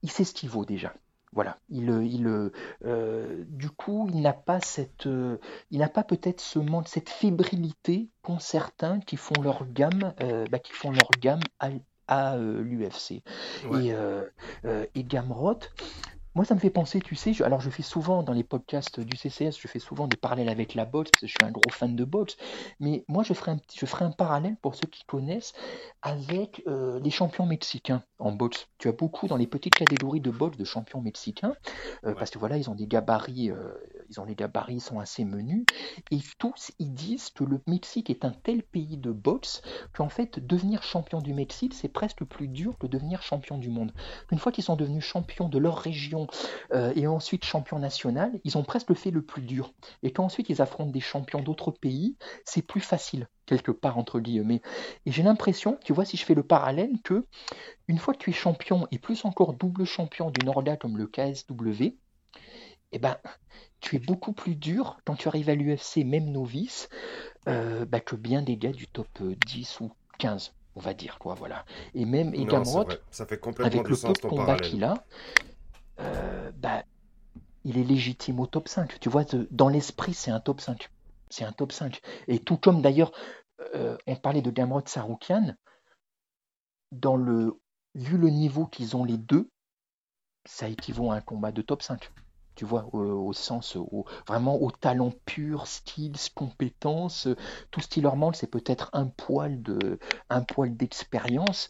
il 0.00 0.10
sait 0.10 0.24
ce 0.24 0.32
qu'il 0.32 0.48
vaut 0.48 0.64
déjà. 0.64 0.94
Voilà, 1.32 1.58
il, 1.68 1.90
il 1.90 2.50
euh, 2.86 3.44
du 3.48 3.68
coup, 3.68 4.08
il 4.08 4.22
n'a 4.22 4.32
pas 4.32 4.60
cette, 4.60 5.06
euh, 5.06 5.36
il 5.70 5.80
n'a 5.80 5.88
pas 5.88 6.04
peut-être 6.04 6.40
ce 6.40 6.58
manque, 6.58 6.88
cette 6.88 7.10
fébrilité 7.10 8.08
qu'ont 8.22 8.38
certains 8.38 9.00
qui 9.00 9.16
font 9.18 9.42
leur 9.42 9.66
gamme, 9.66 10.14
bah, 10.50 10.58
qui 10.60 10.72
font 10.72 10.92
leur 10.92 11.10
gamme 11.20 11.40
à, 11.58 12.36
l'UFC. 12.38 13.22
Et, 13.72 13.92
et 14.94 15.04
Gamrot, 15.04 15.58
moi, 16.34 16.44
ça 16.44 16.54
me 16.54 16.60
fait 16.60 16.70
penser, 16.70 17.00
tu 17.00 17.14
sais, 17.14 17.40
alors 17.42 17.60
je 17.60 17.70
fais 17.70 17.82
souvent 17.82 18.22
dans 18.22 18.32
les 18.32 18.44
podcasts 18.44 19.00
du 19.00 19.16
CCS, 19.16 19.58
je 19.60 19.68
fais 19.68 19.78
souvent 19.78 20.08
des 20.08 20.16
parallèles 20.16 20.48
avec 20.48 20.74
la 20.74 20.84
boxe, 20.84 21.12
parce 21.12 21.20
que 21.22 21.26
je 21.28 21.32
suis 21.34 21.44
un 21.44 21.50
gros 21.52 21.70
fan 21.70 21.94
de 21.94 22.04
boxe, 22.04 22.36
mais 22.80 23.04
moi, 23.08 23.22
je 23.22 23.34
ferai 23.34 23.52
un, 23.52 23.60
je 23.74 23.86
ferai 23.86 24.04
un 24.04 24.10
parallèle 24.10 24.56
pour 24.60 24.74
ceux 24.74 24.86
qui 24.88 25.04
connaissent 25.04 25.52
avec 26.02 26.62
euh, 26.66 26.98
les 27.00 27.10
champions 27.10 27.46
mexicains 27.46 28.04
en 28.18 28.32
boxe. 28.32 28.68
Tu 28.78 28.88
as 28.88 28.92
beaucoup 28.92 29.28
dans 29.28 29.36
les 29.36 29.46
petites 29.46 29.76
catégories 29.76 30.20
de 30.20 30.30
boxe 30.30 30.56
de 30.56 30.64
champions 30.64 31.00
mexicains, 31.00 31.54
euh, 32.04 32.14
parce 32.14 32.30
que 32.30 32.38
voilà, 32.38 32.56
ils 32.56 32.68
ont 32.70 32.74
des 32.74 32.86
gabarits, 32.86 33.50
euh, 33.50 33.72
ils 34.14 34.20
ont 34.20 34.24
les 34.24 34.34
gabarits, 34.34 34.80
sont 34.80 35.00
assez 35.00 35.24
menus, 35.24 35.64
et 36.10 36.18
tous, 36.38 36.72
ils 36.78 36.92
disent 36.94 37.30
que 37.30 37.44
le 37.44 37.60
Mexique 37.66 38.10
est 38.10 38.24
un 38.24 38.30
tel 38.30 38.62
pays 38.62 38.96
de 38.96 39.10
boxe 39.10 39.62
qu'en 39.92 40.08
fait, 40.08 40.38
devenir 40.44 40.82
champion 40.82 41.20
du 41.20 41.34
Mexique, 41.34 41.74
c'est 41.74 41.88
presque 41.88 42.24
plus 42.24 42.48
dur 42.48 42.78
que 42.78 42.86
devenir 42.86 43.22
champion 43.22 43.58
du 43.58 43.70
monde. 43.70 43.92
Une 44.30 44.38
fois 44.38 44.52
qu'ils 44.52 44.64
sont 44.64 44.76
devenus 44.76 45.04
champions 45.04 45.48
de 45.48 45.58
leur 45.58 45.78
région, 45.78 46.26
euh, 46.72 46.92
et 46.94 47.06
ensuite 47.06 47.44
champion 47.44 47.78
national, 47.78 48.40
ils 48.44 48.56
ont 48.56 48.64
presque 48.64 48.94
fait 48.94 49.10
le 49.10 49.22
plus 49.22 49.42
dur. 49.42 49.72
Et 50.02 50.12
quand 50.12 50.24
ensuite 50.24 50.48
ils 50.48 50.62
affrontent 50.62 50.90
des 50.90 51.00
champions 51.00 51.40
d'autres 51.40 51.70
pays, 51.70 52.16
c'est 52.44 52.62
plus 52.62 52.80
facile, 52.80 53.28
quelque 53.46 53.72
part 53.72 53.98
entre 53.98 54.20
guillemets. 54.20 54.62
Et 55.06 55.12
j'ai 55.12 55.22
l'impression, 55.22 55.78
tu 55.84 55.92
vois, 55.92 56.04
si 56.04 56.16
je 56.16 56.24
fais 56.24 56.34
le 56.34 56.42
parallèle, 56.42 57.00
que 57.02 57.26
une 57.88 57.98
fois 57.98 58.14
que 58.14 58.18
tu 58.18 58.30
es 58.30 58.32
champion, 58.32 58.86
et 58.90 58.98
plus 58.98 59.24
encore 59.24 59.54
double 59.54 59.84
champion 59.84 60.30
d'une 60.30 60.48
orga 60.48 60.76
comme 60.76 60.96
le 60.96 61.06
KSW, 61.06 61.96
eh 62.94 62.98
ben, 62.98 63.16
tu 63.80 63.96
es 63.96 63.98
beaucoup 63.98 64.32
plus 64.32 64.54
dur 64.54 64.98
quand 65.04 65.14
tu 65.14 65.28
arrives 65.28 65.50
à 65.50 65.54
l'UFC, 65.54 65.98
même 66.04 66.30
novice, 66.30 66.88
euh, 67.48 67.84
bah, 67.84 68.00
que 68.00 68.16
bien 68.16 68.42
des 68.42 68.56
gars 68.56 68.72
du 68.72 68.86
top 68.86 69.08
10 69.22 69.80
ou 69.80 69.92
15 70.18 70.54
on 70.76 70.80
va 70.80 70.92
dire 70.92 71.20
quoi 71.20 71.34
voilà 71.34 71.64
et 71.94 72.04
même 72.04 72.34
et 72.34 72.44
Gamrot 72.46 72.88
ça 73.12 73.26
fait 73.26 73.38
complètement 73.38 73.80
avec 73.80 73.88
le 73.88 73.96
peu 73.96 74.12
de 74.12 74.26
combat 74.26 74.56
qu'il 74.56 74.82
a 74.82 75.04
euh, 76.00 76.50
bah, 76.56 76.84
il 77.64 77.78
est 77.78 77.84
légitime 77.84 78.40
au 78.40 78.46
top 78.46 78.68
5. 78.68 78.98
Tu 79.00 79.08
vois, 79.08 79.24
dans 79.50 79.68
l'esprit, 79.68 80.14
c'est 80.14 80.30
un 80.30 80.40
top 80.40 80.60
5. 80.60 80.90
C'est 81.30 81.44
un 81.44 81.52
top 81.52 81.72
5. 81.72 82.00
Et 82.28 82.38
tout 82.38 82.56
comme 82.56 82.82
d'ailleurs, 82.82 83.12
euh, 83.74 83.96
on 84.06 84.16
parlait 84.16 84.42
de 84.42 84.50
Gamrot 84.50 84.82
Saroukian, 84.86 85.54
dans 86.92 87.16
le, 87.16 87.58
vu 87.94 88.18
le 88.18 88.28
niveau 88.28 88.66
qu'ils 88.66 88.96
ont 88.96 89.04
les 89.04 89.18
deux, 89.18 89.50
ça 90.44 90.68
équivaut 90.68 91.10
à 91.10 91.16
un 91.16 91.20
combat 91.20 91.52
de 91.52 91.62
top 91.62 91.82
5. 91.82 92.12
Tu 92.54 92.64
vois, 92.64 92.88
au, 92.92 93.32
sens, 93.32 93.76
vraiment 94.26 94.60
au 94.62 94.70
talent 94.70 95.12
pur, 95.24 95.66
skills, 95.66 96.30
compétences, 96.34 97.28
tout 97.70 97.80
ce 97.80 97.88
qui 97.88 98.00
leur 98.00 98.16
manque, 98.16 98.36
c'est 98.36 98.46
peut-être 98.46 98.90
un 98.92 99.06
poil 99.06 99.62
de, 99.62 99.98
un 100.30 100.42
poil 100.42 100.76
d'expérience, 100.76 101.68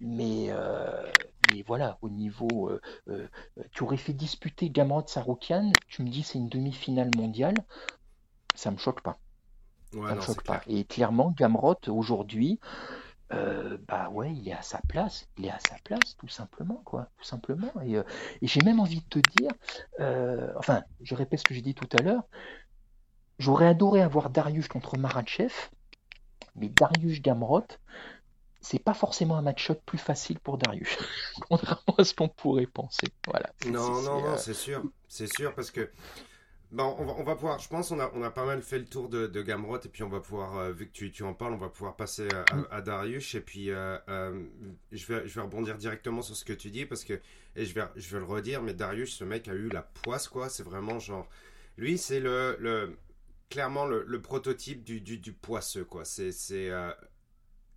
mais 0.00 0.46
euh, 0.50 1.10
mais 1.52 1.62
voilà, 1.62 1.98
au 2.02 2.08
niveau. 2.08 2.70
Euh, 2.70 2.80
euh, 3.08 3.26
tu 3.72 3.82
aurais 3.82 3.96
fait 3.96 4.12
disputer 4.12 4.70
Gamrot 4.70 5.06
Saroukian, 5.06 5.72
tu 5.88 6.02
me 6.02 6.08
dis 6.08 6.22
c'est 6.22 6.38
une 6.38 6.48
demi-finale 6.48 7.10
mondiale, 7.16 7.54
ça 8.54 8.70
me 8.70 8.76
choque 8.76 9.00
pas. 9.00 9.18
ça 9.92 10.14
me 10.14 10.20
choque 10.20 10.42
pas. 10.44 10.62
Et 10.66 10.84
clairement, 10.84 11.34
Gamrot, 11.36 11.88
aujourd'hui, 11.88 12.60
euh, 13.32 13.76
bah 13.88 14.08
ouais, 14.10 14.32
il 14.32 14.48
est 14.48 14.52
à 14.52 14.62
sa 14.62 14.80
place, 14.88 15.28
il 15.38 15.46
est 15.46 15.50
à 15.50 15.58
sa 15.58 15.76
place, 15.84 16.16
tout 16.18 16.28
simplement, 16.28 16.80
quoi, 16.84 17.08
tout 17.18 17.24
simplement. 17.24 17.72
Et, 17.84 17.96
j'ai 18.42 18.60
même 18.62 18.80
envie 18.80 19.00
de 19.00 19.20
te 19.20 19.30
dire, 19.36 19.50
enfin, 20.56 20.82
je 21.02 21.14
répète 21.14 21.40
ce 21.40 21.44
que 21.44 21.54
j'ai 21.54 21.62
dit 21.62 21.74
tout 21.74 21.88
à 21.98 22.02
l'heure, 22.02 22.22
j'aurais 23.38 23.66
adoré 23.66 24.02
avoir 24.02 24.30
Darius 24.30 24.68
contre 24.68 24.98
Maratchev, 24.98 25.52
mais 26.56 26.68
Darius 26.68 27.20
Gamrot, 27.20 27.66
c'est 28.60 28.78
pas 28.80 28.94
forcément 28.94 29.36
un 29.36 29.42
match-up 29.42 29.80
plus 29.86 29.98
facile 29.98 30.40
pour 30.40 30.58
Darius, 30.58 30.98
contrairement 31.48 31.94
à 31.98 32.04
ce 32.04 32.14
qu'on 32.14 32.28
pourrait 32.28 32.66
penser. 32.66 33.06
Voilà. 33.26 33.52
Non, 33.66 34.02
non, 34.02 34.20
non, 34.20 34.32
euh, 34.32 34.36
c'est 34.36 34.54
sûr, 34.54 34.82
c'est 35.08 35.32
sûr, 35.32 35.54
parce 35.54 35.70
que 35.70 35.90
bon, 36.76 36.94
on 36.98 37.04
va, 37.04 37.14
on 37.18 37.24
va 37.24 37.34
pouvoir, 37.34 37.58
je 37.58 37.68
pense, 37.68 37.90
on 37.90 37.98
a, 37.98 38.10
on 38.14 38.22
a 38.22 38.30
pas 38.30 38.44
mal 38.44 38.62
fait 38.62 38.78
le 38.78 38.84
tour 38.84 39.08
de, 39.08 39.26
de 39.26 39.42
Gamrot, 39.42 39.80
et 39.84 39.88
puis 39.88 40.02
on 40.02 40.08
va 40.08 40.20
pouvoir, 40.20 40.58
euh, 40.58 40.72
vu 40.72 40.86
que 40.86 40.92
tu, 40.92 41.10
tu, 41.10 41.22
en 41.22 41.34
parles, 41.34 41.54
on 41.54 41.58
va 41.58 41.68
pouvoir 41.68 41.96
passer 41.96 42.28
à, 42.70 42.80
Darius, 42.82 43.34
et 43.34 43.40
puis 43.40 43.70
euh, 43.70 43.98
je, 44.92 45.06
vais, 45.06 45.26
je 45.26 45.34
vais 45.34 45.40
rebondir 45.40 45.78
directement 45.78 46.22
sur 46.22 46.36
ce 46.36 46.44
que 46.44 46.52
tu 46.52 46.70
dis, 46.70 46.86
parce 46.86 47.04
que, 47.04 47.14
et 47.56 47.64
je 47.64 47.74
vais, 47.74 47.84
je 47.96 48.08
vais 48.12 48.18
le 48.18 48.26
redire, 48.26 48.62
mais 48.62 48.74
Darius, 48.74 49.16
ce 49.16 49.24
mec 49.24 49.48
a 49.48 49.54
eu 49.54 49.68
la 49.70 49.82
poisse, 49.82 50.28
quoi, 50.28 50.48
c'est 50.48 50.62
vraiment 50.62 50.98
genre, 50.98 51.28
lui, 51.78 51.98
c'est 51.98 52.20
le, 52.20 52.56
le, 52.60 52.96
clairement 53.48 53.86
le, 53.86 54.20
prototype 54.20 54.84
du, 54.84 55.00
du, 55.00 55.18
du, 55.18 55.32
poisseux, 55.32 55.84
quoi, 55.84 56.04
c'est, 56.04 56.30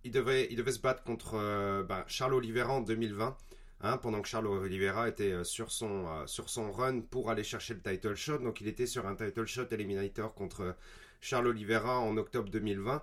il 0.04 0.12
devait, 0.12 0.48
il 0.50 0.56
devait 0.56 0.72
se 0.72 0.80
battre 0.80 1.02
contre 1.02 1.34
euh, 1.34 1.82
ben, 1.82 2.04
Charles 2.06 2.34
Oliveira 2.34 2.72
en 2.72 2.80
2020, 2.80 3.36
hein, 3.80 3.96
pendant 3.98 4.20
que 4.22 4.28
Charles 4.28 4.46
Oliveira 4.46 5.08
était 5.08 5.32
euh, 5.32 5.44
sur, 5.44 5.70
son, 5.70 6.06
euh, 6.06 6.26
sur 6.26 6.48
son 6.48 6.70
run 6.70 7.00
pour 7.00 7.30
aller 7.30 7.44
chercher 7.44 7.74
le 7.74 7.80
title 7.80 8.14
shot. 8.14 8.38
Donc 8.38 8.60
il 8.60 8.68
était 8.68 8.86
sur 8.86 9.06
un 9.06 9.14
title 9.14 9.46
shot 9.46 9.66
eliminator 9.70 10.34
contre 10.34 10.76
Charles 11.20 11.48
Oliveira 11.48 11.98
en 11.98 12.16
octobre 12.16 12.50
2020. 12.50 13.02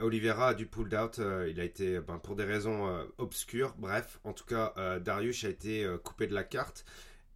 Oliveira 0.00 0.48
a 0.48 0.54
dû 0.54 0.66
pull 0.66 0.94
out, 0.94 1.20
il 1.48 1.60
a 1.60 1.64
été 1.64 2.00
ben, 2.00 2.18
pour 2.18 2.34
des 2.34 2.44
raisons 2.44 3.06
obscures. 3.18 3.74
Bref, 3.78 4.18
en 4.24 4.32
tout 4.32 4.44
cas, 4.44 4.98
Darius 4.98 5.44
a 5.44 5.48
été 5.48 5.88
coupé 6.02 6.26
de 6.26 6.34
la 6.34 6.42
carte. 6.42 6.84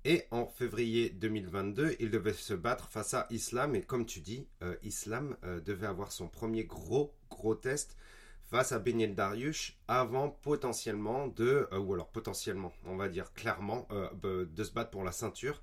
Et 0.05 0.25
en 0.31 0.47
février 0.47 1.11
2022, 1.11 1.97
il 2.01 2.11
devait 2.11 2.33
se 2.33 2.55
battre 2.55 2.89
face 2.89 3.15
à 3.15 3.27
Islam. 3.31 3.77
Et 3.77 3.83
comme 3.83 4.05
tu 4.05 4.21
dis, 4.21 4.47
Islam 4.83 5.37
devait 5.65 5.87
avoir 5.87 6.11
son 6.11 6.29
premier 6.29 6.65
gros, 6.65 7.15
gros 7.31 7.55
test 7.55 7.97
face 8.47 8.73
à 8.73 8.79
Benyel 8.79 9.15
Darius 9.15 9.77
avant 9.89 10.31
potentiellement 10.31 11.29
de, 11.29 11.69
euh, 11.73 11.79
ou 11.79 11.95
alors 11.95 12.09
potentiellement, 12.09 12.73
on 12.85 12.97
va 12.97 13.09
dire 13.09 13.33
clairement, 13.33 13.89
euh, 13.91 14.47
de 14.47 14.65
se 14.65 14.73
battre 14.73 14.91
pour 14.91 15.05
la 15.05 15.13
ceinture. 15.13 15.63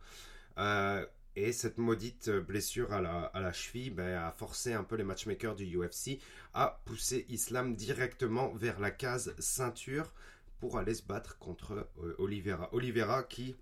Euh, 0.58 1.06
et 1.36 1.52
cette 1.52 1.80
maudite 1.80 2.30
blessure 2.30 2.94
à 2.94 3.02
la, 3.02 3.54
cheville 3.54 3.90
ben, 3.90 4.18
a 4.18 4.32
forcé 4.32 4.74
un 4.74 4.84
peu 4.84 4.96
les 4.96 5.04
matchmakers 5.04 5.56
du 5.56 5.66
UFC 5.78 6.20
à 6.54 6.82
pousser 6.86 7.26
Islam 7.28 7.76
directement 7.76 8.54
vers 8.54 8.80
la 8.80 8.92
case 8.92 9.34
ceinture 9.40 10.14
pour 10.60 10.78
aller 10.78 10.94
se 10.94 11.02
battre 11.02 11.40
contre 11.40 11.90
Oliveira. 12.20 12.70
Oliveira 12.72 13.24
qui 13.24 13.56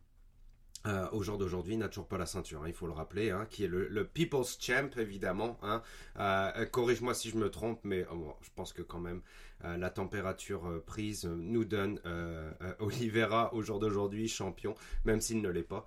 euh, 0.88 1.08
au 1.12 1.22
jour 1.22 1.38
d'aujourd'hui, 1.38 1.78
n'a 1.78 1.90
toujours 1.90 2.08
pas 2.08 2.18
la 2.18 2.26
ceinture, 2.26 2.64
hein, 2.64 2.68
il 2.68 2.74
faut 2.74 2.88
le 2.88 2.94
rappeler, 2.94 3.30
hein, 3.30 3.46
qui 3.50 3.64
est 3.64 3.68
le, 3.68 4.04
People's 4.06 4.58
Champ, 4.60 4.90
évidemment. 4.98 5.60
Hein. 5.62 5.84
Euh, 6.20 6.66
corrige-moi 6.66 7.14
si 7.14 7.30
je 7.30 7.38
me 7.38 7.52
trompe, 7.52 7.80
mais 7.84 8.06
oh, 8.12 8.36
je 8.42 8.50
pense 8.56 8.74
que 8.74 8.82
quand 8.82 9.00
même, 9.00 9.22
euh, 9.64 9.78
la 9.78 9.92
température 9.92 10.82
prise 10.86 11.26
nous 11.26 11.66
donne 11.66 12.00
Oliveira, 12.80 13.54
au 13.54 13.62
jour 13.62 13.80
d'aujourd'hui, 13.80 14.28
champion, 14.28 14.74
même 15.06 15.22
s'il 15.22 15.42
ne 15.42 15.50
l'est 15.50 15.68
pas. 15.68 15.86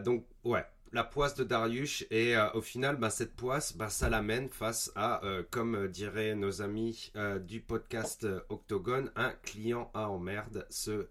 donc, 0.00 0.24
ouais, 0.44 0.64
la 0.92 1.04
poisse 1.04 1.34
de 1.34 1.44
Darius, 1.44 2.06
et 2.10 2.34
au 2.54 2.62
final, 2.62 2.96
bah, 2.96 3.10
cette 3.10 3.34
poisse, 3.34 3.76
bah, 3.76 3.90
ça 3.90 4.08
l'amène 4.08 4.48
face 4.48 4.90
à, 4.96 5.20
comme 5.50 5.88
diraient 5.88 6.34
nos 6.34 6.62
amis 6.62 7.12
du 7.42 7.60
podcast 7.60 8.26
Octogone, 8.48 9.10
un 9.16 9.32
client 9.42 9.90
à 9.92 10.08
emmerde, 10.08 10.66
ce 10.70 11.08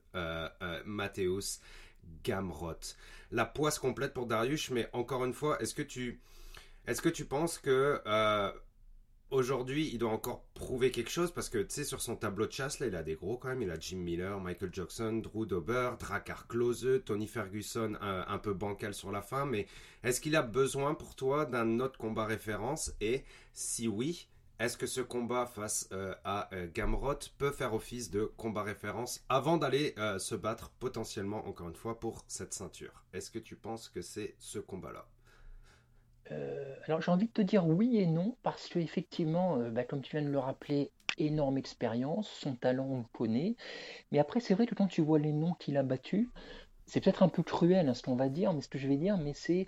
Mathéus. 0.86 1.60
Gamrot. 2.24 2.96
La 3.32 3.46
poisse 3.46 3.80
complète 3.80 4.14
pour 4.14 4.28
Darius, 4.28 4.70
mais 4.70 4.90
encore 4.94 5.26
une 5.26 5.34
fois, 5.34 5.62
est-ce 5.62 5.74
que 5.76 5.82
tu, 5.82 6.20
est-ce 6.88 7.02
que 7.02 7.10
tu 7.10 7.26
penses 7.26 7.58
que 7.58 8.02
euh, 8.06 8.52
aujourd'hui, 9.32 9.90
il 9.92 9.98
doit 9.98 10.12
encore 10.12 10.44
prouver 10.54 10.92
quelque 10.92 11.10
chose? 11.10 11.32
Parce 11.32 11.50
que, 11.50 11.58
tu 11.58 11.74
sais, 11.74 11.84
sur 11.84 12.02
son 12.02 12.16
tableau 12.16 12.46
de 12.46 12.52
chasse, 12.52 12.80
là, 12.80 12.88
il 12.88 12.96
a 12.96 13.04
des 13.04 13.16
gros 13.16 13.38
quand 13.38 13.50
même. 13.50 13.62
Il 13.62 13.72
a 13.72 13.80
Jim 13.80 13.98
Miller, 13.98 14.40
Michael 14.40 14.70
Jackson, 14.72 15.14
Drew 15.24 15.46
Dober, 15.46 15.92
Drakkar 16.00 16.48
Klose, 16.48 17.02
Tony 17.06 17.28
Ferguson, 17.28 17.98
un, 18.02 18.38
peu 18.38 18.54
bancal 18.54 18.94
sur 18.94 19.12
la 19.12 19.22
fin. 19.22 19.46
Mais 19.46 19.68
est-ce 20.04 20.22
qu'il 20.22 20.36
a 20.36 20.42
besoin 20.42 20.94
pour 20.94 21.16
toi 21.16 21.46
d'un 21.46 21.80
autre 21.80 21.98
combat 21.98 22.26
référence? 22.26 22.94
Et 23.02 23.24
si 23.54 23.88
oui, 23.88 24.28
est-ce 24.60 24.78
que 24.78 24.86
ce 24.86 25.02
combat 25.02 25.46
face 25.46 25.90
euh, 25.92 26.14
à 26.24 26.54
euh, 26.54 26.68
Gamrot 26.74 27.20
peut 27.38 27.52
faire 27.52 27.74
office 27.74 28.12
de 28.12 28.26
combat 28.38 28.64
référence 28.64 29.26
avant 29.28 29.58
d'aller 29.58 29.94
euh, 29.98 30.20
se 30.20 30.36
battre 30.36 30.72
potentiellement, 30.80 31.48
encore 31.48 31.70
une 31.70 31.76
fois, 31.76 32.00
pour 32.00 32.24
cette 32.28 32.54
ceinture? 32.54 33.04
Est-ce 33.14 33.32
que 33.32 33.40
tu 33.40 33.56
penses 33.56 33.90
que 33.90 34.02
c'est 34.02 34.36
ce 34.38 34.60
combat-là? 34.60 35.06
Alors 36.86 37.00
j'ai 37.02 37.12
envie 37.12 37.28
de 37.28 37.32
te 37.32 37.42
dire 37.42 37.68
oui 37.68 37.98
et 37.98 38.08
non, 38.08 38.38
parce 38.42 38.68
que 38.68 38.80
effectivement, 38.80 39.58
bah, 39.70 39.84
comme 39.84 40.02
tu 40.02 40.16
viens 40.18 40.26
de 40.26 40.32
le 40.32 40.40
rappeler, 40.40 40.92
énorme 41.18 41.58
expérience, 41.58 42.28
son 42.28 42.56
talent 42.56 42.88
on 42.90 42.98
le 43.00 43.06
connaît. 43.14 43.56
Mais 44.12 44.18
après, 44.20 44.40
c'est 44.40 44.56
vrai 44.56 44.66
que 44.66 44.74
quand 44.74 44.88
tu 44.88 45.02
vois 45.02 45.20
les 45.20 45.34
noms 45.34 45.54
qu'il 45.60 45.78
a 45.78 45.84
battus, 45.84 46.30
c'est 46.86 47.02
peut-être 47.02 47.24
un 47.24 47.30
peu 47.30 47.44
cruel 47.44 47.88
hein, 47.88 47.94
ce 47.94 48.02
qu'on 48.02 48.16
va 48.16 48.30
dire, 48.30 48.54
mais 48.54 48.62
ce 48.62 48.68
que 48.68 48.78
je 48.78 48.88
vais 48.88 48.98
dire, 48.98 49.18
mais 49.18 49.34
c'est 49.34 49.68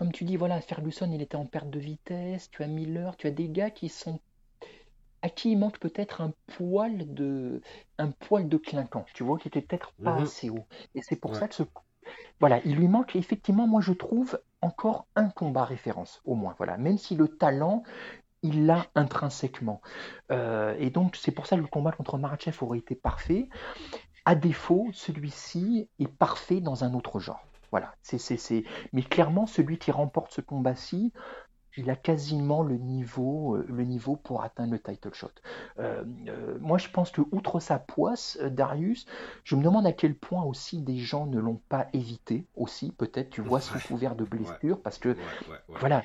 comme 0.00 0.12
tu 0.12 0.24
dis, 0.24 0.38
voilà, 0.38 0.62
Ferguson, 0.62 1.10
il 1.12 1.20
était 1.20 1.36
en 1.36 1.44
perte 1.44 1.68
de 1.68 1.78
vitesse, 1.78 2.50
tu 2.50 2.62
as 2.62 2.66
Miller, 2.66 3.18
tu 3.18 3.26
as 3.26 3.30
des 3.30 3.50
gars 3.50 3.68
qui 3.68 3.90
sont 3.90 4.18
à 5.20 5.28
qui 5.28 5.52
il 5.52 5.58
manque 5.58 5.78
peut-être 5.78 6.22
un 6.22 6.32
poil 6.56 7.12
de 7.12 7.60
un 7.98 8.10
poil 8.10 8.48
de 8.48 8.56
clinquant, 8.56 9.04
tu 9.12 9.24
vois, 9.24 9.36
qui 9.36 9.48
était 9.48 9.60
peut-être 9.60 9.92
pas 10.02 10.14
mhm. 10.14 10.22
assez 10.22 10.48
haut. 10.48 10.64
Et 10.94 11.02
c'est 11.02 11.16
pour 11.16 11.36
ça 11.36 11.48
que 11.48 11.54
ce 11.54 11.64
voilà, 12.40 12.62
il 12.64 12.76
lui 12.76 12.88
manque 12.88 13.14
effectivement, 13.14 13.66
moi 13.66 13.82
je 13.82 13.92
trouve, 13.92 14.40
encore 14.62 15.06
un 15.16 15.28
combat 15.28 15.66
référence, 15.66 16.22
au 16.24 16.34
moins. 16.34 16.54
Voilà, 16.56 16.78
même 16.78 16.96
si 16.96 17.14
le 17.14 17.28
talent, 17.28 17.82
il 18.42 18.64
l'a 18.64 18.86
intrinsèquement. 18.94 19.82
Euh, 20.32 20.74
et 20.78 20.88
donc 20.88 21.14
c'est 21.14 21.30
pour 21.30 21.44
ça 21.44 21.56
que 21.56 21.60
le 21.60 21.66
combat 21.66 21.92
contre 21.92 22.16
Marachev 22.16 22.56
aurait 22.62 22.78
été 22.78 22.94
parfait. 22.94 23.50
À 24.24 24.34
défaut, 24.34 24.88
celui-ci 24.94 25.90
est 25.98 26.08
parfait 26.08 26.62
dans 26.62 26.84
un 26.84 26.94
autre 26.94 27.20
genre. 27.20 27.44
Voilà, 27.70 27.94
c'est, 28.02 28.64
Mais 28.92 29.02
clairement, 29.02 29.46
celui 29.46 29.78
qui 29.78 29.90
remporte 29.90 30.32
ce 30.32 30.40
combat-ci, 30.40 31.12
il 31.76 31.90
a 31.90 31.96
quasiment 31.96 32.62
le 32.62 32.76
niveau, 32.76 33.56
euh, 33.56 33.66
le 33.68 33.84
niveau 33.84 34.16
pour 34.16 34.42
atteindre 34.42 34.72
le 34.72 34.80
title 34.80 35.14
shot. 35.14 35.28
Euh, 35.78 36.02
euh, 36.28 36.58
moi, 36.60 36.78
je 36.78 36.88
pense 36.88 37.10
que 37.10 37.22
outre 37.32 37.60
sa 37.60 37.78
poisse, 37.78 38.38
Darius, 38.42 39.06
je 39.44 39.56
me 39.56 39.62
demande 39.62 39.86
à 39.86 39.92
quel 39.92 40.14
point 40.14 40.42
aussi 40.42 40.82
des 40.82 40.98
gens 40.98 41.26
ne 41.26 41.38
l'ont 41.38 41.60
pas 41.68 41.86
évité 41.92 42.44
aussi, 42.56 42.92
peut-être, 42.92 43.30
tu 43.30 43.40
vois, 43.40 43.60
sous 43.60 43.78
couvert 43.78 44.16
de 44.16 44.24
blessures, 44.24 44.80
parce 44.82 44.98
que, 44.98 45.16
voilà, 45.68 46.02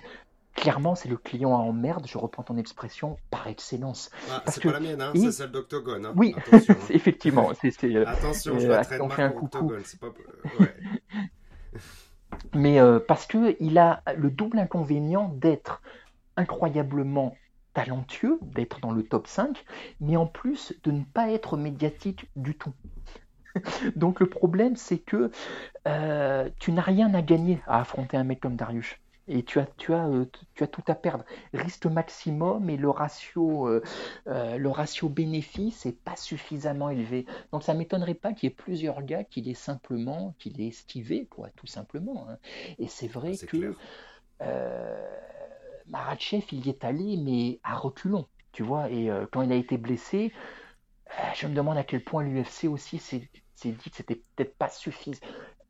clairement, 0.54 0.96
c'est 0.96 1.10
le 1.10 1.18
client 1.18 1.52
en 1.52 1.74
merde, 1.74 2.06
je 2.08 2.18
reprends 2.18 2.44
ton 2.44 2.58
expression, 2.58 3.18
par 3.30 3.48
excellence. 3.48 4.12
Ah, 4.30 4.44
c'est 4.48 4.64
pas 4.64 4.72
la 4.72 4.80
mienne, 4.80 5.02
hein, 5.02 5.12
c'est 5.16 5.32
celle 5.32 5.52
d'Octogone. 5.52 6.06
Hein. 6.06 6.14
Oui, 6.16 6.36
Attention, 6.38 6.76
hein. 6.76 6.86
effectivement. 6.90 7.50
Attention, 7.50 8.60
je 8.60 8.68
la 8.68 8.86
traîne 8.86 9.34
Octogone. 9.36 9.84
Pas... 10.00 10.08
mais 12.54 12.80
euh, 12.80 13.00
parce 13.00 13.26
qu'il 13.26 13.78
a 13.78 14.02
le 14.18 14.30
double 14.30 14.60
inconvénient 14.60 15.30
d'être 15.36 15.82
incroyablement 16.38 17.36
talentueux, 17.74 18.40
d'être 18.42 18.80
dans 18.80 18.92
le 18.92 19.04
top 19.04 19.28
5, 19.28 19.64
mais 20.00 20.18
en 20.18 20.26
plus 20.26 20.74
de 20.84 20.92
ne 20.92 21.04
pas 21.04 21.30
être 21.30 21.58
médiatique 21.58 22.30
du 22.36 22.56
tout. 22.56 22.74
Donc 23.96 24.20
le 24.20 24.28
problème, 24.28 24.76
c'est 24.76 24.98
que 24.98 25.32
euh, 25.88 26.50
tu 26.60 26.72
n'as 26.72 26.82
rien 26.82 27.14
à 27.14 27.22
gagner 27.22 27.62
à 27.68 27.80
affronter 27.80 28.18
un 28.18 28.24
mec 28.24 28.40
comme 28.40 28.56
Darius 28.56 28.98
et 29.28 29.44
tu 29.44 29.60
as, 29.60 29.68
tu 29.78 29.94
as, 29.94 30.08
euh, 30.08 30.26
tu 30.54 30.64
as 30.64 30.68
tout 30.68 30.84
à 30.88 30.96
perdre. 30.96 31.26
Risque 31.54 31.86
maximum 31.86 32.70
et 32.70 32.78
le 32.78 32.90
ratio, 32.90 33.68
euh, 33.68 33.82
euh, 34.28 34.58
le 34.58 34.70
ratio 34.70 35.10
bénéfice 35.10 35.86
n'est 35.86 35.94
pas 35.94 36.16
suffisamment 36.16 36.90
élevé. 36.90 37.26
Donc 37.52 37.64
ça 37.64 37.74
ne 37.74 37.80
m'étonnerait 37.80 38.14
pas 38.14 38.34
qu'il 38.34 38.50
y 38.50 38.52
ait 38.52 38.56
plusieurs 38.56 39.02
gars 39.04 39.24
qui 39.24 39.42
l'aient 39.42 39.54
simplement, 39.54 40.36
qui 40.38 40.50
l'aient 40.52 40.68
esquivé, 40.68 41.26
quoi, 41.26 41.50
tout 41.56 41.68
simplement. 41.68 42.28
Hein. 42.30 42.38
Et 42.78 42.88
c'est 42.88 43.08
vrai 43.08 43.36
que 43.36 43.76
Maratchev, 45.88 46.46
il 46.52 46.66
y 46.66 46.70
est 46.70 46.84
allé, 46.84 47.18
mais 47.18 47.60
à 47.64 47.76
reculons, 47.76 48.28
tu 48.52 48.64
vois. 48.64 48.90
Et 48.90 49.10
quand 49.32 49.42
il 49.42 49.52
a 49.52 49.56
été 49.56 49.78
blessé, 49.78 50.34
je 51.36 51.48
me 51.48 51.54
demande 51.54 51.78
à 51.78 51.84
quel 51.84 52.04
point 52.04 52.24
l'UFC 52.24 52.66
aussi 52.66 52.98
s'est 52.98 53.30
dit 53.64 53.90
que 53.90 53.96
c'était 53.96 54.22
peut-être 54.36 54.56
pas 54.56 54.70
suffisant 54.70 55.20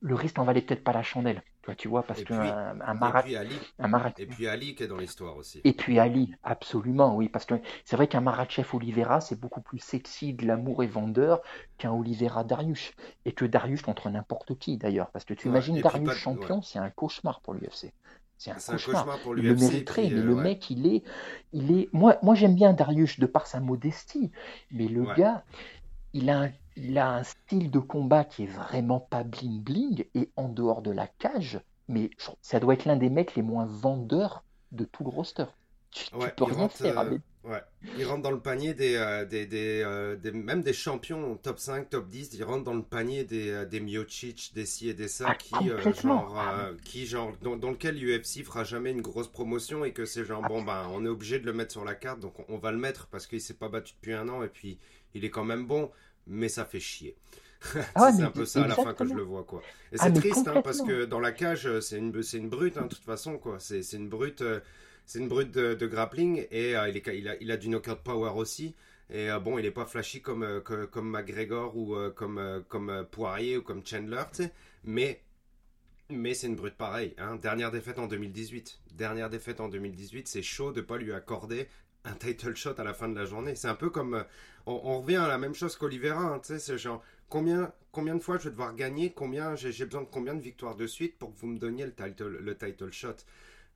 le 0.05 0.15
risque 0.15 0.37
n'en 0.37 0.43
valait 0.43 0.61
peut-être 0.61 0.83
pas 0.83 0.93
la 0.93 1.01
chandelle. 1.03 1.41
Toi, 1.65 1.73
tu 1.73 1.87
vois, 1.87 2.03
parce 2.03 2.23
qu'un 2.23 2.79
un, 2.79 2.93
marathon. 2.93 3.27
Et 4.19 4.27
puis 4.27 4.47
Ali 4.47 4.75
qui 4.75 4.83
est 4.83 4.87
dans 4.87 4.97
l'histoire 4.97 5.35
aussi. 5.35 5.61
Et 5.63 5.73
puis 5.73 5.97
Ali, 5.97 6.31
absolument, 6.43 7.15
oui. 7.15 7.27
Parce 7.27 7.45
que 7.45 7.55
c'est 7.85 7.95
vrai 7.95 8.07
qu'un 8.07 8.21
Marachev 8.21 8.67
Oliveira, 8.73 9.19
c'est 9.19 9.39
beaucoup 9.39 9.61
plus 9.61 9.79
sexy, 9.79 10.35
de 10.35 10.45
l'amour 10.45 10.83
et 10.83 10.87
vendeur 10.87 11.41
qu'un 11.79 11.91
Oliveira 11.91 12.43
Darius. 12.43 12.93
Et 13.25 13.31
que 13.31 13.45
Darius 13.45 13.81
contre 13.81 14.11
n'importe 14.11 14.59
qui 14.59 14.77
d'ailleurs. 14.77 15.09
Parce 15.09 15.25
que 15.25 15.33
tu 15.33 15.47
imagines 15.47 15.81
Darius 15.81 16.11
champion, 16.11 16.61
c'est 16.61 16.77
un 16.77 16.91
cauchemar 16.91 17.41
pour 17.41 17.55
l'UFC. 17.55 17.91
C'est 18.37 18.51
un, 18.51 18.53
cauchemar. 18.53 19.17
pour 19.23 19.33
l'UFC. 19.33 19.43
Il 19.43 19.49
le 19.49 19.55
mériterait, 19.55 20.03
mais 20.03 20.21
le 20.21 20.37
euh, 20.37 20.43
mec, 20.43 20.69
il 20.69 20.85
est. 20.85 21.03
Il 21.51 21.75
est... 21.75 21.89
Moi, 21.93 22.17
moi 22.21 22.35
j'aime 22.35 22.53
bien 22.53 22.73
Darius 22.73 23.19
de 23.19 23.25
par 23.25 23.47
sa 23.47 23.59
modestie. 23.59 24.29
Mais 24.69 24.87
le 24.87 25.05
gars, 25.15 25.43
il 26.13 26.29
a 26.29 26.41
un 26.41 26.51
il 26.75 26.97
a 26.97 27.09
un 27.09 27.23
style 27.23 27.71
de 27.71 27.79
combat 27.79 28.23
qui 28.23 28.43
est 28.43 28.47
vraiment 28.47 28.99
pas 28.99 29.23
bling 29.23 29.61
bling 29.61 30.05
et 30.13 30.29
en 30.35 30.49
dehors 30.49 30.81
de 30.81 30.91
la 30.91 31.07
cage, 31.07 31.59
mais 31.87 32.09
ça 32.41 32.59
doit 32.59 32.73
être 32.73 32.85
l'un 32.85 32.97
des 32.97 33.09
mecs 33.09 33.35
les 33.35 33.41
moins 33.41 33.65
vendeurs 33.65 34.43
de 34.71 34.85
tout 34.85 35.03
le 35.03 35.09
roster. 35.09 35.45
Tu, 35.91 36.05
peux 36.35 36.43
rien 36.43 36.67
faire. 36.67 37.05
Euh, 37.45 37.59
il 37.97 38.05
rentre 38.05 38.23
dans 38.23 38.31
le 38.31 38.39
panier 38.39 38.73
des, 38.73 38.95
euh, 38.95 39.25
euh, 39.31 40.15
des, 40.17 40.31
même 40.31 40.61
des 40.61 40.73
champions 40.73 41.37
top 41.37 41.59
5, 41.59 41.89
top 41.89 42.09
10. 42.09 42.33
Il 42.33 42.43
rentre 42.43 42.65
dans 42.65 42.73
le 42.73 42.81
panier 42.81 43.23
des, 43.23 43.65
des 43.65 43.79
Miocic, 43.79 44.51
des 44.55 44.65
ci 44.65 44.89
et 44.89 44.93
des 44.93 45.07
ça, 45.07 45.27
ah, 45.29 45.35
qui, 45.35 45.69
genre, 46.01 46.35
qui 46.83 47.05
genre, 47.05 47.31
dans, 47.41 47.69
lequel 47.69 47.97
l'UFC 47.97 48.43
fera 48.43 48.65
jamais 48.65 48.91
une 48.91 49.01
grosse 49.01 49.29
promotion 49.29 49.85
et 49.85 49.93
que 49.93 50.05
c'est 50.05 50.25
genre, 50.25 50.41
bon, 50.41 50.63
ben, 50.63 50.87
on 50.91 51.05
est 51.05 51.09
obligé 51.09 51.39
de 51.39 51.45
le 51.45 51.53
mettre 51.53 51.71
sur 51.71 51.85
la 51.85 51.95
carte, 51.95 52.19
donc 52.19 52.39
on, 52.39 52.45
on 52.49 52.57
va 52.57 52.71
le 52.71 52.77
mettre 52.79 53.07
parce 53.07 53.27
qu'il 53.27 53.39
s'est 53.39 53.53
pas 53.53 53.69
battu 53.69 53.93
depuis 53.93 54.13
un 54.13 54.27
an 54.27 54.43
et 54.43 54.49
puis 54.49 54.79
il 55.13 55.23
est 55.23 55.29
quand 55.29 55.45
même 55.45 55.65
bon 55.65 55.91
mais 56.27 56.49
ça 56.49 56.65
fait 56.65 56.79
chier. 56.79 57.15
Ah 57.95 58.11
c'est 58.15 58.23
un 58.23 58.31
peu 58.31 58.45
ça 58.45 58.63
à 58.63 58.67
la 58.67 58.75
fin 58.75 58.93
que 58.93 59.07
je 59.07 59.13
le 59.13 59.23
vois 59.23 59.43
quoi. 59.43 59.61
Et 59.91 59.95
ah, 59.99 60.05
c'est 60.05 60.13
triste 60.13 60.47
hein, 60.47 60.61
parce 60.61 60.81
que 60.81 61.05
dans 61.05 61.19
la 61.19 61.31
cage 61.31 61.79
c'est 61.79 61.97
une 61.97 62.21
c'est 62.21 62.37
une 62.37 62.49
brute 62.49 62.77
hein, 62.77 62.83
de 62.83 62.89
toute 62.89 63.03
façon 63.03 63.37
quoi. 63.37 63.57
C'est 63.59 63.81
une 63.93 64.09
brute 64.09 64.41
euh, 64.41 64.59
c'est 65.05 65.19
une 65.19 65.27
brute 65.27 65.51
de, 65.51 65.87
grappling 65.87 66.45
et 66.51 66.75
euh, 66.75 66.89
il, 66.89 66.97
est, 66.97 67.07
il, 67.17 67.27
a, 67.27 67.35
il 67.41 67.51
a 67.51 67.57
du 67.57 67.69
knockout 67.69 67.99
power 68.03 68.31
aussi. 68.35 68.75
Et 69.11 69.29
euh, 69.29 69.39
bon, 69.39 69.57
il 69.59 69.65
est 69.65 69.71
pas 69.71 69.85
flashy 69.85 70.21
comme 70.21 70.61
comme 70.63 71.09
McGregor 71.09 71.75
ou 71.77 71.95
comme 72.15 72.63
comme 72.67 73.05
Poirier 73.11 73.57
ou 73.57 73.61
comme 73.61 73.85
Chandler, 73.85 74.23
mais 74.83 75.21
mais 76.09 76.33
c'est 76.33 76.47
une 76.47 76.55
brute 76.55 76.75
pareille. 76.75 77.13
Hein. 77.17 77.35
Dernière 77.37 77.71
défaite 77.71 77.99
en 77.99 78.07
2018. 78.07 78.79
Dernière 78.93 79.29
défaite 79.29 79.59
en 79.59 79.69
2018, 79.69 80.27
c'est 80.27 80.43
chaud 80.43 80.71
de 80.71 80.81
pas 80.81 80.97
lui 80.97 81.13
accorder 81.13 81.67
un 82.03 82.13
title 82.13 82.55
shot 82.55 82.75
à 82.77 82.83
la 82.83 82.93
fin 82.93 83.09
de 83.09 83.15
la 83.15 83.25
journée. 83.25 83.55
C'est 83.55 83.67
un 83.67 83.75
peu 83.75 83.89
comme. 83.89 84.23
Euh, 84.67 84.71
on, 84.83 85.01
revient 85.01 85.17
à 85.17 85.27
la 85.27 85.37
même 85.37 85.53
chose 85.53 85.75
qu'Olivera. 85.75 86.21
Hein, 86.21 86.39
tu 86.39 86.53
sais, 86.53 86.59
c'est 86.59 86.77
genre. 86.77 87.03
Combien, 87.27 87.73
combien 87.91 88.15
de 88.15 88.19
fois 88.19 88.37
je 88.37 88.43
vais 88.43 88.49
devoir 88.51 88.75
gagner 88.75 89.11
Combien 89.11 89.55
J'ai 89.55 89.85
besoin 89.85 90.01
de 90.01 90.07
combien 90.11 90.35
de 90.35 90.41
victoires 90.41 90.75
de 90.75 90.85
suite 90.85 91.17
pour 91.17 91.33
que 91.33 91.39
vous 91.39 91.47
me 91.47 91.57
donniez 91.57 91.85
le 91.85 91.93
title, 91.93 92.27
le 92.27 92.57
title 92.57 92.91
shot? 92.91 93.15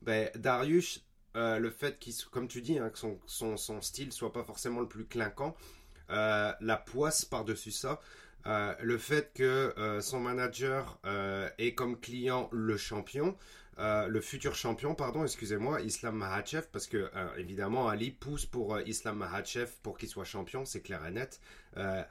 Ben, 0.01 0.29
Darius, 0.35 1.03
euh, 1.35 1.57
le 1.57 1.71
fait 1.71 1.97
qu'il, 1.99 2.13
comme 2.31 2.47
tu 2.47 2.61
dis, 2.61 2.77
hein, 2.77 2.89
que 2.89 2.99
son, 2.99 3.19
son, 3.25 3.57
son, 3.57 3.81
style 3.81 4.11
soit 4.11 4.31
pas 4.31 4.43
forcément 4.43 4.81
le 4.81 4.87
plus 4.87 5.05
clinquant, 5.05 5.55
euh, 6.11 6.53
la 6.61 6.77
poisse 6.77 7.25
par-dessus 7.25 7.71
ça, 7.71 7.99
le 8.45 8.97
fait 8.97 9.31
que 9.33 9.99
son 10.01 10.19
manager 10.21 10.99
est 11.57 11.75
comme 11.75 11.99
client 11.99 12.49
le 12.51 12.77
champion, 12.77 13.35
euh, 13.79 14.07
le 14.07 14.19
futur 14.19 14.55
champion, 14.55 14.93
pardon, 14.93 15.23
excusez-moi, 15.23 15.79
Islam 15.81 16.15
Mahachev, 16.15 16.67
parce 16.69 16.85
que 16.85 17.09
euh, 17.15 17.35
évidemment 17.37 17.87
Ali 17.87 18.11
pousse 18.11 18.45
pour 18.45 18.75
euh, 18.75 18.81
Islam 18.85 19.17
Mahachev 19.17 19.71
pour 19.83 19.97
qu'il 19.97 20.09
soit 20.09 20.25
champion, 20.25 20.65
c'est 20.65 20.81
clair 20.81 21.05
et 21.05 21.11
net. 21.11 21.39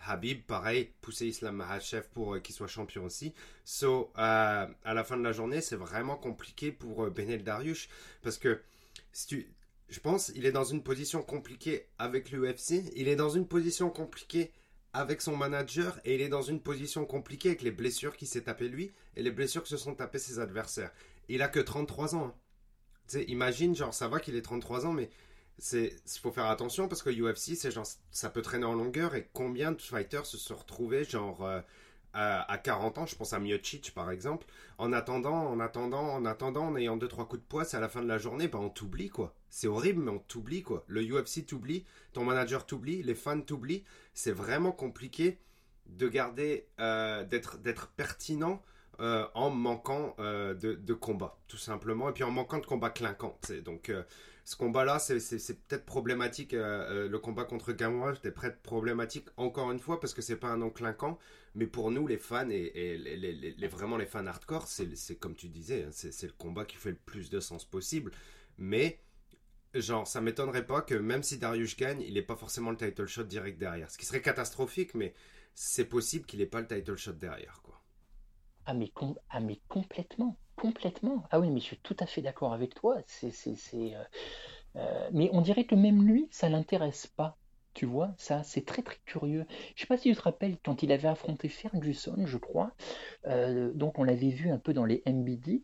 Habib, 0.06 0.44
pareil, 0.44 0.90
pousser 1.02 1.26
Islam 1.26 1.56
Mahachev 1.56 2.04
pour 2.14 2.40
qu'il 2.40 2.54
soit 2.54 2.68
champion 2.68 3.04
aussi. 3.04 3.34
So, 3.64 4.10
à 4.14 4.70
la 4.84 5.04
fin 5.04 5.18
de 5.18 5.22
la 5.22 5.32
journée, 5.32 5.60
c'est 5.60 5.76
vraiment 5.76 6.16
compliqué 6.16 6.72
pour 6.72 7.10
Benel 7.10 7.42
Dariush, 7.42 7.90
parce 8.22 8.38
que 8.38 8.62
si 9.12 9.26
tu, 9.26 9.46
je 9.90 10.00
pense, 10.00 10.32
il 10.36 10.46
est 10.46 10.52
dans 10.52 10.64
une 10.64 10.82
position 10.82 11.22
compliquée 11.22 11.86
avec 11.98 12.30
l'UFC, 12.30 12.84
il 12.96 13.08
est 13.08 13.16
dans 13.16 13.30
une 13.30 13.46
position 13.46 13.90
compliquée 13.90 14.52
avec 14.94 15.20
son 15.20 15.36
manager 15.36 16.00
et 16.04 16.14
il 16.14 16.20
est 16.22 16.28
dans 16.28 16.42
une 16.42 16.60
position 16.60 17.04
compliquée 17.04 17.50
avec 17.50 17.62
les 17.62 17.70
blessures 17.70 18.16
qui 18.16 18.26
s'est 18.26 18.42
tapé 18.42 18.68
lui 18.68 18.90
et 19.16 19.22
les 19.22 19.30
blessures 19.30 19.62
que 19.62 19.68
se 19.68 19.76
sont 19.76 19.94
tapés 19.94 20.18
ses 20.18 20.38
adversaires 20.38 20.92
il 21.28 21.42
a 21.42 21.48
que 21.48 21.60
33 21.60 22.14
ans. 22.14 22.34
Hein. 23.14 23.20
imagine, 23.28 23.74
genre, 23.74 23.94
ça 23.94 24.08
va 24.08 24.20
qu'il 24.20 24.36
ait 24.36 24.42
33 24.42 24.86
ans, 24.86 24.92
mais 24.92 25.10
c'est 25.58 25.96
faut 26.20 26.30
faire 26.30 26.46
attention 26.46 26.88
parce 26.88 27.02
que 27.02 27.10
UFC, 27.10 27.56
c'est 27.56 27.70
genre, 27.70 27.86
ça 28.10 28.30
peut 28.30 28.42
traîner 28.42 28.64
en 28.64 28.74
longueur 28.74 29.14
et 29.14 29.28
combien 29.32 29.72
de 29.72 29.82
fighters 29.82 30.26
se 30.26 30.38
sont 30.38 30.56
retrouvés, 30.56 31.04
genre, 31.04 31.44
euh, 31.44 31.60
à, 32.14 32.58
40 32.58 32.98
ans, 32.98 33.06
je 33.06 33.14
pense 33.14 33.32
à 33.32 33.38
Miocic 33.38 33.92
par 33.94 34.10
exemple, 34.10 34.46
en 34.78 34.92
attendant, 34.92 35.46
en 35.46 35.60
attendant, 35.60 36.14
en 36.14 36.24
attendant, 36.24 36.66
en 36.66 36.76
ayant 36.76 36.96
deux 36.96 37.08
trois 37.08 37.28
coups 37.28 37.42
de 37.42 37.46
poisse 37.46 37.74
à 37.74 37.80
la 37.80 37.88
fin 37.88 38.02
de 38.02 38.08
la 38.08 38.18
journée, 38.18 38.48
bah 38.48 38.58
on 38.60 38.70
t'oublie 38.70 39.08
quoi. 39.08 39.34
C'est 39.50 39.68
horrible, 39.68 40.02
mais 40.02 40.10
on 40.10 40.18
t'oublie 40.18 40.62
quoi. 40.62 40.84
Le 40.88 41.02
UFC 41.02 41.46
t'oublie, 41.46 41.84
ton 42.12 42.24
manager 42.24 42.66
t'oublie, 42.66 43.02
les 43.02 43.14
fans 43.14 43.40
t'oublient. 43.40 43.84
C'est 44.14 44.32
vraiment 44.32 44.72
compliqué 44.72 45.38
de 45.86 46.08
garder, 46.08 46.66
euh, 46.80 47.24
d'être 47.24 47.88
pertinent 47.96 48.62
euh, 49.00 49.26
en 49.34 49.50
manquant 49.50 50.14
euh, 50.18 50.54
de, 50.54 50.74
de 50.74 50.94
combat, 50.94 51.38
tout 51.48 51.56
simplement, 51.56 52.08
et 52.08 52.12
puis 52.12 52.24
en 52.24 52.30
manquant 52.30 52.58
de 52.58 52.66
combat 52.66 52.90
clinquant. 52.90 53.38
Donc 53.64 53.90
ce 54.48 54.56
combat-là, 54.56 54.98
c'est 54.98 55.18
peut-être 55.68 55.84
problématique. 55.84 56.54
Euh, 56.54 57.04
euh, 57.04 57.08
le 57.10 57.18
combat 57.18 57.44
contre 57.44 57.74
Gamora, 57.74 58.14
c'était 58.14 58.30
peut-être 58.30 58.62
problématique 58.62 59.26
encore 59.36 59.70
une 59.70 59.78
fois 59.78 60.00
parce 60.00 60.14
que 60.14 60.22
c'est 60.22 60.38
pas 60.38 60.48
un 60.48 60.56
nom 60.56 60.70
clinquant. 60.70 61.18
Mais 61.54 61.66
pour 61.66 61.90
nous, 61.90 62.06
les 62.06 62.16
fans 62.16 62.48
et, 62.48 62.96
vraiment 63.70 63.98
les 63.98 64.06
fans 64.06 64.26
hardcore, 64.26 64.66
c'est 64.66 65.16
comme 65.16 65.34
tu 65.34 65.50
disais, 65.50 65.84
hein, 65.84 65.90
c'est 65.92 66.22
le 66.26 66.32
combat 66.32 66.64
qui 66.64 66.76
fait 66.76 66.92
le 66.92 66.96
plus 66.96 67.28
de 67.28 67.40
sens 67.40 67.66
possible. 67.66 68.10
Mais 68.56 69.02
genre, 69.74 70.06
ça 70.06 70.22
m'étonnerait 70.22 70.66
pas 70.66 70.80
que 70.80 70.94
même 70.94 71.22
si 71.22 71.36
Darius 71.36 71.76
gagne, 71.76 72.00
il 72.00 72.14
n'ait 72.14 72.22
pas 72.22 72.36
forcément 72.36 72.70
le 72.70 72.78
title 72.78 73.04
shot 73.04 73.24
direct 73.24 73.58
derrière. 73.58 73.90
Ce 73.90 73.98
qui 73.98 74.06
serait 74.06 74.22
catastrophique, 74.22 74.94
mais 74.94 75.12
c'est 75.54 75.84
possible 75.84 76.24
qu'il 76.24 76.38
n'ait 76.38 76.46
pas 76.46 76.62
le 76.62 76.66
title 76.66 76.96
shot 76.96 77.12
derrière, 77.12 77.60
quoi. 77.62 77.77
Ah 78.70 78.74
mais, 78.74 78.92
ah 79.30 79.40
mais 79.40 79.60
complètement. 79.68 80.36
Complètement. 80.54 81.24
Ah 81.30 81.40
oui, 81.40 81.48
mais 81.50 81.58
je 81.58 81.64
suis 81.64 81.78
tout 81.78 81.96
à 82.00 82.04
fait 82.06 82.20
d'accord 82.20 82.52
avec 82.52 82.74
toi. 82.74 82.98
Euh, 83.24 83.94
euh, 84.76 85.10
mais 85.12 85.30
on 85.32 85.40
dirait 85.40 85.64
que 85.64 85.74
même 85.74 86.06
lui, 86.06 86.28
ça 86.30 86.50
l'intéresse 86.50 87.06
pas. 87.06 87.38
Tu 87.74 87.86
vois, 87.86 88.14
ça, 88.18 88.42
c'est 88.44 88.66
très 88.66 88.82
très 88.82 88.98
curieux. 89.06 89.46
Je 89.74 89.80
sais 89.82 89.86
pas 89.86 89.96
si 89.96 90.10
tu 90.10 90.16
te 90.16 90.22
rappelles 90.22 90.58
quand 90.64 90.82
il 90.82 90.92
avait 90.92 91.08
affronté 91.08 91.48
Ferguson, 91.48 92.26
je 92.26 92.36
crois. 92.36 92.72
Euh, 93.26 93.72
donc 93.74 93.98
on 93.98 94.04
l'avait 94.04 94.30
vu 94.30 94.50
un 94.50 94.58
peu 94.58 94.74
dans 94.74 94.84
les 94.84 95.02
MBD 95.06 95.62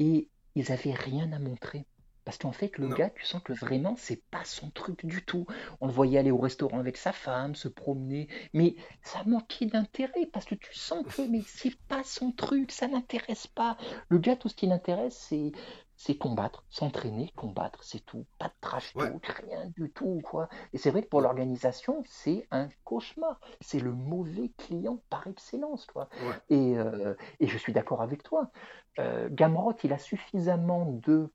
et 0.00 0.28
ils 0.54 0.72
avaient 0.72 0.94
rien 0.94 1.32
à 1.32 1.38
montrer. 1.40 1.86
Parce 2.24 2.38
qu'en 2.38 2.52
fait, 2.52 2.78
le 2.78 2.88
gars, 2.88 3.10
tu 3.10 3.24
sens 3.24 3.42
que 3.42 3.52
vraiment, 3.52 3.96
c'est 3.96 4.22
pas 4.30 4.44
son 4.44 4.70
truc 4.70 5.04
du 5.04 5.24
tout. 5.24 5.46
On 5.80 5.86
le 5.86 5.92
voyait 5.92 6.18
aller 6.18 6.30
au 6.30 6.38
restaurant 6.38 6.78
avec 6.78 6.96
sa 6.96 7.12
femme, 7.12 7.54
se 7.54 7.68
promener, 7.68 8.28
mais 8.52 8.76
ça 9.02 9.22
manquait 9.24 9.66
d'intérêt 9.66 10.26
parce 10.32 10.44
que 10.44 10.54
tu 10.54 10.74
sens 10.74 11.04
que 11.06 11.22
mais 11.22 11.42
c'est 11.46 11.76
pas 11.88 12.04
son 12.04 12.32
truc, 12.32 12.70
ça 12.70 12.88
n'intéresse 12.88 13.46
pas. 13.46 13.76
Le 14.08 14.18
gars, 14.18 14.36
tout 14.36 14.48
ce 14.48 14.54
qui 14.54 14.66
l'intéresse, 14.66 15.16
c'est 15.16 15.52
c'est 15.96 16.16
combattre, 16.16 16.64
s'entraîner, 16.68 17.32
combattre, 17.36 17.84
c'est 17.84 18.04
tout. 18.04 18.26
Pas 18.38 18.48
de 18.48 18.54
trash 18.60 18.92
talk, 18.92 19.24
rien 19.24 19.66
du 19.76 19.88
tout, 19.90 20.20
quoi. 20.24 20.48
Et 20.72 20.78
c'est 20.78 20.90
vrai 20.90 21.02
que 21.02 21.08
pour 21.08 21.20
l'organisation, 21.20 22.02
c'est 22.06 22.48
un 22.50 22.68
cauchemar. 22.82 23.38
C'est 23.60 23.78
le 23.78 23.92
mauvais 23.92 24.50
client 24.58 25.00
par 25.10 25.28
excellence, 25.28 25.86
quoi. 25.86 26.08
Et, 26.50 26.76
euh, 26.76 27.14
et, 27.38 27.46
je 27.46 27.56
suis 27.56 27.72
d'accord 27.72 28.02
avec 28.02 28.24
toi. 28.24 28.50
Euh, 28.98 29.28
Gamrot, 29.30 29.76
il 29.84 29.92
a 29.92 29.98
suffisamment 29.98 30.86
de 30.86 31.30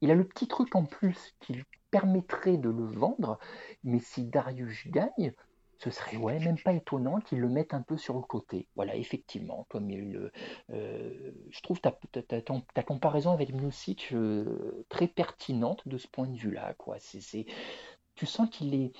il 0.00 0.10
a 0.10 0.14
le 0.14 0.26
petit 0.26 0.48
truc 0.48 0.74
en 0.74 0.84
plus 0.84 1.34
qui 1.40 1.54
lui 1.54 1.64
permettrait 1.90 2.58
de 2.58 2.68
le 2.68 2.84
vendre, 2.84 3.38
mais 3.84 3.98
si 3.98 4.24
Darius 4.24 4.86
gagne, 4.88 5.32
ce 5.78 5.90
serait 5.90 6.16
ouais, 6.16 6.40
même 6.40 6.58
pas 6.58 6.72
étonnant 6.72 7.20
qu'il 7.20 7.38
le 7.38 7.48
mette 7.48 7.72
un 7.72 7.82
peu 7.82 7.96
sur 7.96 8.14
le 8.14 8.22
côté. 8.22 8.66
Voilà, 8.74 8.96
effectivement, 8.96 9.64
comme 9.68 9.90
il, 9.90 10.30
euh, 10.70 11.30
je 11.50 11.60
trouve 11.60 11.80
ta, 11.80 11.92
ta, 11.92 12.82
comparaison 12.82 13.30
avec 13.30 13.54
Music 13.54 14.08
euh, 14.12 14.84
très 14.88 15.06
pertinente 15.06 15.86
de 15.86 15.96
ce 15.96 16.08
point 16.08 16.26
de 16.26 16.36
vue-là. 16.36 16.74
Quoi. 16.74 16.96
C'est, 16.98 17.46
tu 18.16 18.26
sens 18.26 18.48
qu'il 18.50 18.74
est, 18.74 18.92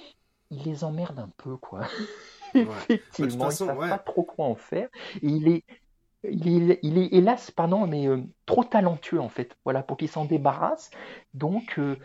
il 0.50 0.62
les 0.62 0.84
emmerde 0.84 1.18
un 1.18 1.30
peu, 1.36 1.56
quoi. 1.56 1.80
effectivement, 2.54 3.46
il 3.46 3.46
ne 3.46 3.50
sait 3.50 3.66
pas 3.66 3.98
trop 3.98 4.22
quoi 4.22 4.46
en 4.46 4.54
faire. 4.54 4.88
Et 5.22 5.26
il 5.28 5.48
est, 5.48 5.64
il 6.24 6.70
est, 6.72 6.80
hélas, 6.82 7.50
pardon, 7.50 7.86
mais 7.86 8.08
euh, 8.08 8.22
trop 8.46 8.64
talentueux 8.64 9.20
en 9.20 9.28
fait, 9.28 9.56
voilà, 9.64 9.82
pour 9.82 9.96
qu'il 9.96 10.08
s'en 10.08 10.24
débarrasse. 10.24 10.90
Donc, 11.34 11.78
euh, 11.78 11.96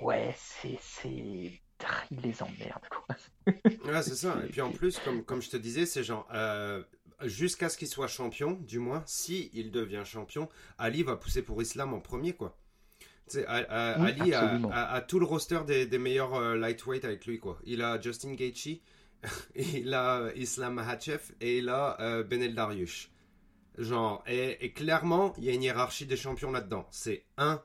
ouais, 0.00 0.34
c'est, 0.36 0.78
c'est, 0.80 1.08
il 1.08 2.20
les 2.22 2.42
emmerde, 2.42 2.82
quoi. 2.90 3.16
ouais, 3.46 4.02
c'est 4.02 4.14
ça. 4.14 4.36
Et 4.44 4.48
puis 4.48 4.60
en 4.60 4.70
plus, 4.70 4.98
comme, 5.00 5.24
comme 5.24 5.42
je 5.42 5.50
te 5.50 5.56
disais, 5.56 5.86
c'est 5.86 6.04
genre, 6.04 6.28
euh, 6.32 6.82
jusqu'à 7.24 7.68
ce 7.68 7.76
qu'il 7.76 7.88
soit 7.88 8.06
champion, 8.06 8.52
du 8.52 8.78
moins, 8.78 9.02
si 9.06 9.50
il 9.52 9.70
devient 9.70 10.02
champion, 10.04 10.48
Ali 10.78 11.02
va 11.02 11.16
pousser 11.16 11.42
pour 11.42 11.60
Islam 11.60 11.94
en 11.94 12.00
premier, 12.00 12.34
quoi. 12.34 12.56
Ali 13.46 14.32
a, 14.32 15.00
tout 15.06 15.18
le 15.18 15.26
roster 15.26 15.60
des, 15.66 15.98
meilleurs 15.98 16.56
lightweight 16.56 17.04
avec 17.04 17.26
lui, 17.26 17.38
quoi. 17.38 17.58
Il 17.64 17.82
a 17.82 18.00
Justin 18.00 18.32
Gaethje, 18.34 18.80
il 19.54 19.92
a 19.92 20.30
Islam 20.34 20.74
Makhachev 20.74 21.32
et 21.40 21.58
il 21.58 21.68
a 21.68 22.22
Benel 22.22 22.54
Dariush. 22.54 23.10
Genre, 23.78 24.24
et, 24.26 24.72
clairement, 24.72 25.32
il 25.38 25.44
y 25.44 25.48
a 25.50 25.52
une 25.52 25.62
hiérarchie 25.62 26.04
des 26.04 26.16
champions 26.16 26.50
là-dedans. 26.50 26.88
C'est 26.90 27.24
1, 27.36 27.62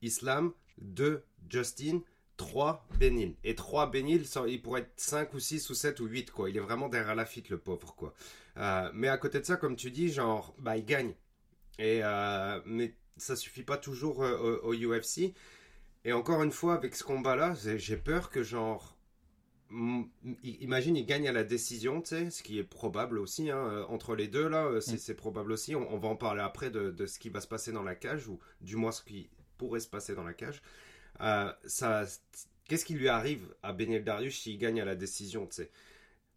Islam, 0.00 0.52
2, 0.78 1.22
Justin, 1.50 2.00
3, 2.38 2.88
Benil. 2.98 3.36
Et 3.44 3.54
3, 3.54 3.90
Benil, 3.90 4.24
il 4.48 4.62
pourrait 4.62 4.80
être 4.80 4.92
5 4.96 5.34
ou 5.34 5.38
6 5.38 5.68
ou 5.68 5.74
7 5.74 6.00
ou 6.00 6.06
8, 6.06 6.30
quoi. 6.30 6.48
Il 6.48 6.56
est 6.56 6.60
vraiment 6.60 6.88
derrière 6.88 7.14
la 7.14 7.26
fit, 7.26 7.44
le 7.50 7.58
pauvre, 7.58 7.94
quoi. 7.94 8.14
Euh, 8.56 8.90
mais 8.94 9.08
à 9.08 9.18
côté 9.18 9.38
de 9.38 9.44
ça, 9.44 9.56
comme 9.56 9.76
tu 9.76 9.90
dis, 9.90 10.10
genre, 10.10 10.54
bah, 10.58 10.78
il 10.78 10.86
gagne. 10.86 11.12
Et, 11.78 12.00
euh, 12.02 12.58
mais 12.64 12.94
ça 13.18 13.36
suffit 13.36 13.62
pas 13.62 13.76
toujours 13.76 14.24
euh, 14.24 14.60
au, 14.62 14.72
au, 14.72 14.74
UFC. 14.74 15.34
Et 16.06 16.14
encore 16.14 16.42
une 16.42 16.52
fois, 16.52 16.72
avec 16.72 16.96
ce 16.96 17.04
combat-là, 17.04 17.54
j'ai 17.54 17.96
peur 17.98 18.30
que, 18.30 18.42
genre, 18.42 18.96
imagine, 20.42 20.96
il 20.96 21.06
gagne 21.06 21.28
à 21.28 21.32
la 21.32 21.44
décision, 21.44 22.02
tu 22.02 22.08
sais, 22.08 22.30
ce 22.30 22.42
qui 22.42 22.58
est 22.58 22.64
probable 22.64 23.18
aussi, 23.18 23.50
hein, 23.50 23.58
euh, 23.58 23.84
entre 23.88 24.16
les 24.16 24.28
deux, 24.28 24.48
là, 24.48 24.64
euh, 24.64 24.78
mm. 24.78 24.98
c'est 24.98 25.14
probable 25.14 25.52
aussi. 25.52 25.74
On, 25.76 25.98
va 25.98 26.08
en 26.08 26.16
parler 26.16 26.42
après 26.42 26.70
de, 26.70 27.06
ce 27.06 27.18
qui 27.18 27.28
va 27.28 27.40
se 27.40 27.46
passer 27.46 27.72
dans 27.72 27.82
la 27.82 27.94
cage, 27.94 28.28
ou 28.28 28.38
du 28.60 28.76
moins 28.76 28.92
ce 28.92 29.02
qui 29.02 29.28
pourrait 29.58 29.80
se 29.80 29.88
passer 29.88 30.14
dans 30.14 30.24
la 30.24 30.34
cage. 30.34 30.62
Euh, 31.20 31.52
ça, 31.66 32.04
Qu'est-ce 32.68 32.84
qui 32.84 32.94
lui 32.94 33.08
arrive 33.08 33.52
à 33.64 33.72
Benel 33.72 34.04
Darius 34.04 34.40
s'il 34.40 34.56
gagne 34.56 34.80
à 34.80 34.84
la 34.84 34.94
décision, 34.94 35.46
tu 35.46 35.56
sais? 35.56 35.70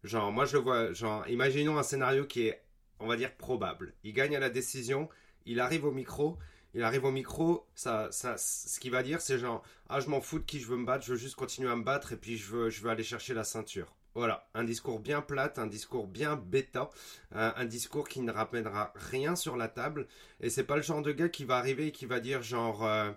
Genre, 0.02 0.32
moi 0.32 0.44
je 0.44 0.56
vois, 0.56 0.92
genre, 0.92 1.26
imaginons 1.28 1.78
un 1.78 1.84
scénario 1.84 2.26
qui 2.26 2.48
est, 2.48 2.60
on 2.98 3.06
va 3.06 3.16
dire, 3.16 3.32
probable. 3.36 3.94
Il 4.02 4.12
gagne 4.12 4.34
à 4.34 4.40
la 4.40 4.50
décision, 4.50 5.08
il 5.46 5.60
arrive 5.60 5.84
au 5.84 5.92
micro, 5.92 6.36
il 6.74 6.82
arrive 6.82 7.04
au 7.04 7.12
micro, 7.12 7.66
ça, 7.74 8.08
ça, 8.10 8.36
ce 8.36 8.80
qu'il 8.80 8.90
va 8.90 9.02
dire, 9.02 9.20
c'est 9.20 9.38
genre, 9.38 9.62
ah, 9.88 10.00
je 10.00 10.08
m'en 10.08 10.20
fous 10.20 10.40
de 10.40 10.44
qui 10.44 10.60
je 10.60 10.66
veux 10.66 10.76
me 10.76 10.84
battre, 10.84 11.04
je 11.04 11.12
veux 11.12 11.18
juste 11.18 11.36
continuer 11.36 11.70
à 11.70 11.76
me 11.76 11.84
battre 11.84 12.12
et 12.12 12.16
puis 12.16 12.36
je 12.36 12.50
veux, 12.50 12.70
je 12.70 12.82
veux 12.82 12.90
aller 12.90 13.04
chercher 13.04 13.34
la 13.34 13.44
ceinture. 13.44 13.94
Voilà, 14.14 14.48
un 14.54 14.62
discours 14.62 15.00
bien 15.00 15.22
plate, 15.22 15.58
un 15.58 15.66
discours 15.66 16.06
bien 16.06 16.36
bêta, 16.36 16.88
un, 17.32 17.64
discours 17.64 18.08
qui 18.08 18.20
ne 18.20 18.30
ramènera 18.30 18.92
rien 18.94 19.34
sur 19.34 19.56
la 19.56 19.66
table. 19.66 20.06
Et 20.40 20.50
c'est 20.50 20.62
pas 20.62 20.76
le 20.76 20.82
genre 20.82 21.02
de 21.02 21.10
gars 21.10 21.28
qui 21.28 21.44
va 21.44 21.56
arriver 21.56 21.88
et 21.88 21.92
qui 21.92 22.06
va 22.06 22.20
dire 22.20 22.40
genre, 22.40 22.84
euh, 22.86 23.10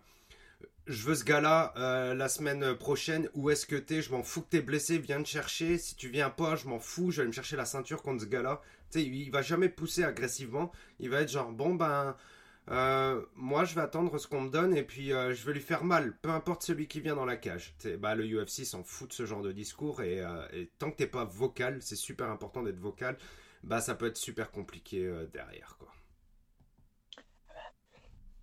je 0.88 1.03
veux 1.03 1.14
ce 1.14 1.24
gars-là 1.24 1.74
euh, 1.78 2.16
la 2.16 2.30
semaine 2.30 2.76
prochaine. 2.76 3.30
Où 3.36 3.51
est-ce 3.51 3.68
que 3.68 3.76
t'es? 3.76 4.01
Je 4.01 4.12
m'en 4.12 4.24
fous 4.24 4.41
que 4.41 4.49
t'es 4.49 4.62
blessé. 4.62 4.97
Viens 4.97 5.22
te 5.22 5.28
chercher. 5.28 5.78
Si 5.78 5.95
tu 5.95 6.10
viens 6.10 6.32
pas, 6.32 6.55
je 6.55 6.68
m'en 6.68 6.80
fous. 6.80 7.12
Je 7.12 7.22
vais 7.22 7.28
me 7.28 7.32
chercher 7.34 7.58
la 7.58 7.66
ceinture 7.66 8.01
contre 8.01 8.24
ce 8.24 8.28
gars-là. 8.28 8.62
Tu 8.89 8.99
sais, 8.99 9.05
il 9.05 9.30
va 9.30 9.43
jamais 9.43 9.70
pousser 9.70 10.03
agressivement. 10.03 10.72
Il 10.99 11.12
va 11.12 11.22
être 11.22 11.32
genre 11.32 11.51
bon 11.51 11.76
ben 11.76 12.16
euh, 12.70 13.26
moi 13.36 13.63
je 13.63 13.76
vais 13.76 13.82
attendre 13.82 14.18
ce 14.18 14.28
qu'on 14.28 14.41
me 14.41 14.49
donne 14.49 14.76
et 14.76 14.84
puis 14.84 15.13
euh, 15.13 15.34
je 15.34 15.45
vais 15.45 15.53
lui 15.53 15.61
faire 15.61 15.86
mal, 15.86 16.18
peu 16.18 16.30
importe 16.30 16.63
celui 16.63 16.88
qui 16.88 16.99
vient 16.99 17.15
dans 17.15 17.26
la 17.26 17.38
cage. 17.38 17.76
Bah, 17.99 18.13
le 18.13 18.26
UFC 18.26 18.65
s'en 18.65 18.84
fout 18.84 19.09
de 19.09 19.13
ce 19.13 19.26
genre 19.26 19.41
de 19.41 19.53
discours 19.53 20.01
euh, 20.01 20.47
et, 20.51 20.70
tant 20.78 20.91
que 20.91 20.97
t'es 20.97 21.07
pas 21.07 21.24
vocal, 21.24 21.82
c'est 21.82 21.95
super 21.95 22.30
important 22.30 22.63
d'être 22.63 22.80
vocal, 22.80 23.18
bah 23.63 23.80
ça 23.80 23.95
peut 23.95 24.07
être 24.07 24.18
super 24.18 24.51
compliqué 24.51 25.09
derrière. 25.32 25.78
Quoi. 25.80 25.89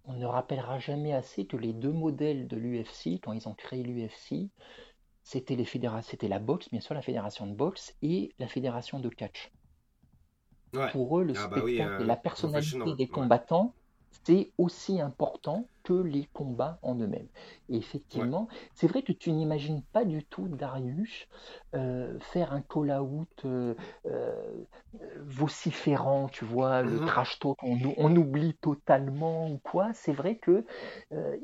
On 0.07 0.15
ne 0.15 0.27
rappellera 0.27 0.79
jamais 0.79 1.13
assez 1.13 1.47
que 1.47 1.57
les 1.57 1.73
deux 1.73 1.93
modèles 1.93 2.49
de 2.49 2.57
l'UFC, 2.57 3.21
quand 3.23 3.33
ils 3.33 3.49
ont 3.49 3.55
créé 3.55 3.83
l'UFC, 3.83 4.51
c'était 5.23 5.57
les 5.57 5.67
c'était 6.03 6.29
la 6.29 6.39
boxe, 6.39 6.71
bien 6.71 6.81
sûr 6.81 6.95
la 6.95 7.03
fédération 7.03 7.47
de 7.47 7.55
boxe 7.55 7.95
et 8.03 8.33
la 8.39 8.49
fédération 8.49 9.01
de 9.01 9.09
catch. 9.09 9.53
Pour 10.93 11.21
eux, 11.21 11.25
le 11.25 11.35
ah 11.37 11.47
bah 11.47 11.59
spectacle 11.59 12.03
et 12.03 12.07
la 12.07 12.17
personnalité 12.17 12.95
des 12.97 13.07
combattants 13.07 13.75
c'est 14.25 14.53
aussi 14.59 15.01
important 15.01 15.67
que 15.83 15.93
les 15.93 16.27
combats 16.33 16.79
en 16.83 16.95
eux-mêmes. 16.95 17.29
Et 17.69 17.77
effectivement, 17.77 18.49
c'est 18.75 18.87
vrai 18.87 19.03
que 19.03 19.13
tu 19.13 19.31
n'imagines 19.33 19.83
pas 19.93 20.05
du 20.05 20.25
tout 20.25 20.49
Darius 20.49 21.29
euh, 21.75 22.19
faire 22.21 22.53
un 22.55 22.63
call-out 22.63 23.29
euh, 23.45 23.75
euh, 24.07 24.65
vociférant, 25.21 26.29
tu 26.29 26.47
vois, 26.47 26.83
le 26.83 27.01
mm-hmm. 27.01 27.07
trash 27.07 27.39
talk, 27.39 27.59
on, 27.63 28.17
oublie 28.17 28.55
totalement 28.55 29.51
ou 29.51 29.59
quoi. 29.59 29.93
C'est 29.93 30.13
vrai 30.13 30.37
que 30.37 30.65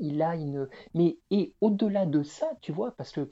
il 0.00 0.22
a 0.22 0.36
une. 0.36 0.68
Mais 0.94 1.18
et 1.30 1.52
au-delà 1.60 2.06
de 2.06 2.22
ça, 2.22 2.50
tu 2.62 2.72
vois, 2.72 2.92
parce 2.92 3.12
que 3.12 3.28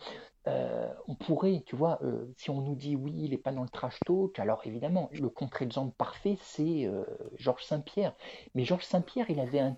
on 1.07 1.15
pourrait, 1.15 1.63
tu 1.67 1.77
vois, 1.77 2.01
si 2.37 2.51
on 2.51 2.61
nous 2.61 2.75
dit 2.75 2.97
oui, 2.97 3.13
il 3.17 3.31
n'est 3.31 3.39
pas 3.39 3.53
dans 3.53 3.63
le 3.63 3.69
trash 3.69 3.99
talk, 4.07 4.39
alors 4.39 4.63
évidemment, 4.65 5.11
le 5.13 5.29
contre-exemple 5.29 5.95
parfait, 5.97 6.37
c'est 6.41 6.91
Georges 7.37 7.65
Saint-Pierre. 7.65 8.15
Mais 8.55 8.65
Georges 8.65 8.85
Saint-Pierre, 8.85 9.31
il 9.31 9.41
avait 9.41 9.61
un 9.61 9.77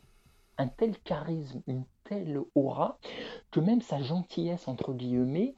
un 0.60 0.68
tel 0.68 0.96
charisme, 0.98 1.62
une 1.66 1.84
telle 2.04 2.38
aura, 2.54 2.98
que 3.50 3.60
même 3.60 3.80
sa 3.80 4.02
gentillesse, 4.02 4.68
entre 4.68 4.92
guillemets, 4.92 5.54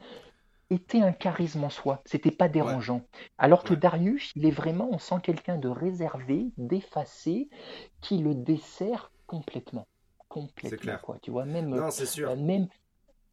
était 0.70 1.02
un 1.02 1.12
charisme 1.12 1.64
en 1.64 1.70
soi. 1.70 2.02
C'était 2.06 2.30
pas 2.30 2.48
dérangeant. 2.48 3.02
Alors 3.36 3.64
que 3.64 3.74
Darius, 3.74 4.30
il 4.36 4.46
est 4.46 4.52
vraiment, 4.52 4.88
on 4.92 4.98
sent 4.98 5.16
quelqu'un 5.22 5.58
de 5.58 5.68
réservé, 5.68 6.52
d'effacé, 6.56 7.48
qui 8.00 8.18
le 8.18 8.34
dessert 8.34 9.10
complètement. 9.26 9.86
Complètement, 10.28 10.78
clair. 10.78 11.02
quoi. 11.02 11.18
Tu 11.20 11.30
vois, 11.30 11.44
même, 11.44 11.68
non, 11.68 11.90
c'est 11.90 12.06
sûr. 12.06 12.30
Euh, 12.30 12.36
même, 12.36 12.68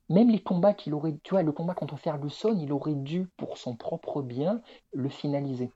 même 0.10 0.30
les 0.30 0.42
combats 0.42 0.74
qu'il 0.74 0.94
aurait, 0.94 1.18
tu 1.24 1.32
vois, 1.32 1.44
le 1.44 1.52
combat 1.52 1.74
contre 1.74 1.98
Ferguson, 1.98 2.58
il 2.60 2.72
aurait 2.72 2.96
dû, 2.96 3.28
pour 3.38 3.58
son 3.58 3.76
propre 3.76 4.22
bien, 4.22 4.62
le 4.94 5.10
finaliser. 5.10 5.72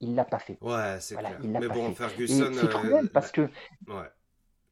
Il 0.00 0.14
l'a 0.14 0.24
pas 0.24 0.40
fait. 0.40 0.58
Ouais, 0.60 0.96
c'est 1.00 1.16
clair. 1.16 1.38
Mais 1.42 1.68
bon, 1.68 1.94
Ferguson. 1.94 2.50
C'est 2.52 2.74
euh, 2.74 3.06
parce 3.12 3.30
que. 3.30 3.42
Ouais 3.86 4.10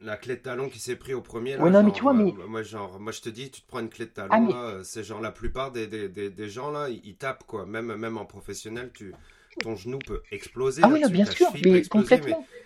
la 0.01 0.17
clé 0.17 0.37
de 0.37 0.41
talon 0.41 0.69
qui 0.69 0.79
s'est 0.79 0.97
pris 0.97 1.15
au 1.15 1.21
premier. 1.21 1.57
Là, 1.57 1.71
non, 1.71 1.83
mais 1.83 1.93
tu 1.93 2.03
vois, 2.03 2.15
mais... 2.15 2.33
Moi, 2.49 2.63
genre, 2.63 2.99
moi, 2.99 3.13
je 3.13 3.21
te 3.21 3.29
dis, 3.29 3.51
tu 3.51 3.61
te 3.61 3.67
prends 3.67 3.81
une 3.81 3.89
clé 3.89 4.07
de 4.07 4.11
talon, 4.11 4.31
ah, 4.33 4.41
là, 4.41 4.81
c'est 4.83 5.05
genre 5.05 5.21
la 5.21 5.33
plupart 5.33 5.73
des, 5.73 5.87
des, 5.87 6.09
des, 6.09 6.49
gens, 6.49 6.71
là, 6.71 6.89
ils, 6.89 7.17
tapent, 7.17 7.45
quoi. 7.45 7.67
Même, 7.67 7.95
même 7.95 8.17
en 8.17 8.25
professionnel, 8.25 8.91
tu, 8.95 9.15
ton 9.61 9.77
genou 9.77 9.99
peut 9.99 10.23
exploser. 10.31 10.83
Ah 10.85 10.89
oui, 10.91 11.03
bien 11.11 11.27
sûr, 11.27 11.49
mais 11.65 11.83
complètement. 11.83 12.41
Mais... 12.41 12.61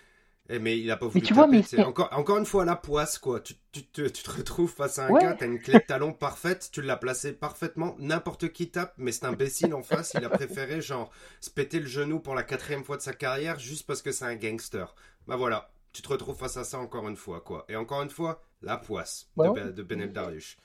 Eh, 0.47 0.59
mais 0.59 0.79
il 0.79 0.91
a 0.91 0.97
pas 0.97 1.07
voulu 1.07 1.21
mais 1.21 1.27
tu 1.27 1.33
vois, 1.33 1.47
mais 1.47 1.63
encore, 1.79 2.09
encore 2.11 2.37
une 2.37 2.45
fois 2.45 2.65
la 2.65 2.75
poisse 2.75 3.17
quoi. 3.17 3.39
Tu, 3.39 3.55
tu, 3.71 3.83
tu, 3.91 4.11
te 4.11 4.29
retrouves 4.29 4.71
face 4.71 4.99
à 4.99 5.07
un 5.07 5.13
gars, 5.13 5.33
t'as 5.33 5.47
une 5.47 5.59
clé 5.59 5.79
de 5.79 5.83
talon 5.85 6.13
parfaite, 6.13 6.69
tu 6.71 6.83
l'as 6.83 6.97
placé 6.97 7.33
parfaitement, 7.33 7.95
n'importe 7.97 8.51
qui 8.51 8.69
tape, 8.69 8.93
mais 8.97 9.11
c'est 9.11 9.25
imbécile 9.25 9.73
en 9.73 9.81
face, 9.81 10.13
il 10.15 10.23
a 10.23 10.29
préféré 10.29 10.81
genre 10.81 11.11
se 11.41 11.49
péter 11.49 11.79
le 11.79 11.87
genou 11.87 12.19
pour 12.19 12.35
la 12.35 12.43
quatrième 12.43 12.83
fois 12.83 12.97
de 12.97 13.01
sa 13.01 13.13
carrière 13.13 13.57
juste 13.57 13.87
parce 13.87 14.03
que 14.03 14.11
c'est 14.11 14.25
un 14.25 14.35
gangster. 14.35 14.93
Bah 15.27 15.35
voilà, 15.35 15.71
tu 15.93 16.03
te 16.03 16.09
retrouves 16.09 16.37
face 16.37 16.57
à 16.57 16.63
ça 16.63 16.77
encore 16.77 17.07
une 17.09 17.15
fois, 17.15 17.41
quoi. 17.41 17.65
Et 17.67 17.75
encore 17.75 18.03
une 18.03 18.11
fois, 18.11 18.43
la 18.61 18.77
poisse 18.77 19.29
de, 19.37 19.71
de 19.71 19.83
Benel 19.83 20.13
Darius. 20.13 20.57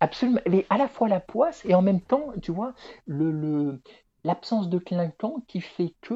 Absolument. 0.00 0.40
Mais 0.48 0.66
à 0.70 0.78
la 0.78 0.88
fois 0.88 1.08
la 1.08 1.20
poisse 1.20 1.64
et 1.64 1.74
en 1.74 1.82
même 1.82 2.00
temps, 2.00 2.32
tu 2.42 2.50
vois, 2.50 2.74
le, 3.06 3.80
l'absence 4.24 4.68
de 4.68 4.78
clinquant 4.78 5.44
qui 5.46 5.60
fait 5.60 5.94
que, 6.00 6.14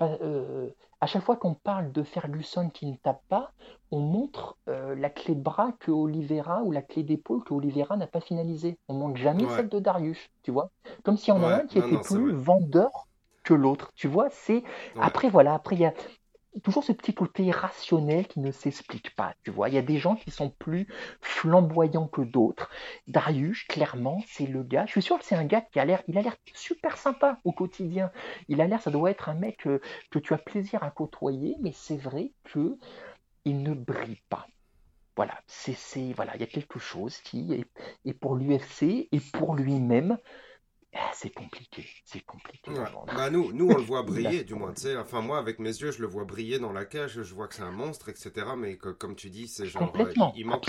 euh, 0.00 0.70
à 1.00 1.06
chaque 1.06 1.22
fois 1.22 1.36
qu'on 1.36 1.54
parle 1.54 1.92
de 1.92 2.02
Ferguson 2.02 2.70
qui 2.70 2.86
ne 2.86 2.96
tape 2.96 3.22
pas, 3.28 3.52
on 3.90 4.00
montre 4.00 4.56
euh, 4.68 4.94
la 4.94 5.10
clé 5.10 5.34
de 5.34 5.40
bras 5.40 5.72
que 5.78 5.90
Oliveira 5.90 6.62
ou 6.62 6.72
la 6.72 6.82
clé 6.82 7.02
d'épaule 7.02 7.44
que 7.44 7.54
Oliveira 7.54 7.96
n'a 7.96 8.06
pas 8.06 8.20
finalisée. 8.20 8.78
On 8.88 8.94
montre 8.94 9.16
jamais 9.16 9.46
celle 9.48 9.68
de 9.68 9.78
Darius, 9.78 10.30
tu 10.42 10.50
vois. 10.50 10.70
Comme 11.02 11.16
si 11.16 11.30
on 11.30 11.36
en 11.36 11.44
a 11.44 11.56
un 11.56 11.66
qui 11.66 11.78
était 11.78 12.00
plus 12.00 12.32
vendeur 12.32 13.06
que 13.44 13.54
l'autre, 13.54 13.92
tu 13.94 14.08
vois. 14.08 14.28
C'est 14.30 14.64
après 14.98 15.28
voilà, 15.28 15.54
après 15.54 15.76
il 15.76 15.82
y 15.82 15.86
a 15.86 15.94
toujours 16.60 16.84
ce 16.84 16.92
petit 16.92 17.14
côté 17.14 17.50
rationnel 17.50 18.26
qui 18.26 18.40
ne 18.40 18.50
s'explique 18.50 19.14
pas, 19.14 19.34
tu 19.44 19.50
vois. 19.50 19.68
Il 19.68 19.74
y 19.74 19.78
a 19.78 19.82
des 19.82 19.98
gens 19.98 20.16
qui 20.16 20.30
sont 20.30 20.50
plus 20.50 20.86
flamboyants 21.20 22.08
que 22.08 22.22
d'autres. 22.22 22.70
Darius, 23.08 23.64
clairement, 23.64 24.22
c'est 24.28 24.46
le 24.46 24.62
gars. 24.62 24.86
Je 24.86 24.92
suis 24.92 25.02
sûr 25.02 25.18
que 25.18 25.24
c'est 25.24 25.34
un 25.34 25.44
gars 25.44 25.60
qui 25.60 25.78
a 25.78 25.84
l'air, 25.84 26.02
il 26.08 26.18
a 26.18 26.22
l'air 26.22 26.36
super 26.54 26.96
sympa 26.96 27.40
au 27.44 27.52
quotidien. 27.52 28.10
Il 28.48 28.60
a 28.60 28.66
l'air, 28.66 28.80
ça 28.80 28.90
doit 28.90 29.10
être 29.10 29.28
un 29.28 29.34
mec 29.34 29.58
que, 29.58 29.80
tu 30.18 30.34
as 30.34 30.38
plaisir 30.38 30.82
à 30.82 30.90
côtoyer, 30.90 31.56
mais 31.60 31.72
c'est 31.72 31.96
vrai 31.96 32.32
que 32.44 32.78
il 33.44 33.62
ne 33.62 33.74
brille 33.74 34.20
pas. 34.28 34.46
Voilà, 35.14 35.40
c'est, 35.46 36.12
voilà, 36.12 36.34
il 36.34 36.40
y 36.40 36.44
a 36.44 36.48
quelque 36.48 36.78
chose 36.78 37.18
qui 37.18 37.54
est, 37.54 37.64
et 38.04 38.12
pour 38.12 38.36
l'UFC 38.36 39.08
et 39.12 39.20
pour 39.32 39.54
lui-même, 39.54 40.18
c'est 41.12 41.32
compliqué, 41.32 41.86
c'est 42.04 42.24
compliqué. 42.24 42.70
Bah 43.14 43.30
nous, 43.30 43.52
nous, 43.52 43.68
on 43.68 43.76
le 43.76 43.82
voit 43.82 44.02
briller, 44.04 44.44
du 44.44 44.54
moins. 44.54 44.74
Enfin, 44.98 45.20
moi, 45.20 45.38
avec 45.38 45.58
mes 45.58 45.70
yeux, 45.70 45.90
je 45.90 46.00
le 46.00 46.06
vois 46.06 46.24
briller 46.24 46.58
dans 46.58 46.72
la 46.72 46.84
cage, 46.84 47.22
je 47.22 47.34
vois 47.34 47.48
que 47.48 47.54
c'est 47.54 47.62
un 47.62 47.70
monstre, 47.70 48.08
etc. 48.08 48.32
Mais 48.56 48.76
comme 48.76 49.16
tu 49.16 49.30
dis, 49.30 49.48
c'est 49.48 49.66
genre. 49.66 49.92
Complètement, 49.92 50.32
il, 50.36 50.46
manque, 50.46 50.66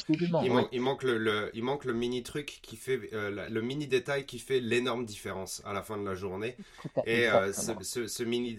il, 0.71 0.81
manque 0.81 1.03
le, 1.03 1.51
il 1.53 1.63
manque 1.63 1.85
le 1.85 1.93
mini 1.93 2.23
truc 2.23 2.59
qui 2.61 2.75
fait. 2.75 2.99
Euh, 3.13 3.49
le 3.49 3.61
mini 3.61 3.87
détail 3.87 4.25
qui 4.25 4.39
fait 4.39 4.59
l'énorme 4.59 5.05
différence 5.05 5.61
à 5.65 5.73
la 5.73 5.81
fin 5.81 5.97
de 5.97 6.05
la 6.05 6.15
journée. 6.15 6.55
Et 7.05 7.27
euh, 7.27 7.51
ce, 7.53 8.23
mini. 8.23 8.57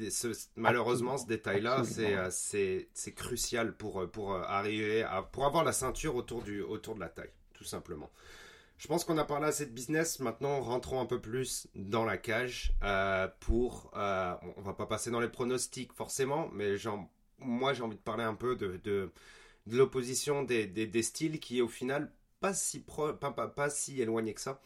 malheureusement, 0.57 1.19
ce 1.19 1.27
détail-là, 1.27 1.83
euh, 1.99 2.29
c'est 2.31 2.89
c'est 2.95 3.12
crucial 3.12 3.77
pour, 3.77 4.09
pour 4.11 4.35
arriver 4.35 5.03
à. 5.03 5.23
pour 5.23 5.45
avoir 5.45 5.64
la 5.64 5.73
ceinture 5.73 6.16
autour, 6.16 6.43
du, 6.43 6.62
autour 6.62 6.95
de 6.95 7.01
la 7.01 7.09
taille, 7.09 7.33
tout 7.55 7.64
simplement. 7.64 8.11
Je 8.79 8.87
pense 8.87 9.05
qu'on 9.05 9.18
a 9.18 9.24
parlé 9.24 9.47
assez 9.47 9.66
de 9.66 9.72
business. 9.72 10.20
Maintenant, 10.20 10.61
rentrons 10.61 11.01
un 11.01 11.07
peu 11.07 11.20
plus 11.20 11.66
dans 11.74 12.05
la 12.05 12.16
cage 12.16 12.72
euh, 12.85 13.26
pour. 13.41 13.91
Euh, 13.97 14.35
on 14.57 14.62
va 14.62 14.72
pas 14.72 14.87
passer 14.87 15.11
dans 15.11 15.18
les 15.18 15.29
pronostics 15.29 15.93
forcément, 15.93 16.49
mais 16.53 16.76
moi 17.41 17.72
j'ai 17.72 17.83
envie 17.83 17.97
de 17.97 18.01
parler 18.01 18.22
un 18.22 18.35
peu 18.35 18.55
de, 18.57 19.11
l'opposition 19.66 20.45
des, 20.45 20.66
des, 20.66 21.03
styles 21.03 21.41
qui 21.41 21.59
est 21.59 21.61
au 21.61 21.68
final 21.68 22.12
pas 22.41 22.55
si, 22.55 22.81
pro, 22.81 23.12
pas, 23.12 23.33
pas, 23.33 23.49
pas 23.49 23.68
si 23.68 24.01
éloigné 24.01 24.33
que 24.33 24.41
ça. 24.41 24.61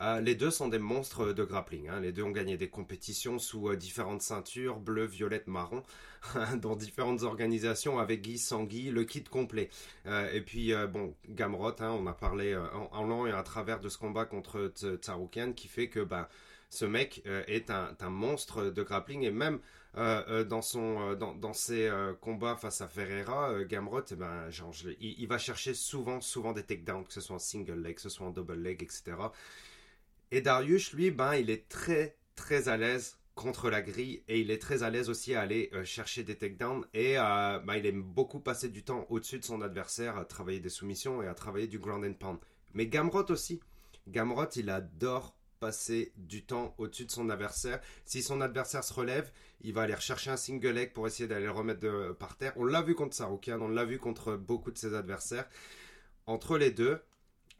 Euh, 0.00 0.20
les 0.20 0.34
deux 0.34 0.50
sont 0.50 0.68
des 0.68 0.78
monstres 0.78 1.32
de 1.32 1.44
grappling. 1.44 1.88
Hein. 1.88 2.00
Les 2.00 2.12
deux 2.12 2.22
ont 2.22 2.30
gagné 2.30 2.56
des 2.56 2.68
compétitions 2.68 3.38
sous 3.38 3.68
euh, 3.68 3.76
différentes 3.76 4.22
ceintures, 4.22 4.78
bleu, 4.78 5.04
violette, 5.04 5.46
marron, 5.46 5.82
dans 6.56 6.76
différentes 6.76 7.22
organisations 7.22 7.98
avec 7.98 8.22
Guy, 8.22 8.40
Guy, 8.66 8.90
le 8.90 9.04
kit 9.04 9.24
complet. 9.24 9.70
Euh, 10.06 10.30
et 10.32 10.40
puis, 10.40 10.72
bon, 10.92 11.14
Gamrot, 11.28 11.80
hein, 11.80 11.90
on 11.90 12.06
a 12.06 12.12
parlé 12.12 12.56
en, 12.92 13.04
long 13.04 13.26
et 13.26 13.32
à 13.32 13.42
travers 13.42 13.80
de 13.80 13.88
ce 13.88 13.98
combat 13.98 14.24
contre 14.24 14.72
Tsaroukian 15.00 15.52
qui 15.52 15.68
fait 15.68 15.88
que 15.88 16.00
ben, 16.00 16.28
ce 16.68 16.84
mec 16.84 17.22
est 17.26 17.70
un, 17.70 17.94
monstre 18.10 18.64
de 18.64 18.82
grappling 18.82 19.22
et 19.22 19.30
même 19.30 19.60
dans, 19.94 20.62
son, 20.62 21.14
dans, 21.14 21.52
ses 21.52 21.90
combats 22.20 22.56
face 22.56 22.80
à 22.80 22.88
Ferreira, 22.88 23.64
Gamrot, 23.64 24.02
eh 24.10 24.16
ben, 24.16 24.50
genre, 24.50 24.74
il, 25.00 25.20
il, 25.20 25.28
va 25.28 25.38
chercher 25.38 25.74
souvent, 25.74 26.20
souvent 26.20 26.52
des 26.52 26.64
takedowns, 26.64 27.04
que 27.04 27.12
ce 27.12 27.20
soit 27.20 27.36
en 27.36 27.38
single 27.38 27.80
leg, 27.80 27.94
que 27.94 28.02
ce 28.02 28.08
soit 28.08 28.26
en 28.26 28.30
double 28.30 28.54
leg, 28.54 28.82
etc. 28.82 29.14
Et 30.32 30.40
Darius, 30.40 30.92
lui, 30.92 31.10
ben, 31.10 31.34
il 31.34 31.50
est 31.50 31.68
très, 31.68 32.16
très 32.34 32.68
à 32.68 32.76
l'aise 32.76 33.18
contre 33.36 33.68
la 33.70 33.82
grille 33.82 34.22
et 34.28 34.40
il 34.40 34.50
est 34.50 34.60
très 34.60 34.82
à 34.82 34.90
l'aise 34.90 35.10
aussi 35.10 35.34
à 35.34 35.42
aller 35.42 35.70
euh, 35.74 35.84
chercher 35.84 36.24
des 36.24 36.36
takedowns 36.36 36.86
et 36.94 37.18
euh, 37.18 37.60
ben, 37.60 37.74
il 37.74 37.86
aime 37.86 38.02
beaucoup 38.02 38.40
passer 38.40 38.70
du 38.70 38.82
temps 38.82 39.06
au-dessus 39.10 39.38
de 39.38 39.44
son 39.44 39.60
adversaire 39.60 40.16
à 40.16 40.24
travailler 40.24 40.58
des 40.58 40.70
soumissions 40.70 41.22
et 41.22 41.28
à 41.28 41.34
travailler 41.34 41.66
du 41.66 41.78
ground 41.78 42.04
and 42.04 42.14
pound. 42.14 42.38
Mais 42.74 42.86
Gamrot 42.86 43.30
aussi. 43.30 43.60
Gamrot, 44.08 44.48
il 44.56 44.70
adore 44.70 45.36
passer 45.60 46.12
du 46.16 46.44
temps 46.44 46.74
au-dessus 46.78 47.04
de 47.04 47.10
son 47.10 47.30
adversaire. 47.30 47.80
Si 48.04 48.22
son 48.22 48.40
adversaire 48.40 48.84
se 48.84 48.92
relève, 48.92 49.30
il 49.60 49.72
va 49.72 49.82
aller 49.82 49.94
rechercher 49.94 50.30
un 50.30 50.36
single 50.36 50.70
leg 50.70 50.92
pour 50.92 51.06
essayer 51.06 51.28
d'aller 51.28 51.46
le 51.46 51.52
remettre 51.52 52.12
par 52.18 52.36
terre. 52.36 52.52
On 52.56 52.64
l'a 52.64 52.82
vu 52.82 52.94
contre 52.94 53.14
Saroukian, 53.14 53.60
on 53.60 53.68
l'a 53.68 53.84
vu 53.84 53.98
contre 53.98 54.36
beaucoup 54.36 54.70
de 54.70 54.78
ses 54.78 54.94
adversaires. 54.94 55.48
Entre 56.26 56.58
les 56.58 56.70
deux, 56.70 57.00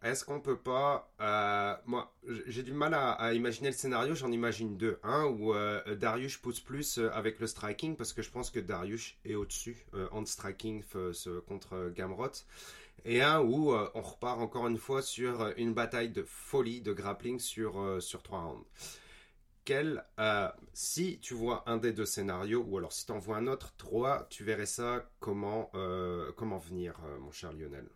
est-ce 0.02 0.24
qu'on 0.24 0.40
peut 0.40 0.58
pas. 0.58 1.10
Euh, 1.20 1.74
moi, 1.86 2.14
j'ai 2.46 2.62
du 2.62 2.72
mal 2.72 2.94
à, 2.94 3.32
imaginer 3.32 3.70
le 3.70 3.74
scénario, 3.74 4.14
j'en 4.14 4.30
imagine 4.30 4.76
deux. 4.76 4.98
Un 5.02 5.24
où 5.24 5.54
euh, 5.54 5.94
Darius 5.94 6.36
pousse 6.36 6.60
plus 6.60 6.98
euh, 6.98 7.10
avec 7.12 7.40
le 7.40 7.46
striking, 7.46 7.96
parce 7.96 8.12
que 8.12 8.22
je 8.22 8.30
pense 8.30 8.50
que 8.50 8.60
Darius 8.60 9.16
est 9.24 9.34
au-dessus 9.34 9.86
en 10.12 10.24
striking 10.24 10.82
contre 11.46 11.90
Gamrot. 11.94 12.44
Et 13.04 13.22
un 13.22 13.40
où 13.40 13.72
on 13.72 14.00
repart 14.00 14.40
encore 14.40 14.66
une 14.66 14.78
fois 14.78 15.02
sur 15.02 15.52
une 15.56 15.74
bataille 15.74 16.10
de 16.10 16.22
folie 16.22 16.80
de 16.80 16.92
grappling 16.92 17.38
sur, 17.38 18.02
sur 18.02 18.22
trois 18.22 18.40
rounds. 18.40 18.66
Quel, 19.64 20.04
si 20.72 21.18
tu 21.20 21.34
vois 21.34 21.68
un 21.68 21.76
des 21.76 21.92
deux 21.92 22.06
scénarios, 22.06 22.64
ou 22.66 22.78
alors 22.78 22.92
si 22.92 23.06
tu 23.06 23.12
en 23.12 23.18
vois 23.18 23.36
un 23.36 23.46
autre, 23.46 23.74
trois, 23.76 24.26
tu 24.30 24.44
verrais 24.44 24.66
ça 24.66 25.08
comment, 25.20 25.70
comment 26.36 26.58
venir, 26.58 27.00
mon 27.20 27.30
cher 27.30 27.52
Lionel? 27.52 27.88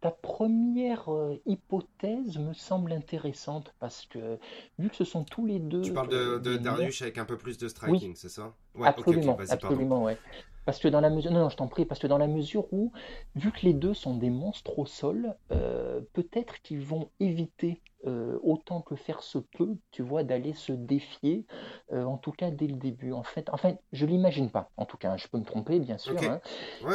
Ta 0.00 0.10
première 0.10 1.12
euh, 1.12 1.40
hypothèse 1.46 2.38
me 2.38 2.52
semble 2.52 2.92
intéressante 2.92 3.74
parce 3.80 4.06
que 4.06 4.38
vu 4.78 4.90
que 4.90 4.96
ce 4.96 5.04
sont 5.04 5.24
tous 5.24 5.46
les 5.46 5.58
deux. 5.58 5.82
Tu 5.82 5.92
parles 5.92 6.08
de, 6.08 6.38
de 6.38 6.56
Darius 6.56 7.02
avec 7.02 7.18
un 7.18 7.24
peu 7.24 7.36
plus 7.38 7.58
de 7.58 7.68
striking, 7.68 8.14
c'est 8.14 8.28
ça? 8.28 8.54
Absolument, 8.82 9.38
absolument, 9.48 10.04
ouais. 10.04 10.18
Parce 10.64 10.78
que 10.78 10.88
dans 10.88 11.00
la 11.00 11.10
mesure, 11.10 11.30
non, 11.30 11.50
je 11.50 11.56
t'en 11.56 11.68
prie, 11.68 11.84
parce 11.84 12.00
que 12.00 12.06
dans 12.06 12.18
la 12.18 12.26
mesure 12.26 12.72
où, 12.72 12.90
vu 13.34 13.52
que 13.52 13.60
les 13.62 13.74
deux 13.74 13.92
sont 13.92 14.16
des 14.16 14.30
monstres 14.30 14.78
au 14.78 14.86
sol, 14.86 15.34
euh, 15.52 16.00
peut-être 16.14 16.62
qu'ils 16.62 16.80
vont 16.80 17.10
éviter 17.20 17.82
euh, 18.06 18.38
autant 18.42 18.80
que 18.80 18.96
faire 18.96 19.22
se 19.22 19.38
peut, 19.38 19.76
tu 19.90 20.02
vois, 20.02 20.24
d'aller 20.24 20.52
se 20.52 20.72
défier, 20.72 21.46
euh, 21.92 22.04
en 22.04 22.18
tout 22.18 22.32
cas 22.32 22.50
dès 22.50 22.66
le 22.66 22.74
début. 22.74 23.12
En 23.12 23.22
fait, 23.22 23.48
en 23.50 23.56
fait 23.56 23.78
je 23.92 24.06
l'imagine 24.06 24.50
pas. 24.50 24.70
En 24.76 24.84
tout 24.84 24.96
cas, 24.96 25.12
hein, 25.12 25.16
je 25.16 25.28
peux 25.28 25.38
me 25.38 25.44
tromper, 25.44 25.78
bien 25.78 25.98
sûr. 25.98 26.16
Hein. 26.22 26.40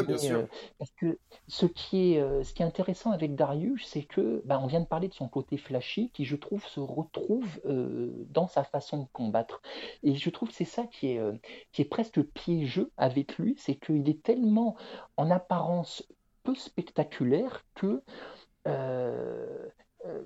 bien 0.03 0.18
sûr. 0.18 0.47
parce 0.78 0.91
que 0.91 1.18
ce 1.47 1.66
qui 1.66 2.14
est, 2.14 2.43
ce 2.43 2.53
qui 2.53 2.62
est 2.62 2.66
intéressant 2.66 3.12
avec 3.12 3.36
Darius, 3.36 3.88
c'est 3.88 4.03
que, 4.03 4.41
bah, 4.45 4.60
on 4.62 4.68
vient 4.68 4.82
de 4.82 4.86
parler 4.88 5.07
de 5.07 5.14
son 5.14 5.28
côté 5.28 5.57
flashy, 5.57 6.10
qui 6.12 6.26
je 6.26 6.36
trouve 6.36 6.66
se 6.66 6.80
retrouve 6.80 7.60
dans 8.30 8.47
sa 8.47 8.64
façon 8.64 8.99
de 8.99 9.07
combattre. 9.12 9.62
Et 10.03 10.16
je 10.16 10.30
trouve 10.30 10.49
que 10.49 10.55
c'est 10.55 10.66
ça 10.66 10.84
qui 10.84 11.07
est, 11.07 11.22
qui 11.72 11.82
est 11.82 11.86
presque 11.86 12.22
piégeux 12.22 12.91
avec 12.97 13.38
lui, 13.38 13.55
c'est 13.57 13.76
qu'il 13.76 14.07
est 14.10 14.22
tellement 14.22 14.76
en 15.18 15.32
apparence 15.32 16.03
peu 16.43 16.55
spectaculaire 16.55 17.66
que 17.76 18.01
euh, 18.68 19.68
euh, 20.05 20.24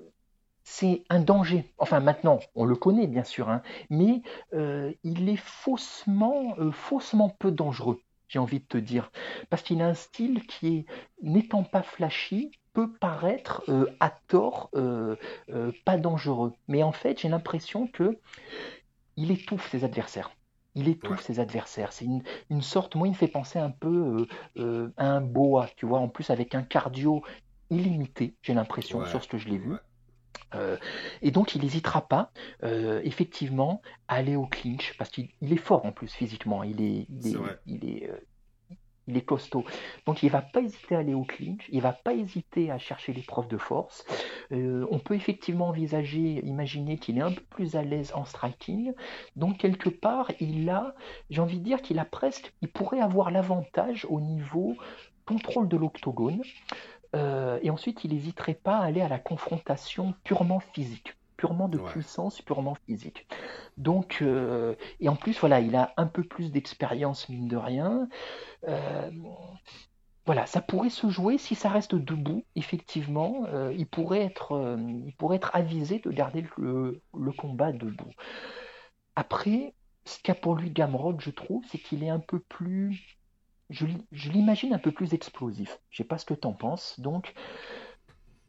c'est 0.63 1.03
un 1.09 1.19
danger. 1.19 1.65
Enfin 1.77 1.99
maintenant, 1.99 2.39
on 2.55 2.65
le 2.65 2.75
connaît 2.75 3.07
bien 3.07 3.23
sûr, 3.23 3.49
hein, 3.49 3.61
mais 3.89 4.21
euh, 4.53 4.93
il 5.03 5.29
est 5.29 5.37
faussement, 5.37 6.55
faussement 6.71 7.29
peu 7.29 7.51
dangereux, 7.51 8.01
j'ai 8.27 8.39
envie 8.39 8.59
de 8.59 8.65
te 8.65 8.77
dire, 8.77 9.11
parce 9.49 9.61
qu'il 9.61 9.81
a 9.81 9.87
un 9.87 9.93
style 9.93 10.45
qui 10.47 10.77
est, 10.77 10.85
n'étant 11.21 11.63
pas 11.63 11.83
flashy, 11.83 12.51
peut 12.73 12.91
paraître 12.91 13.63
à 13.99 14.09
tort 14.27 14.71
pas 15.85 15.97
dangereux. 15.97 16.53
Mais 16.67 16.81
en 16.81 16.91
fait, 16.91 17.19
j'ai 17.19 17.29
l'impression 17.29 17.85
que 17.85 18.17
il 19.15 19.29
étouffe 19.29 19.69
ses 19.69 19.83
adversaires. 19.83 20.31
Il 20.75 20.87
étouffe 20.87 21.21
ses 21.21 21.39
adversaires. 21.39 21.93
C'est 21.93 22.07
une, 22.49 22.61
sorte, 22.61 22.95
moi, 22.95 23.07
il 23.07 23.11
me 23.11 23.15
fait 23.15 23.27
penser 23.27 23.59
un 23.59 23.69
peu 23.69 24.25
à 24.57 25.05
un 25.05 25.21
boa, 25.21 25.69
tu 25.75 25.85
vois, 25.85 25.99
en 25.99 26.07
plus 26.07 26.31
avec 26.31 26.55
un 26.55 26.63
cardio 26.63 27.21
illimité, 27.69 28.35
j'ai 28.41 28.53
l'impression, 28.53 29.05
sur 29.05 29.23
ce 29.23 29.27
que 29.27 29.37
je 29.37 29.49
l'ai 29.49 29.57
vu. 29.57 29.73
Euh, 30.55 30.77
et 31.21 31.31
donc, 31.31 31.55
il 31.55 31.61
n'hésitera 31.61 32.07
pas, 32.07 32.31
euh, 32.63 33.01
effectivement, 33.03 33.81
à 34.07 34.15
aller 34.15 34.35
au 34.35 34.45
clinch, 34.45 34.95
parce 34.97 35.09
qu'il 35.09 35.29
est 35.41 35.57
fort 35.57 35.85
en 35.85 35.91
plus 35.91 36.13
physiquement, 36.13 36.63
il 36.63 36.81
est, 36.81 37.07
il 37.09 37.27
est, 37.85 38.09
euh, 38.09 38.17
il 39.07 39.17
est, 39.17 39.25
costaud. 39.25 39.65
Donc, 40.05 40.23
il 40.23 40.27
ne 40.27 40.31
va 40.31 40.41
pas 40.41 40.61
hésiter 40.61 40.95
à 40.95 40.99
aller 40.99 41.13
au 41.13 41.23
clinch, 41.23 41.67
il 41.69 41.77
ne 41.77 41.83
va 41.83 41.93
pas 41.93 42.13
hésiter 42.13 42.71
à 42.71 42.77
chercher 42.77 43.13
l'épreuve 43.13 43.47
de 43.47 43.57
force. 43.57 44.05
on 44.51 44.99
peut 44.99 45.15
effectivement 45.15 45.69
envisager, 45.69 46.45
imaginer 46.45 46.97
qu'il 46.97 47.17
est 47.17 47.21
un 47.21 47.31
peu 47.31 47.43
plus 47.49 47.75
à 47.75 47.83
l'aise 47.83 48.11
en 48.13 48.25
striking. 48.25 48.93
Donc, 49.35 49.57
quelque 49.57 49.89
part, 49.89 50.31
il 50.39 50.69
a, 50.69 50.95
j'ai 51.29 51.41
envie 51.41 51.59
de 51.59 51.63
dire 51.63 51.81
qu'il 51.81 51.99
a 51.99 52.05
presque, 52.05 52.53
il 52.61 52.69
pourrait 52.69 53.01
avoir 53.01 53.31
l'avantage 53.31 54.05
au 54.09 54.21
niveau 54.21 54.75
contrôle 55.25 55.67
de 55.67 55.77
l'octogone. 55.77 56.41
Euh, 57.15 57.59
et 57.61 57.69
ensuite, 57.69 58.03
il 58.03 58.13
n'hésiterait 58.13 58.53
pas 58.53 58.77
à 58.77 58.85
aller 58.85 59.01
à 59.01 59.07
la 59.07 59.19
confrontation 59.19 60.13
purement 60.23 60.59
physique, 60.59 61.15
purement 61.37 61.67
de 61.67 61.77
puissance, 61.77 62.41
purement 62.41 62.75
physique. 62.87 63.27
Donc, 63.77 64.19
euh, 64.21 64.75
et 64.99 65.09
en 65.09 65.15
plus, 65.15 65.39
voilà, 65.39 65.59
il 65.59 65.75
a 65.75 65.93
un 65.97 66.07
peu 66.07 66.23
plus 66.23 66.51
d'expérience, 66.51 67.29
mine 67.29 67.47
de 67.47 67.57
rien. 67.57 68.07
Euh, 68.67 69.11
voilà, 70.25 70.45
ça 70.45 70.61
pourrait 70.61 70.89
se 70.89 71.09
jouer 71.09 71.37
si 71.37 71.53
ça 71.53 71.69
reste 71.69 71.95
debout, 71.95 72.45
effectivement. 72.55 73.45
il, 73.75 73.85
pourrait 73.85 74.21
être, 74.21 74.77
il 74.79 75.13
pourrait 75.17 75.35
être 75.35 75.51
avisé 75.53 75.99
de 75.99 76.09
garder 76.11 76.45
le, 76.57 77.01
le 77.13 77.31
combat 77.33 77.73
debout. 77.73 78.11
Après, 79.15 79.73
ce 80.05 80.19
qu'a 80.21 80.33
pour 80.33 80.55
lui 80.55 80.69
Gamrod, 80.71 81.19
je 81.19 81.29
trouve, 81.29 81.63
c'est 81.69 81.77
qu'il 81.77 82.03
est 82.03 82.09
un 82.09 82.19
peu 82.19 82.39
plus 82.39 83.17
je, 83.73 84.29
l'imagine 84.29 84.73
un 84.73 84.79
peu 84.79 84.91
plus 84.91 85.13
explosif. 85.13 85.79
Je 85.89 85.97
sais 85.97 86.03
pas 86.03 86.17
ce 86.17 86.25
que 86.25 86.33
tu 86.33 86.47
en 86.47 86.53
penses. 86.53 86.99
Donc, 86.99 87.33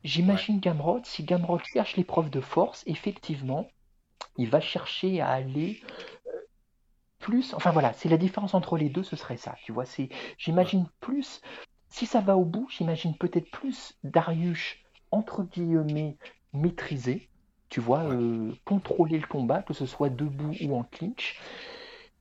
j'imagine 0.04 0.60
Gamrod, 0.60 1.04
si 1.06 1.24
Gamrod 1.24 1.62
cherche 1.64 1.96
l'épreuve 1.96 2.30
de 2.30 2.40
force, 2.40 2.84
effectivement, 2.86 3.68
il 4.36 4.50
va 4.50 4.60
chercher 4.60 5.20
à 5.20 5.30
aller 5.30 5.80
euh, 6.26 6.30
plus. 7.18 7.54
Enfin 7.54 7.70
voilà, 7.70 7.92
c'est 7.94 8.08
la 8.08 8.18
différence 8.18 8.54
entre 8.54 8.76
les 8.76 8.90
deux, 8.90 9.02
ce 9.02 9.16
serait 9.16 9.36
ça. 9.36 9.56
Tu 9.64 9.72
vois, 9.72 9.86
c'est, 9.86 10.10
j'imagine 10.38 10.86
plus. 11.00 11.40
Si 11.88 12.06
ça 12.06 12.20
va 12.20 12.36
au 12.36 12.44
bout, 12.44 12.68
j'imagine 12.70 13.16
peut-être 13.16 13.50
plus 13.50 13.96
Darius 14.02 14.76
entre 15.10 15.44
guillemets 15.44 16.16
maîtriser. 16.52 17.30
Tu 17.70 17.80
vois, 17.80 18.04
euh, 18.04 18.52
contrôler 18.64 19.18
le 19.18 19.26
combat, 19.26 19.62
que 19.62 19.74
ce 19.74 19.86
soit 19.86 20.10
debout 20.10 20.54
ou 20.62 20.76
en 20.76 20.84
clinch. 20.84 21.40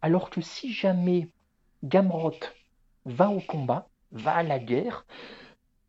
Alors 0.02 0.30
que 0.30 0.42
si 0.42 0.72
jamais 0.72 1.30
Gamrot 1.84 2.40
va 3.06 3.30
au 3.30 3.40
combat, 3.40 3.88
va 4.12 4.36
à 4.36 4.44
la 4.44 4.60
guerre, 4.60 5.06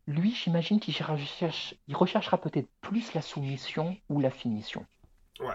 lui, 0.07 0.35
j'imagine 0.35 0.79
qu'il 0.79 0.95
recherche, 1.03 1.75
il 1.87 1.95
recherchera 1.95 2.37
peut-être 2.37 2.69
plus 2.81 3.13
la 3.13 3.21
soumission 3.21 3.97
ou 4.09 4.19
la 4.19 4.29
finition. 4.29 4.85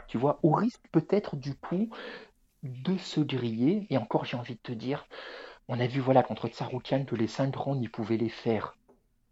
Tu 0.09 0.19
vois, 0.19 0.39
au 0.43 0.53
risque 0.53 0.83
peut-être 0.93 1.37
du 1.37 1.55
coup 1.55 1.89
de 2.63 2.99
se 2.99 3.21
griller. 3.21 3.87
Et 3.91 3.97
encore, 3.97 4.25
j'ai 4.25 4.37
envie 4.37 4.55
de 4.55 4.61
te 4.61 4.73
dire, 4.73 5.07
on 5.69 5.81
a 5.81 5.87
vu 5.87 6.01
voilà 6.01 6.23
contre 6.23 6.49
Tsaroukian 6.49 7.05
que 7.05 7.15
les 7.15 7.29
5 7.29 7.55
rounds, 7.57 7.83
il 7.83 7.91
pouvait 7.91 8.17
les 8.17 8.29
faire 8.29 8.77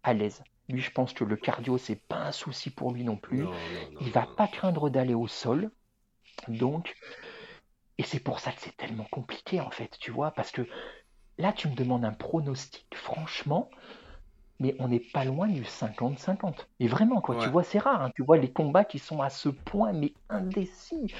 à 0.03 0.13
l'aise. 0.13 0.43
Lui, 0.69 0.81
je 0.81 0.91
pense 0.91 1.13
que 1.13 1.23
le 1.23 1.35
cardio, 1.35 1.77
c'est 1.77 2.01
pas 2.07 2.27
un 2.27 2.31
souci 2.31 2.69
pour 2.69 2.91
lui 2.91 3.03
non 3.03 3.17
plus. 3.17 3.45
il 4.01 4.11
va 4.11 4.25
pas 4.25 4.47
craindre 4.47 4.89
d'aller 4.89 5.15
au 5.15 5.27
sol. 5.27 5.71
Donc, 6.47 6.95
et 7.97 8.03
c'est 8.03 8.19
pour 8.19 8.39
ça 8.39 8.51
que 8.51 8.61
c'est 8.61 8.77
tellement 8.77 9.07
compliqué 9.11 9.59
en 9.59 9.71
fait, 9.71 9.97
tu 9.99 10.11
vois, 10.11 10.31
parce 10.31 10.51
que 10.51 10.65
Là, 11.39 11.53
tu 11.53 11.69
me 11.69 11.73
demandes 11.73 12.03
un 12.03 12.11
pronostic, 12.11 12.85
franchement, 12.93 13.69
mais 14.59 14.75
on 14.77 14.89
n'est 14.89 14.99
pas 14.99 15.23
loin 15.23 15.47
du 15.47 15.63
50-50. 15.63 16.67
Et 16.81 16.87
vraiment, 16.87 17.21
quoi, 17.21 17.37
tu 17.37 17.47
vois, 17.47 17.63
c'est 17.63 17.79
rare. 17.79 18.01
Hein. 18.01 18.11
tu 18.13 18.23
vois 18.23 18.37
les 18.37 18.51
combats 18.51 18.83
qui 18.83 18.99
sont 18.99 19.21
à 19.21 19.29
ce 19.29 19.47
point, 19.47 19.93
mais 19.93 20.13
indécis. 20.27 21.13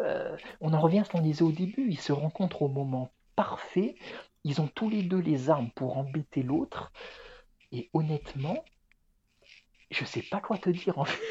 Euh, 0.00 0.34
on 0.62 0.72
en 0.72 0.80
revient 0.80 1.00
à 1.00 1.04
ce 1.04 1.10
qu'on 1.10 1.20
disait 1.20 1.42
au 1.42 1.52
début. 1.52 1.88
Ils 1.90 2.00
se 2.00 2.12
rencontrent 2.12 2.62
au 2.62 2.68
moment 2.68 3.10
parfait. 3.36 3.96
Ils 4.44 4.62
ont 4.62 4.66
tous 4.66 4.88
les 4.88 5.02
deux 5.02 5.20
les 5.20 5.50
armes 5.50 5.70
pour 5.72 5.98
embêter 5.98 6.42
l'autre. 6.42 6.90
Et 7.70 7.90
honnêtement, 7.92 8.64
je 9.90 10.06
sais 10.06 10.22
pas 10.22 10.40
quoi 10.40 10.56
te 10.56 10.70
dire 10.70 10.98
en 10.98 11.04
fait. 11.04 11.22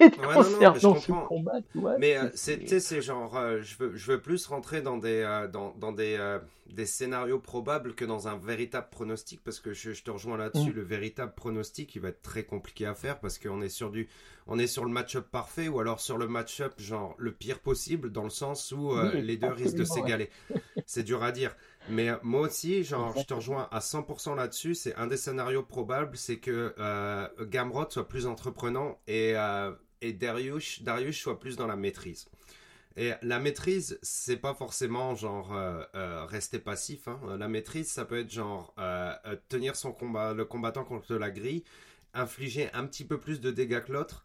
Ouais, 0.00 0.10
non, 0.60 0.74
non, 0.82 1.44
mais 1.72 1.98
Mais 1.98 2.16
euh, 2.16 2.30
c'est 2.34 3.02
genre, 3.02 3.36
euh, 3.36 3.60
je, 3.62 3.76
veux, 3.78 3.96
je 3.96 4.12
veux 4.12 4.20
plus 4.20 4.46
rentrer 4.46 4.82
dans 4.82 4.98
des, 4.98 5.22
euh, 5.22 5.48
dans, 5.48 5.74
dans 5.78 5.92
des, 5.92 6.38
des 6.70 6.86
scénarios 6.86 7.38
probables 7.38 7.94
que 7.94 8.04
dans 8.04 8.28
un 8.28 8.36
véritable 8.36 8.88
pronostic, 8.90 9.42
parce 9.42 9.60
que 9.60 9.72
je, 9.72 9.90
te 10.02 10.10
rejoins 10.10 10.36
là-dessus. 10.36 10.70
Mm. 10.70 10.76
Le 10.76 10.82
véritable 10.82 11.32
pronostic, 11.34 11.94
il 11.94 12.02
va 12.02 12.08
être 12.08 12.22
très 12.22 12.44
compliqué 12.44 12.86
à 12.86 12.94
faire 12.94 13.20
parce 13.20 13.38
qu'on 13.38 13.62
est 13.62 13.68
sur 13.68 13.90
du, 13.90 14.08
on 14.46 14.58
est 14.58 14.66
sur 14.66 14.84
le 14.84 14.90
match-up 14.90 15.26
parfait 15.30 15.68
ou 15.68 15.80
alors 15.80 16.00
sur 16.00 16.18
le 16.18 16.28
match-up 16.28 16.74
genre 16.78 17.14
le 17.18 17.32
pire 17.32 17.60
possible, 17.60 18.12
dans 18.12 18.24
le 18.24 18.30
sens 18.30 18.72
où 18.72 18.94
les 19.14 19.36
deux 19.36 19.48
risquent 19.48 19.78
de 19.78 19.84
s'égaler. 19.84 20.30
c'est 20.86 21.02
dur 21.02 21.22
à 21.22 21.32
dire. 21.32 21.54
Mais 21.88 22.10
moi 22.24 22.40
aussi, 22.40 22.82
genre, 22.82 23.14
je 23.16 23.22
te 23.22 23.32
rejoins 23.32 23.68
à 23.70 23.78
100% 23.78 24.34
là-dessus. 24.34 24.74
C'est 24.74 24.96
un 24.96 25.06
des 25.06 25.16
scénarios 25.16 25.62
probables, 25.62 26.16
c'est 26.16 26.38
que 26.38 26.74
Gamrot 27.44 27.90
soit 27.90 28.08
plus 28.08 28.26
entreprenant 28.26 28.98
et 29.06 29.34
et 30.06 30.12
Darius, 30.12 30.82
Darius 30.82 31.18
soit 31.18 31.38
plus 31.38 31.56
dans 31.56 31.66
la 31.66 31.76
maîtrise. 31.76 32.28
Et 32.96 33.12
la 33.22 33.38
maîtrise, 33.38 33.98
c'est 34.02 34.38
pas 34.38 34.54
forcément 34.54 35.14
genre 35.14 35.54
euh, 35.54 35.84
euh, 35.94 36.24
rester 36.24 36.58
passif. 36.58 37.08
Hein. 37.08 37.20
La 37.38 37.46
maîtrise, 37.46 37.88
ça 37.90 38.06
peut 38.06 38.20
être 38.20 38.30
genre 38.30 38.74
euh, 38.78 39.12
tenir 39.48 39.76
son 39.76 39.92
combat, 39.92 40.32
le 40.32 40.46
combattant 40.46 40.84
contre 40.84 41.14
la 41.14 41.30
grille, 41.30 41.62
infliger 42.14 42.72
un 42.72 42.86
petit 42.86 43.04
peu 43.04 43.18
plus 43.18 43.40
de 43.40 43.50
dégâts 43.50 43.84
que 43.84 43.92
l'autre, 43.92 44.24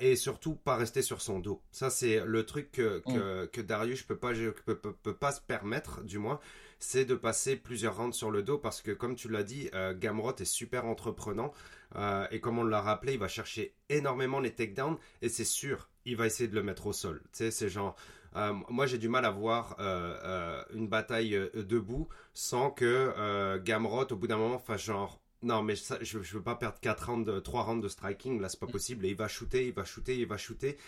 et 0.00 0.16
surtout 0.16 0.54
pas 0.54 0.76
rester 0.76 1.02
sur 1.02 1.20
son 1.20 1.38
dos. 1.38 1.60
Ça, 1.70 1.90
c'est 1.90 2.24
le 2.24 2.44
truc 2.46 2.72
que, 2.72 3.00
que, 3.00 3.44
mm. 3.44 3.48
que 3.48 3.60
Darius 3.60 4.02
peut 4.02 4.16
pas, 4.16 4.32
peut, 4.32 4.74
peut, 4.74 5.14
pas 5.14 5.30
se 5.30 5.40
permettre, 5.40 6.02
du 6.02 6.18
moins, 6.18 6.40
c'est 6.82 7.04
de 7.04 7.14
passer 7.14 7.56
plusieurs 7.56 7.96
rounds 7.96 8.16
sur 8.16 8.30
le 8.30 8.42
dos 8.42 8.58
parce 8.58 8.82
que, 8.82 8.90
comme 8.90 9.14
tu 9.14 9.28
l'as 9.28 9.44
dit, 9.44 9.70
Gamrot 9.98 10.34
est 10.36 10.44
super 10.44 10.84
entreprenant. 10.84 11.52
Euh, 11.96 12.26
et 12.30 12.40
comme 12.40 12.58
on 12.58 12.64
l'a 12.64 12.80
rappelé, 12.80 13.14
il 13.14 13.18
va 13.18 13.28
chercher 13.28 13.74
énormément 13.88 14.40
les 14.40 14.52
takedowns 14.52 14.96
et 15.20 15.28
c'est 15.28 15.44
sûr, 15.44 15.88
il 16.04 16.16
va 16.16 16.26
essayer 16.26 16.48
de 16.48 16.54
le 16.54 16.62
mettre 16.62 16.86
au 16.86 16.92
sol. 16.92 17.20
Tu 17.32 17.38
sais, 17.38 17.50
c'est 17.50 17.68
genre. 17.68 17.96
Euh, 18.34 18.54
moi, 18.70 18.86
j'ai 18.86 18.96
du 18.96 19.10
mal 19.10 19.26
à 19.26 19.30
voir 19.30 19.76
euh, 19.78 20.62
une 20.72 20.88
bataille 20.88 21.38
debout 21.54 22.08
sans 22.32 22.70
que 22.70 23.58
Gamrot, 23.58 24.10
au 24.10 24.16
bout 24.16 24.26
d'un 24.26 24.38
moment, 24.38 24.58
fasse 24.58 24.82
genre. 24.82 25.20
Non, 25.42 25.62
mais 25.62 25.74
je, 25.74 26.18
ne 26.18 26.22
veux 26.22 26.42
pas 26.42 26.54
perdre 26.54 26.78
4 26.80 27.10
rounds, 27.10 27.42
3 27.42 27.62
rounds 27.64 27.82
de 27.82 27.88
striking, 27.88 28.40
là, 28.40 28.48
c'est 28.48 28.60
pas 28.60 28.68
possible. 28.68 29.04
Et 29.04 29.10
il 29.10 29.16
va 29.16 29.26
shooter, 29.26 29.66
il 29.66 29.72
va 29.72 29.84
shooter, 29.84 30.16
il 30.16 30.26
va 30.26 30.36
shooter. 30.36 30.78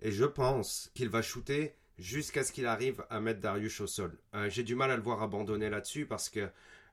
Et 0.00 0.10
je 0.10 0.24
pense 0.24 0.90
qu'il 0.94 1.10
va 1.10 1.20
shooter 1.20 1.74
jusqu'à 2.00 2.42
ce 2.42 2.50
qu'il 2.50 2.66
arrive 2.66 3.04
à 3.10 3.20
mettre 3.20 3.40
Darius 3.40 3.80
au 3.80 3.86
sol. 3.86 4.18
j'ai 4.48 4.64
du 4.64 4.74
mal 4.74 4.90
à 4.90 4.96
le 4.96 5.02
voir 5.02 5.22
abandonner 5.22 5.70
là-dessus 5.70 6.06
parce 6.06 6.28
que 6.28 6.48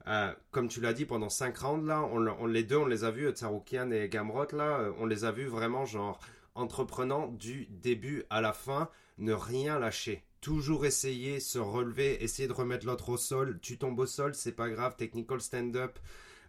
euh, 0.07 0.31
comme 0.51 0.69
tu 0.69 0.79
l'as 0.79 0.93
dit, 0.93 1.05
pendant 1.05 1.29
5 1.29 1.57
rounds, 1.57 1.85
là, 1.85 2.01
on, 2.03 2.45
les 2.45 2.63
deux, 2.63 2.77
on 2.77 2.85
les 2.85 3.03
a 3.03 3.11
vus, 3.11 3.29
Tsaroukian 3.31 3.91
et 3.91 4.07
Gamrot, 4.07 4.47
là, 4.53 4.79
euh, 4.79 4.93
on 4.99 5.05
les 5.05 5.25
a 5.25 5.31
vus 5.31 5.47
vraiment, 5.47 5.85
genre, 5.85 6.19
entreprenant 6.55 7.27
du 7.27 7.65
début 7.69 8.23
à 8.29 8.39
la 8.39 8.53
fin, 8.53 8.89
ne 9.17 9.33
rien 9.33 9.79
lâcher. 9.79 10.23
Toujours 10.39 10.85
essayer, 10.85 11.39
se 11.41 11.59
relever, 11.59 12.23
essayer 12.23 12.47
de 12.47 12.53
remettre 12.53 12.85
l'autre 12.85 13.09
au 13.09 13.17
sol. 13.17 13.59
Tu 13.61 13.77
tombes 13.77 13.99
au 13.99 14.05
sol, 14.05 14.33
c'est 14.33 14.53
pas 14.53 14.69
grave, 14.69 14.95
technical 14.95 15.41
stand-up. 15.41 15.99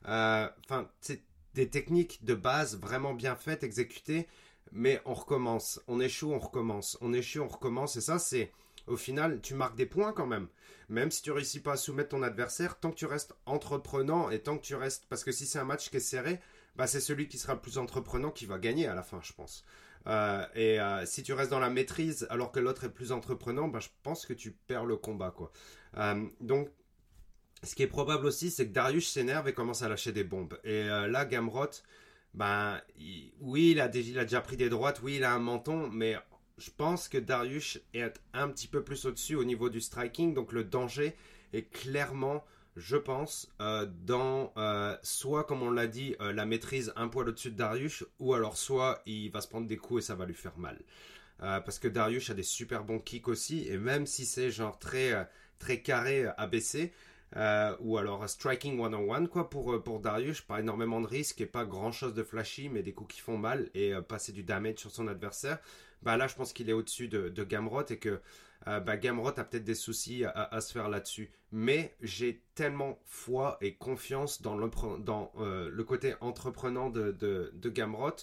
Euh, 0.07 0.49
enfin, 0.65 0.89
c'est 1.01 1.23
des 1.55 1.69
techniques 1.69 2.25
de 2.25 2.35
base 2.35 2.79
vraiment 2.79 3.15
bien 3.15 3.35
faites, 3.35 3.65
exécutées, 3.65 4.29
mais 4.73 5.01
on 5.05 5.15
recommence. 5.15 5.81
On 5.89 6.01
échoue, 6.01 6.33
on 6.33 6.39
recommence. 6.39 6.99
On 7.01 7.13
échoue, 7.13 7.41
on 7.41 7.49
recommence. 7.49 7.97
Et 7.97 8.01
ça, 8.01 8.19
c'est 8.19 8.53
au 8.87 8.97
final, 8.97 9.41
tu 9.43 9.55
marques 9.55 9.77
des 9.77 9.87
points 9.87 10.13
quand 10.13 10.27
même. 10.27 10.49
Même 10.89 11.11
si 11.11 11.23
tu 11.23 11.31
réussis 11.31 11.61
pas 11.61 11.73
à 11.73 11.77
soumettre 11.77 12.11
ton 12.11 12.23
adversaire, 12.23 12.81
tant 12.81 12.91
que 12.91 12.97
tu 12.97 13.07
restes 13.07 13.35
entreprenant 13.47 14.31
et 14.31 14.41
tant 14.41 14.57
que 14.57 14.63
tu 14.63 14.75
restes. 14.75 15.07
Parce 15.09 15.25
que 15.25 15.33
si 15.33 15.47
c'est 15.47 15.59
un 15.59 15.65
match 15.65 15.91
qui 15.91 15.99
est 15.99 16.01
serré, 16.01 16.41
bah 16.77 16.87
c'est 16.87 17.01
celui 17.01 17.29
qui 17.29 17.39
sera 17.39 17.55
le 17.55 17.61
plus 17.61 17.79
entreprenant 17.79 18.31
qui 18.31 18.47
va 18.47 18.59
gagner 18.59 18.87
à 18.87 18.95
la 18.95 19.03
fin, 19.03 19.21
je 19.23 19.33
pense. 19.33 19.65
Euh, 20.07 20.47
et 20.55 20.81
euh, 20.81 21.05
si 21.05 21.23
tu 21.23 21.33
restes 21.35 21.51
dans 21.51 21.59
la 21.59 21.71
maîtrise 21.71 22.27
alors 22.31 22.51
que 22.51 22.61
l'autre 22.61 22.85
est 22.85 22.91
plus 22.91 23.13
entreprenant, 23.13 23.69
bah, 23.69 23.81
je 23.81 23.89
pense 24.03 24.25
que 24.25 24.33
tu 24.33 24.53
perds 24.53 24.87
le 24.87 24.97
combat. 24.97 25.31
quoi. 25.31 25.53
Euh, 25.99 26.27
donc, 26.41 26.71
ce 27.63 27.75
qui 27.75 27.83
est 27.83 27.89
probable 27.89 28.27
aussi, 28.27 28.51
c'est 28.51 28.69
que 28.69 28.73
Darius 28.73 29.11
s'énerve 29.11 29.49
et 29.49 29.53
commence 29.53 29.83
à 29.83 29.89
lâcher 29.89 30.13
des 30.13 30.25
bombes. 30.25 30.57
Et 30.63 30.85
là, 30.85 31.25
Gamrot, 31.25 31.71
ben, 32.35 32.81
oui, 33.41 33.71
il 33.73 33.81
a, 33.81 33.89
déjà 33.89 34.41
pris 34.41 34.57
des 34.57 34.69
droites, 34.69 35.01
oui, 35.03 35.17
il 35.17 35.25
a 35.25 35.33
un 35.33 35.39
menton, 35.39 35.89
mais 35.89 36.17
je 36.57 36.71
pense 36.77 37.09
que 37.09 37.19
Darius 37.19 37.81
est 37.95 38.21
un 38.33 38.49
petit 38.49 38.69
peu 38.69 38.83
plus 38.83 39.05
au-dessus 39.07 39.35
au 39.35 39.45
niveau 39.45 39.71
du 39.71 39.81
striking, 39.81 40.35
donc 40.35 40.53
le 40.53 40.65
danger 40.65 41.17
est 41.53 41.71
clairement 41.71 42.45
je 42.79 42.97
pense, 42.97 43.53
dans 43.59 44.53
soit, 45.03 45.45
comme 45.45 45.63
on 45.63 45.71
l'a 45.71 45.87
dit, 45.87 46.15
la 46.21 46.47
maîtrise 46.47 46.93
un 46.97 47.09
poil 47.09 47.29
au-dessus 47.29 47.51
de 47.51 47.57
Darius, 47.57 48.05
ou 48.19 48.35
alors 48.35 48.57
soit 48.57 49.03
il 49.07 49.31
va 49.31 49.41
se 49.41 49.49
prendre 49.49 49.67
des 49.67 49.77
coups 49.77 50.05
et 50.05 50.07
ça 50.07 50.15
va 50.15 50.25
lui 50.25 50.35
faire 50.35 50.57
mal. 50.59 50.81
parce 51.39 51.79
que 51.79 51.89
Darius 51.89 52.31
a 52.31 52.35
des 52.35 52.43
super 52.43 52.85
bons 52.85 53.01
kicks 53.01 53.29
aussi, 53.29 53.69
et 53.69 53.77
même 53.77 54.07
si 54.07 54.25
c'est 54.25 54.51
genre 54.51 54.79
très, 54.79 55.29
très 55.59 55.83
carré 55.83 56.27
abaissé, 56.37 56.93
euh, 57.37 57.77
ou 57.81 57.99
alors 57.99 58.29
striking 58.29 58.81
one 58.81 58.95
on 58.95 59.11
one 59.13 59.29
quoi 59.29 59.51
pour 59.51 59.83
pour 59.83 60.01
Darius 60.01 60.41
pas 60.41 60.61
énormément 60.61 61.01
de 61.01 61.07
risques 61.07 61.41
et 61.41 61.47
pas 61.47 61.65
grand 61.65 61.93
chose 61.93 62.15
de 62.15 62.23
flashy 62.23 62.69
mais 62.69 62.83
des 62.83 62.93
coups 62.93 63.15
qui 63.15 63.21
font 63.21 63.37
mal 63.37 63.69
et 63.75 63.93
passer 64.09 64.33
du 64.33 64.43
damage 64.43 64.79
sur 64.79 64.91
son 64.91 65.09
adversaire 65.09 65.59
bah 66.03 66.17
là 66.17 66.27
je 66.27 66.35
pense 66.35 66.53
qu'il 66.53 66.71
est 66.71 66.73
au-dessus 66.73 67.09
de, 67.09 67.29
de 67.29 67.45
Gamrot 67.45 67.85
et 67.91 67.99
que 67.99 68.21
euh, 68.67 68.81
bah, 68.81 68.97
Gamrot 68.97 69.29
a 69.29 69.45
peut-être 69.45 69.65
des 69.65 69.75
soucis 69.75 70.25
à, 70.25 70.61
se 70.61 70.73
faire 70.73 70.89
là-dessus. 70.89 71.31
Mais 71.53 71.95
j'ai 72.03 72.43
tellement 72.55 72.99
foi 73.05 73.57
et 73.61 73.75
confiance 73.75 74.43
dans 74.43 74.59
euh, 74.59 75.71
le 75.73 75.85
côté 75.85 76.15
entreprenant 76.21 76.91
de, 76.91 77.13
de, 77.13 77.53
de, 77.55 77.71
Gamrot 77.71 78.17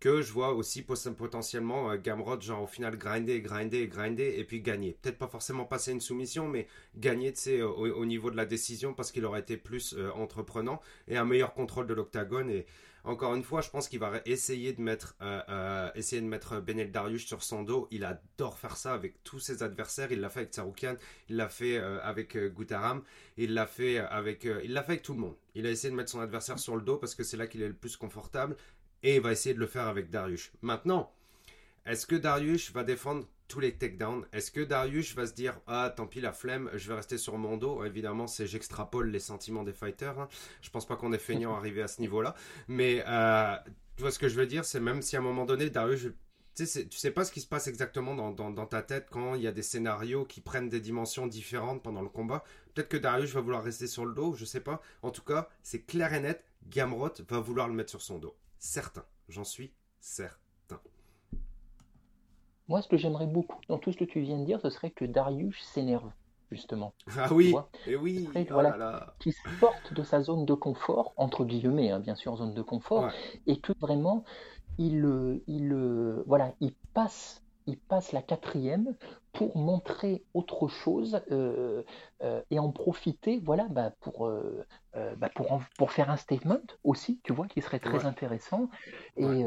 que 0.00 0.22
je 0.22 0.32
vois 0.32 0.52
aussi 0.52 0.82
potentiellement 0.82 1.90
euh, 1.90 1.96
Gamrot, 1.96 2.40
genre 2.40 2.62
au 2.62 2.66
final 2.66 2.96
grinder, 2.96 3.40
grinder, 3.40 3.88
grinder 3.88 4.34
et 4.36 4.44
puis 4.44 4.60
gagner. 4.60 4.96
Peut-être 5.00 5.18
pas 5.18 5.28
forcément 5.28 5.64
passer 5.64 5.92
une 5.92 6.00
soumission, 6.00 6.48
mais 6.48 6.66
gagner 6.96 7.32
au, 7.62 7.86
au 7.86 8.06
niveau 8.06 8.30
de 8.30 8.36
la 8.36 8.46
décision 8.46 8.94
parce 8.94 9.12
qu'il 9.12 9.24
aurait 9.24 9.40
été 9.40 9.56
plus 9.56 9.96
entreprenant 10.14 10.80
et 11.08 11.16
un 11.16 11.24
meilleur 11.24 11.54
contrôle 11.54 11.86
de 11.86 11.94
l'octagone. 11.94 12.50
Et 12.50 12.66
encore 13.08 13.34
une 13.34 13.42
fois, 13.42 13.60
je 13.60 13.70
pense 13.70 13.88
qu'il 13.88 14.00
va 14.00 14.20
essayer 14.26 14.72
de 14.72 14.82
mettre, 14.82 15.16
euh, 15.22 15.40
euh, 15.48 15.90
essayer 15.94 16.20
de 16.20 16.26
mettre 16.26 16.60
Benel 16.60 16.90
Darius 16.90 17.26
sur 17.26 17.42
son 17.42 17.62
dos. 17.62 17.88
Il 17.90 18.04
adore 18.04 18.58
faire 18.58 18.76
ça 18.76 18.92
avec 18.92 19.22
tous 19.24 19.38
ses 19.38 19.62
adversaires. 19.62 20.12
Il 20.12 20.20
l'a 20.20 20.28
fait 20.28 20.40
avec 20.40 20.52
Tsaroukian, 20.52 20.96
il 21.28 21.36
l'a 21.36 21.48
fait 21.48 21.78
euh, 21.78 22.00
avec 22.02 22.36
Gutaram, 22.36 23.02
il 23.36 23.54
l'a 23.54 23.66
fait 23.66 23.98
avec, 23.98 24.44
il 24.44 24.72
l'a 24.72 24.82
fait 24.82 24.92
avec 24.92 25.02
tout 25.02 25.14
le 25.14 25.20
monde. 25.20 25.36
Il 25.54 25.66
a 25.66 25.70
essayé 25.70 25.90
de 25.90 25.96
mettre 25.96 26.10
son 26.10 26.20
adversaire 26.20 26.58
sur 26.58 26.76
le 26.76 26.82
dos 26.82 26.98
parce 26.98 27.14
que 27.14 27.22
c'est 27.24 27.36
là 27.36 27.46
qu'il 27.46 27.62
est 27.62 27.68
le 27.68 27.74
plus 27.74 27.96
confortable 27.96 28.56
et 29.02 29.16
il 29.16 29.20
va 29.20 29.32
essayer 29.32 29.54
de 29.54 29.60
le 29.60 29.66
faire 29.66 29.86
avec 29.86 30.10
Darius. 30.10 30.52
Maintenant, 30.62 31.12
est-ce 31.86 32.06
que 32.06 32.16
Darius 32.16 32.72
va 32.72 32.84
défendre 32.84 33.26
tous 33.46 33.60
les 33.60 33.74
takedowns? 33.74 34.26
Est-ce 34.32 34.50
que 34.50 34.60
Darius 34.60 35.14
va 35.14 35.26
se 35.26 35.32
dire 35.32 35.58
ah 35.66 35.92
tant 35.96 36.06
pis 36.06 36.20
la 36.20 36.32
flemme, 36.32 36.70
je 36.74 36.88
vais 36.88 36.94
rester 36.94 37.16
sur 37.18 37.38
mon 37.38 37.56
dos 37.56 37.84
Évidemment, 37.84 38.26
c'est 38.26 38.46
j'extrapole 38.46 39.10
les 39.10 39.20
sentiments 39.20 39.64
des 39.64 39.72
fighters. 39.72 40.18
Hein. 40.18 40.28
Je 40.60 40.70
pense 40.70 40.86
pas 40.86 40.96
qu'on 40.96 41.12
est 41.12 41.18
feignant 41.18 41.54
arrivé 41.56 41.82
à 41.82 41.88
ce 41.88 42.00
niveau-là, 42.00 42.34
mais 42.68 43.02
euh, 43.06 43.56
tu 43.96 44.02
vois 44.02 44.10
ce 44.10 44.18
que 44.18 44.28
je 44.28 44.36
veux 44.36 44.46
dire, 44.46 44.64
c'est 44.64 44.80
même 44.80 45.02
si 45.02 45.16
à 45.16 45.20
un 45.20 45.22
moment 45.22 45.46
donné 45.46 45.70
Darius 45.70 46.08
tu 46.54 46.66
sais, 46.66 46.88
tu 46.88 46.98
sais 46.98 47.12
pas 47.12 47.24
ce 47.24 47.30
qui 47.30 47.40
se 47.40 47.46
passe 47.46 47.68
exactement 47.68 48.16
dans, 48.16 48.32
dans, 48.32 48.66
ta 48.66 48.82
tête 48.82 49.06
quand 49.10 49.36
il 49.36 49.42
y 49.42 49.46
a 49.46 49.52
des 49.52 49.62
scénarios 49.62 50.24
qui 50.24 50.40
prennent 50.40 50.68
des 50.68 50.80
dimensions 50.80 51.28
différentes 51.28 51.84
pendant 51.84 52.02
le 52.02 52.08
combat. 52.08 52.42
Peut-être 52.74 52.88
que 52.88 52.96
Darius 52.96 53.32
va 53.32 53.40
vouloir 53.40 53.62
rester 53.62 53.86
sur 53.86 54.04
le 54.04 54.12
dos, 54.12 54.34
je 54.34 54.44
sais 54.44 54.60
pas. 54.60 54.82
En 55.02 55.12
tout 55.12 55.22
cas, 55.22 55.48
c'est 55.62 55.82
clair 55.82 56.12
et 56.14 56.20
net, 56.20 56.44
Gamrot 56.66 57.12
va 57.28 57.38
vouloir 57.38 57.68
le 57.68 57.74
mettre 57.74 57.90
sur 57.90 58.02
son 58.02 58.18
dos. 58.18 58.34
Certain, 58.58 59.04
j'en 59.28 59.44
suis 59.44 59.72
certain. 60.00 60.80
Moi, 62.68 62.82
ce 62.82 62.88
que 62.88 62.96
j'aimerais 62.96 63.26
beaucoup 63.26 63.60
dans 63.68 63.78
tout 63.78 63.92
ce 63.92 63.98
que 63.98 64.04
tu 64.04 64.20
viens 64.20 64.38
de 64.38 64.44
dire, 64.44 64.60
ce 64.60 64.70
serait 64.70 64.90
que 64.90 65.04
Darius 65.04 65.62
s'énerve, 65.62 66.10
justement. 66.50 66.92
Ah 67.16 67.32
oui, 67.32 67.54
et 67.86 67.96
oui, 67.96 68.28
oh 68.34 68.44
voilà, 68.50 69.14
qu'il 69.20 69.32
sorte 69.58 69.94
de 69.94 70.02
sa 70.02 70.22
zone 70.22 70.44
de 70.44 70.54
confort, 70.54 71.14
entre 71.16 71.44
guillemets, 71.44 71.90
hein, 71.90 72.00
bien 72.00 72.14
sûr, 72.14 72.36
zone 72.36 72.54
de 72.54 72.62
confort, 72.62 73.10
et 73.46 73.58
que 73.58 73.72
vraiment, 73.80 74.24
il, 74.76 75.04
euh, 75.04 75.42
il, 75.46 75.72
euh, 75.72 76.22
voilà, 76.26 76.52
il 76.60 76.74
passe 76.94 77.42
il 77.68 77.76
passe 77.76 78.12
la 78.12 78.22
quatrième 78.22 78.94
pour 79.38 79.56
montrer 79.56 80.24
autre 80.34 80.66
chose 80.66 81.20
euh, 81.30 81.84
euh, 82.24 82.42
et 82.50 82.58
en 82.58 82.72
profiter 82.72 83.38
voilà, 83.38 83.68
bah, 83.70 83.92
pour, 84.00 84.26
euh, 84.26 84.66
bah, 85.16 85.30
pour, 85.32 85.60
pour, 85.76 85.92
faire 85.92 86.10
un 86.10 86.16
statement 86.16 86.58
aussi, 86.82 87.20
tu 87.22 87.32
vois, 87.32 87.46
qui 87.46 87.62
serait 87.62 87.78
très 87.78 88.04
intéressant. 88.04 88.68
Et, 89.16 89.44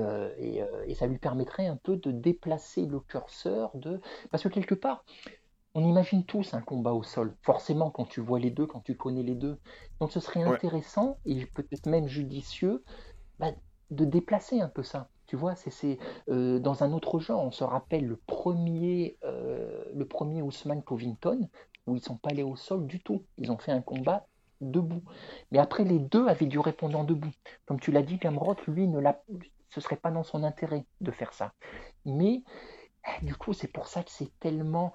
et, 0.88 0.96
ça 0.96 1.08
lui 1.08 1.18
permettrait 1.18 1.68
un 1.68 1.76
peu 1.76 1.98
de 1.98 2.12
déplacer 2.12 2.86
le 2.86 3.02
curseur 3.02 3.72
de... 3.74 4.00
Parce 4.30 4.44
que 4.44 4.48
quelque 4.48 4.76
part, 4.76 5.04
on 5.76 5.84
imagine 5.84 6.24
tous 6.24 6.54
un 6.54 6.62
combat 6.62 6.94
au 6.94 7.04
sol, 7.04 7.36
forcément 7.42 7.92
quand 7.92 8.06
tu 8.06 8.22
vois 8.22 8.40
les 8.40 8.50
deux, 8.50 8.68
quand 8.68 8.80
tu 8.86 8.96
connais 8.96 9.24
les 9.24 9.36
deux. 9.36 9.60
Donc 10.00 10.14
ce 10.14 10.22
serait 10.22 10.44
intéressant 10.44 11.18
et 11.26 11.46
peut-être 11.48 11.88
même 11.88 12.08
judicieux 12.08 12.82
bah, 13.40 13.52
de 13.90 14.06
déplacer 14.06 14.62
un 14.62 14.70
peu 14.70 14.84
ça. 14.84 15.10
Tu 15.32 15.38
vois, 15.38 15.56
c'est 15.56 15.98
euh, 16.28 16.60
dans 16.60 16.84
un 16.84 16.92
autre 16.92 17.22
genre. 17.22 17.42
On 17.42 17.52
se 17.52 17.64
rappelle 17.64 18.06
le 18.06 18.18
premier, 18.18 19.18
euh, 19.24 19.86
le 19.94 20.06
premier 20.06 20.42
Ousmane 20.42 20.84
Covington, 20.84 21.48
où 21.88 21.96
ils 21.96 22.02
sont 22.02 22.18
pas 22.18 22.32
allés 22.32 22.44
au 22.44 22.58
sol 22.58 22.86
du 22.86 23.00
tout. 23.00 23.24
Ils 23.38 23.50
ont 23.50 23.58
fait 23.58 23.72
un 23.72 23.80
combat 23.80 24.28
debout. 24.60 25.04
Mais 25.52 25.60
après, 25.60 25.86
les 25.86 26.00
deux 26.00 26.28
avaient 26.28 26.48
du 26.48 26.60
répondant 26.60 27.06
debout. 27.06 27.32
Comme 27.66 27.80
tu 27.80 27.94
l'as 27.94 28.02
dit, 28.02 28.18
Gamrot, 28.18 28.58
lui, 28.68 28.90
ne 28.90 29.00
serait 29.70 29.96
pas 29.96 30.12
dans 30.12 30.24
son 30.24 30.44
intérêt 30.44 30.86
de 31.00 31.12
faire 31.12 31.32
ça. 31.32 31.54
Mais 32.04 32.44
eh, 33.08 33.26
du 33.26 33.34
coup, 33.34 33.54
c'est 33.54 33.72
pour 33.72 33.88
ça 33.88 34.04
que 34.04 34.12
c'est 34.12 34.38
tellement. 34.42 34.92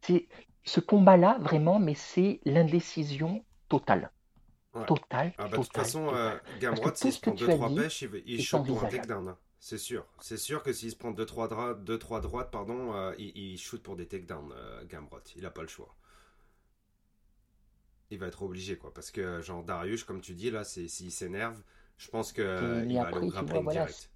C'est 0.00 0.26
ce 0.64 0.80
combat-là, 0.80 1.38
vraiment, 1.40 1.78
mais 1.78 1.94
c'est 1.94 2.40
l'indécision 2.44 3.44
totale. 3.68 4.10
Total. 4.72 5.34
Ah 5.36 5.48
bah, 5.48 5.48
de 5.48 5.62
toute 5.62 5.74
façon, 5.74 6.14
euh, 6.14 6.36
Gamrot, 6.60 6.94
s'il 6.94 7.12
se 7.12 7.20
prend 7.20 7.32
2-3 7.32 7.74
pêches, 7.74 8.02
il, 8.02 8.22
il 8.26 8.42
shoot 8.42 8.64
pour 8.64 8.84
un 8.84 8.88
takedown. 8.88 9.28
Hein. 9.28 9.38
C'est 9.58 9.78
sûr. 9.78 10.06
C'est 10.20 10.36
sûr 10.36 10.62
que 10.62 10.72
s'il 10.72 10.90
se 10.90 10.96
prend 10.96 11.10
2-3 11.10 11.48
droites, 11.48 11.84
deux, 11.84 11.98
trois 11.98 12.20
droites 12.20 12.50
pardon, 12.50 12.94
euh, 12.94 13.12
il, 13.18 13.36
il, 13.36 13.58
shoot 13.58 13.82
pour 13.82 13.96
des 13.96 14.06
takedowns, 14.06 14.52
euh, 14.52 14.84
Gamrot. 14.86 15.20
Il 15.36 15.42
n'a 15.42 15.50
pas 15.50 15.62
le 15.62 15.68
choix. 15.68 15.94
Il 18.10 18.18
va 18.18 18.26
être 18.26 18.42
obligé, 18.42 18.76
quoi. 18.76 18.92
Parce 18.94 19.10
que, 19.10 19.40
genre, 19.42 19.62
Darius, 19.62 20.04
comme 20.04 20.20
tu 20.20 20.34
dis, 20.34 20.50
là, 20.50 20.64
s'il 20.64 21.12
s'énerve, 21.12 21.60
je 21.98 22.08
pense 22.08 22.32
qu'il 22.32 22.44
va 22.44 22.78
aller 22.78 22.98
au 22.98 23.26
grappling 23.26 23.68
direct. 23.68 24.10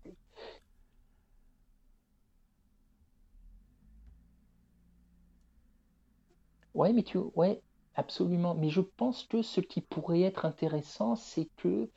Ouais, 6.74 6.92
mais 6.92 7.02
tu. 7.02 7.18
Ouais, 7.34 7.62
Absolument. 7.96 8.54
Mais 8.54 8.70
je 8.70 8.80
pense 8.80 9.24
que 9.24 9.42
ce 9.42 9.60
qui 9.60 9.80
pourrait 9.80 10.22
être 10.22 10.44
intéressant, 10.44 11.16
c'est 11.16 11.48
que 11.56 11.88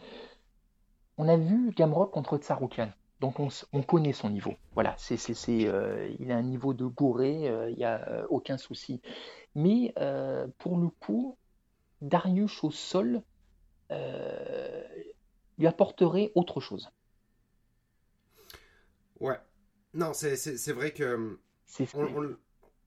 on 1.17 1.27
a 1.27 1.37
vu 1.37 1.71
Gamrot 1.71 2.07
contre 2.07 2.37
Tsaroukian. 2.37 2.91
Donc 3.19 3.39
on, 3.39 3.81
connaît 3.81 4.13
son 4.13 4.29
niveau. 4.29 4.53
Voilà, 4.73 4.93
c'est, 4.97 5.17
c'est, 5.17 5.67
euh, 5.67 6.07
il 6.19 6.31
a 6.31 6.37
un 6.37 6.43
niveau 6.43 6.75
de 6.75 6.85
gouré, 6.85 7.49
euh, 7.49 7.71
il 7.71 7.77
n'y 7.77 7.83
a 7.83 8.07
euh, 8.09 8.27
aucun 8.29 8.57
souci. 8.57 9.01
Mais 9.55 9.93
pour 10.59 10.77
le 10.77 10.89
coup, 10.89 11.35
Darius 12.01 12.63
au 12.63 12.69
sol 12.69 13.23
lui 15.57 15.65
apporterait 15.65 16.31
autre 16.35 16.61
chose. 16.61 16.91
Ouais. 19.19 19.39
Non, 19.95 20.13
c'est, 20.13 20.71
vrai 20.73 20.91
que 20.91 21.39
on, 21.95 22.37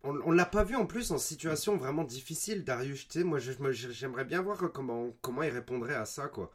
ne 0.04 0.34
l'a 0.34 0.46
pas 0.46 0.64
vu 0.64 0.76
en 0.76 0.86
plus 0.86 1.10
en 1.10 1.18
situation 1.18 1.76
vraiment 1.76 2.04
difficile, 2.04 2.64
Darius. 2.64 3.08
Tu 3.08 3.18
sais, 3.18 3.24
moi, 3.24 3.38
j'aimerais 3.38 4.24
bien 4.24 4.42
voir 4.42 4.58
comment, 4.72 5.14
comment 5.20 5.42
il 5.42 5.50
répondrait 5.50 5.94
à 5.94 6.06
ça, 6.06 6.28
quoi. 6.28 6.50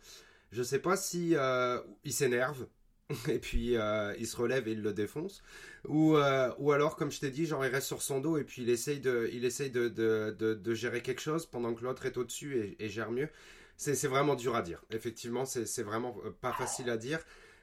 Je 0.52 0.64
sais 0.64 0.80
pas 0.80 0.96
si 0.96 1.36
euh, 1.36 1.80
il 2.04 2.14
s'énerve 2.14 2.68
et 3.28 3.40
puis 3.40 3.78
euh, 3.78 4.16
il 4.18 4.26
se 4.26 4.38
relève 4.38 4.68
et 4.68 4.72
il 4.72 4.82
le 4.82 4.94
défonce, 4.94 5.44
ou, 5.88 6.16
euh, 6.16 6.52
ou 6.58 6.72
alors, 6.72 6.96
comme 6.96 7.12
je 7.12 7.20
t'ai 7.20 7.30
dit, 7.30 7.46
genre 7.46 7.64
il 7.66 7.72
reste 7.72 7.88
sur 7.88 8.02
son 8.02 8.20
dos 8.20 8.38
et 8.38 8.44
puis 8.44 8.64
il 8.64 8.70
essaye 8.70 9.00
de, 9.00 9.30
il 9.34 9.46
essaye 9.46 9.70
de, 9.70 9.90
de, 9.90 10.74
gérer 10.74 11.02
quelque 11.02 11.22
chose 11.22 11.46
pendant 11.46 11.74
que 11.74 11.84
l'autre 11.84 12.06
est 12.06 12.18
au-dessus 12.18 12.58
et, 12.58 12.84
et, 12.84 12.90
gère 12.90 13.12
mieux. 13.12 13.30
C'est 13.78 14.08
vraiment 14.08 14.36
dur 14.36 14.56
à 14.56 14.62
dire. 14.62 14.82
Effectivement, 14.92 15.46
c'est 15.46 15.84
vraiment 15.84 16.16
pas 16.42 16.54
facile 16.54 16.90
à 16.90 16.98
dire, 16.98 17.20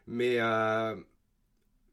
mais 0.07 0.39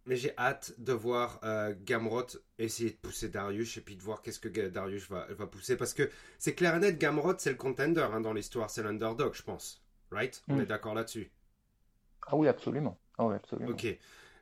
mais 0.05 0.15
j'ai 0.15 0.35
hâte 0.37 0.73
de 0.77 0.93
voir 0.93 1.39
euh, 1.43 1.73
Gamrot 1.83 2.27
essayer 2.57 2.91
de 2.91 2.95
pousser 2.95 3.29
Darius 3.29 3.77
et 3.77 3.81
puis 3.81 3.95
de 3.95 4.01
voir 4.01 4.21
qu'est-ce 4.21 4.39
que 4.39 4.49
Darius 4.67 5.09
va, 5.09 5.27
va 5.29 5.47
pousser. 5.47 5.77
Parce 5.77 5.93
que 5.93 6.09
c'est 6.37 6.55
clair 6.55 6.75
et 6.75 6.79
net, 6.79 6.97
Gamrot, 6.97 7.35
c'est 7.37 7.51
le 7.51 7.57
contender 7.57 8.07
hein, 8.11 8.21
dans 8.21 8.33
l'histoire, 8.33 8.69
c'est 8.69 8.83
l'underdog, 8.83 9.33
je 9.33 9.43
pense. 9.43 9.83
Right? 10.11 10.41
On 10.47 10.55
mm. 10.55 10.61
est 10.61 10.65
d'accord 10.65 10.95
là-dessus 10.95 11.31
Ah 12.27 12.35
oui, 12.35 12.47
absolument. 12.47 12.99
Ah 13.17 13.27
oui, 13.27 13.35
absolument. 13.35 13.71
Ok. 13.71 13.85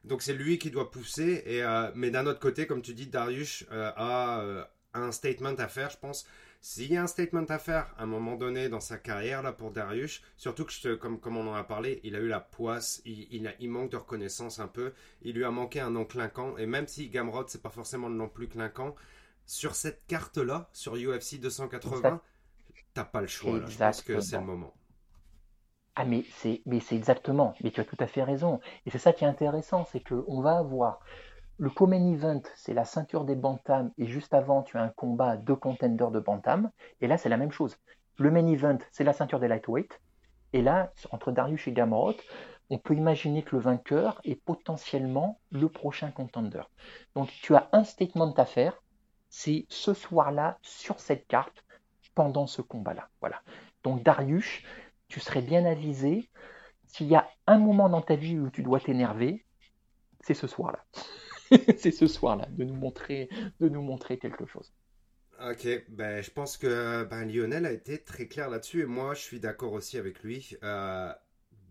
Donc 0.06 0.22
c'est 0.22 0.34
lui 0.34 0.58
qui 0.58 0.72
doit 0.72 0.90
pousser. 0.90 1.44
Et, 1.46 1.64
euh, 1.64 1.92
mais 1.96 2.12
d'un 2.12 2.26
autre 2.28 2.40
côté, 2.40 2.66
comme 2.66 2.82
tu 2.82 2.94
dis, 2.94 3.08
Darius 3.08 3.66
euh, 3.72 3.92
a 3.98 4.70
un 4.94 5.12
statement 5.12 5.56
à 5.58 5.68
faire, 5.68 5.90
je 5.90 5.98
pense. 5.98 6.26
S'il 6.60 6.92
y 6.92 6.98
a 6.98 7.04
un 7.04 7.08
statement 7.08 7.46
à 7.50 7.60
faire 7.60 7.94
à 7.98 8.04
un 8.04 8.06
moment 8.08 8.36
donné 8.36 8.68
dans 8.68 8.80
sa 8.80 8.98
carrière 8.98 9.44
là 9.44 9.54
pour 9.54 9.72
Darius, 9.72 10.22
surtout 10.38 10.66
que 10.66 10.72
je 10.72 10.96
comme, 10.96 11.20
comme 11.20 11.38
on 11.38 11.48
en 11.48 11.54
a 11.54 11.64
parlé, 11.64 12.00
il 12.04 12.16
a 12.16 12.20
eu 12.20 12.28
la 12.28 12.40
poisse, 12.40 13.02
il, 13.06 13.48
a, 13.48 13.52
il 13.60 13.70
manque 13.70 13.92
de 13.92 13.98
reconnaissance 13.98 14.60
un 14.60 14.68
peu, 14.68 14.94
il 15.22 15.36
lui 15.36 15.46
a 15.46 15.52
manqué 15.52 15.80
un 15.80 15.92
nom 15.92 16.06
clinquant, 16.06 16.58
et 16.58 16.66
même 16.66 16.88
si 16.88 17.10
Gamrod 17.10 17.50
c'est 17.50 17.62
pas 17.62 17.70
forcément 17.70 18.10
le 18.10 18.16
nom 18.16 18.28
plus 18.28 18.48
clinquant, 18.48 18.96
sur 19.46 19.76
cette 19.76 20.06
carte 20.08 20.38
là, 20.38 20.70
sur 20.74 20.96
UFC 20.96 21.40
280, 21.40 22.22
t'as 22.94 23.04
pas 23.06 23.22
le 23.22 23.28
choix 23.28 23.60
là, 23.60 23.68
je 23.68 23.78
pense 23.78 24.02
que 24.02 24.20
c'est 24.20 24.38
le 24.38 24.44
moment. 24.44 24.74
Ah 25.96 26.06
mais 26.06 26.26
c'est 26.38 26.62
mais 26.66 26.80
c'est 26.80 26.96
exactement, 26.96 27.56
mais 27.64 27.72
tu 27.72 27.82
as 27.82 27.86
tout 27.86 27.98
à 28.00 28.08
fait 28.08 28.24
raison, 28.24 28.60
et 28.86 28.92
c'est 28.92 29.00
ça 29.00 29.14
qui 29.14 29.24
est 29.24 29.28
intéressant, 29.28 29.86
c'est 29.92 30.00
que 30.00 30.24
on 30.28 30.42
va 30.42 30.58
avoir 30.58 31.00
le 31.60 31.72
Common 31.72 32.14
Event, 32.14 32.44
c'est 32.56 32.74
la 32.74 32.86
ceinture 32.86 33.26
des 33.26 33.36
Bantam, 33.36 33.92
et 33.98 34.06
juste 34.06 34.34
avant, 34.34 34.62
tu 34.62 34.78
as 34.78 34.84
un 34.84 34.90
combat 34.90 35.38
de 35.38 35.54
contenders 35.54 36.12
de 36.12 36.20
Bantam, 36.20 36.70
et 37.02 37.08
là, 37.08 37.18
c'est 37.18 37.30
la 37.30 37.38
même 37.38 37.52
chose. 37.52 37.78
le 38.20 38.32
main 38.32 38.48
event, 38.48 38.80
c'est 38.92 39.04
la 39.04 39.14
ceinture 39.14 39.40
des 39.40 39.48
lightweight. 39.48 40.02
Et 40.54 40.62
là, 40.62 40.92
entre 41.12 41.32
Darius 41.32 41.68
et 41.68 41.72
Gamrot, 41.72 42.16
on 42.70 42.80
peut 42.80 42.96
imaginer 42.96 43.44
que 43.44 43.56
le 43.56 43.62
vainqueur 43.62 44.20
est 44.24 44.36
potentiellement 44.36 45.40
le 45.52 45.70
prochain 45.70 46.10
contender. 46.12 46.64
Donc 47.16 47.30
tu 47.42 47.56
as 47.56 47.70
un 47.74 47.84
statement 47.84 48.34
à 48.34 48.46
faire, 48.46 48.82
c'est 49.30 49.66
ce 49.70 49.94
soir-là, 49.94 50.58
sur 50.64 51.00
cette 51.00 51.28
carte, 51.28 51.64
pendant 52.16 52.48
ce 52.48 52.62
combat-là. 52.62 53.10
Voilà. 53.20 53.42
Donc 53.84 54.04
Darius, 54.04 54.64
tu 55.08 55.20
serais 55.20 55.42
bien 55.42 55.66
avisé. 55.66 56.30
S'il 56.86 57.08
y 57.08 57.16
a 57.16 57.28
un 57.46 57.60
moment 57.60 57.90
dans 57.90 58.02
ta 58.02 58.16
vie 58.16 58.40
où 58.40 58.50
tu 58.50 58.64
dois 58.64 58.80
t'énerver, 58.80 59.46
c'est 60.22 60.34
ce 60.34 60.48
soir-là. 60.48 60.84
c'est 61.78 61.92
ce 61.92 62.08
soir-là, 62.08 62.48
de 62.52 62.64
nous 62.64 62.76
montrer, 62.76 63.30
de 63.60 63.70
nous 63.70 63.82
montrer 63.82 64.18
quelque 64.18 64.46
chose. 64.46 64.74
Ok, 65.40 65.68
ben, 65.90 66.24
je 66.24 66.32
pense 66.32 66.58
que 66.58 67.04
ben, 67.04 67.26
Lionel 67.26 67.66
a 67.66 67.72
été 67.72 68.00
très 68.00 68.28
clair 68.28 68.50
là-dessus 68.50 68.82
et 68.82 68.86
moi 68.86 69.14
je 69.14 69.22
suis 69.22 69.40
d'accord 69.40 69.74
aussi 69.74 69.98
avec 70.00 70.24
lui. 70.24 70.58
Euh, 70.64 71.14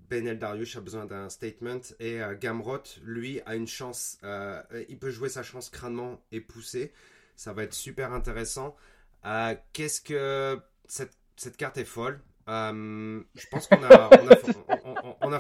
Benel 0.08 0.38
Darius 0.38 0.76
a 0.76 0.80
besoin 0.80 1.06
d'un 1.06 1.28
statement 1.28 1.80
et 1.98 2.22
euh, 2.22 2.34
Gamrot, 2.36 2.82
lui, 3.02 3.40
a 3.46 3.56
une 3.56 3.66
chance. 3.66 4.18
Euh, 4.22 4.62
il 4.88 4.98
peut 4.98 5.10
jouer 5.10 5.28
sa 5.28 5.42
chance 5.42 5.70
crânement 5.70 6.20
et 6.32 6.40
pousser. 6.40 6.92
Ça 7.34 7.52
va 7.52 7.64
être 7.64 7.74
super 7.74 8.12
intéressant. 8.12 8.76
Euh, 9.24 9.54
qu'est-ce 9.72 10.00
que 10.00 10.60
cette, 10.86 11.56
carte 11.56 11.78
est 11.78 11.84
folle? 11.84 12.20
je 12.48 13.46
pense 13.50 13.66
qu'on 13.66 13.82
a, 13.82 14.08
on 14.22 14.28
a, 14.28 14.36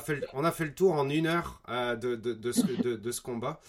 fait, 0.00 0.24
on, 0.32 0.44
a 0.44 0.50
fait, 0.50 0.64
le 0.64 0.74
tour 0.74 0.94
en 0.94 1.08
une 1.08 1.28
heure 1.28 1.62
de, 1.68 2.16
de 2.16 3.10
ce 3.12 3.20
combat 3.20 3.60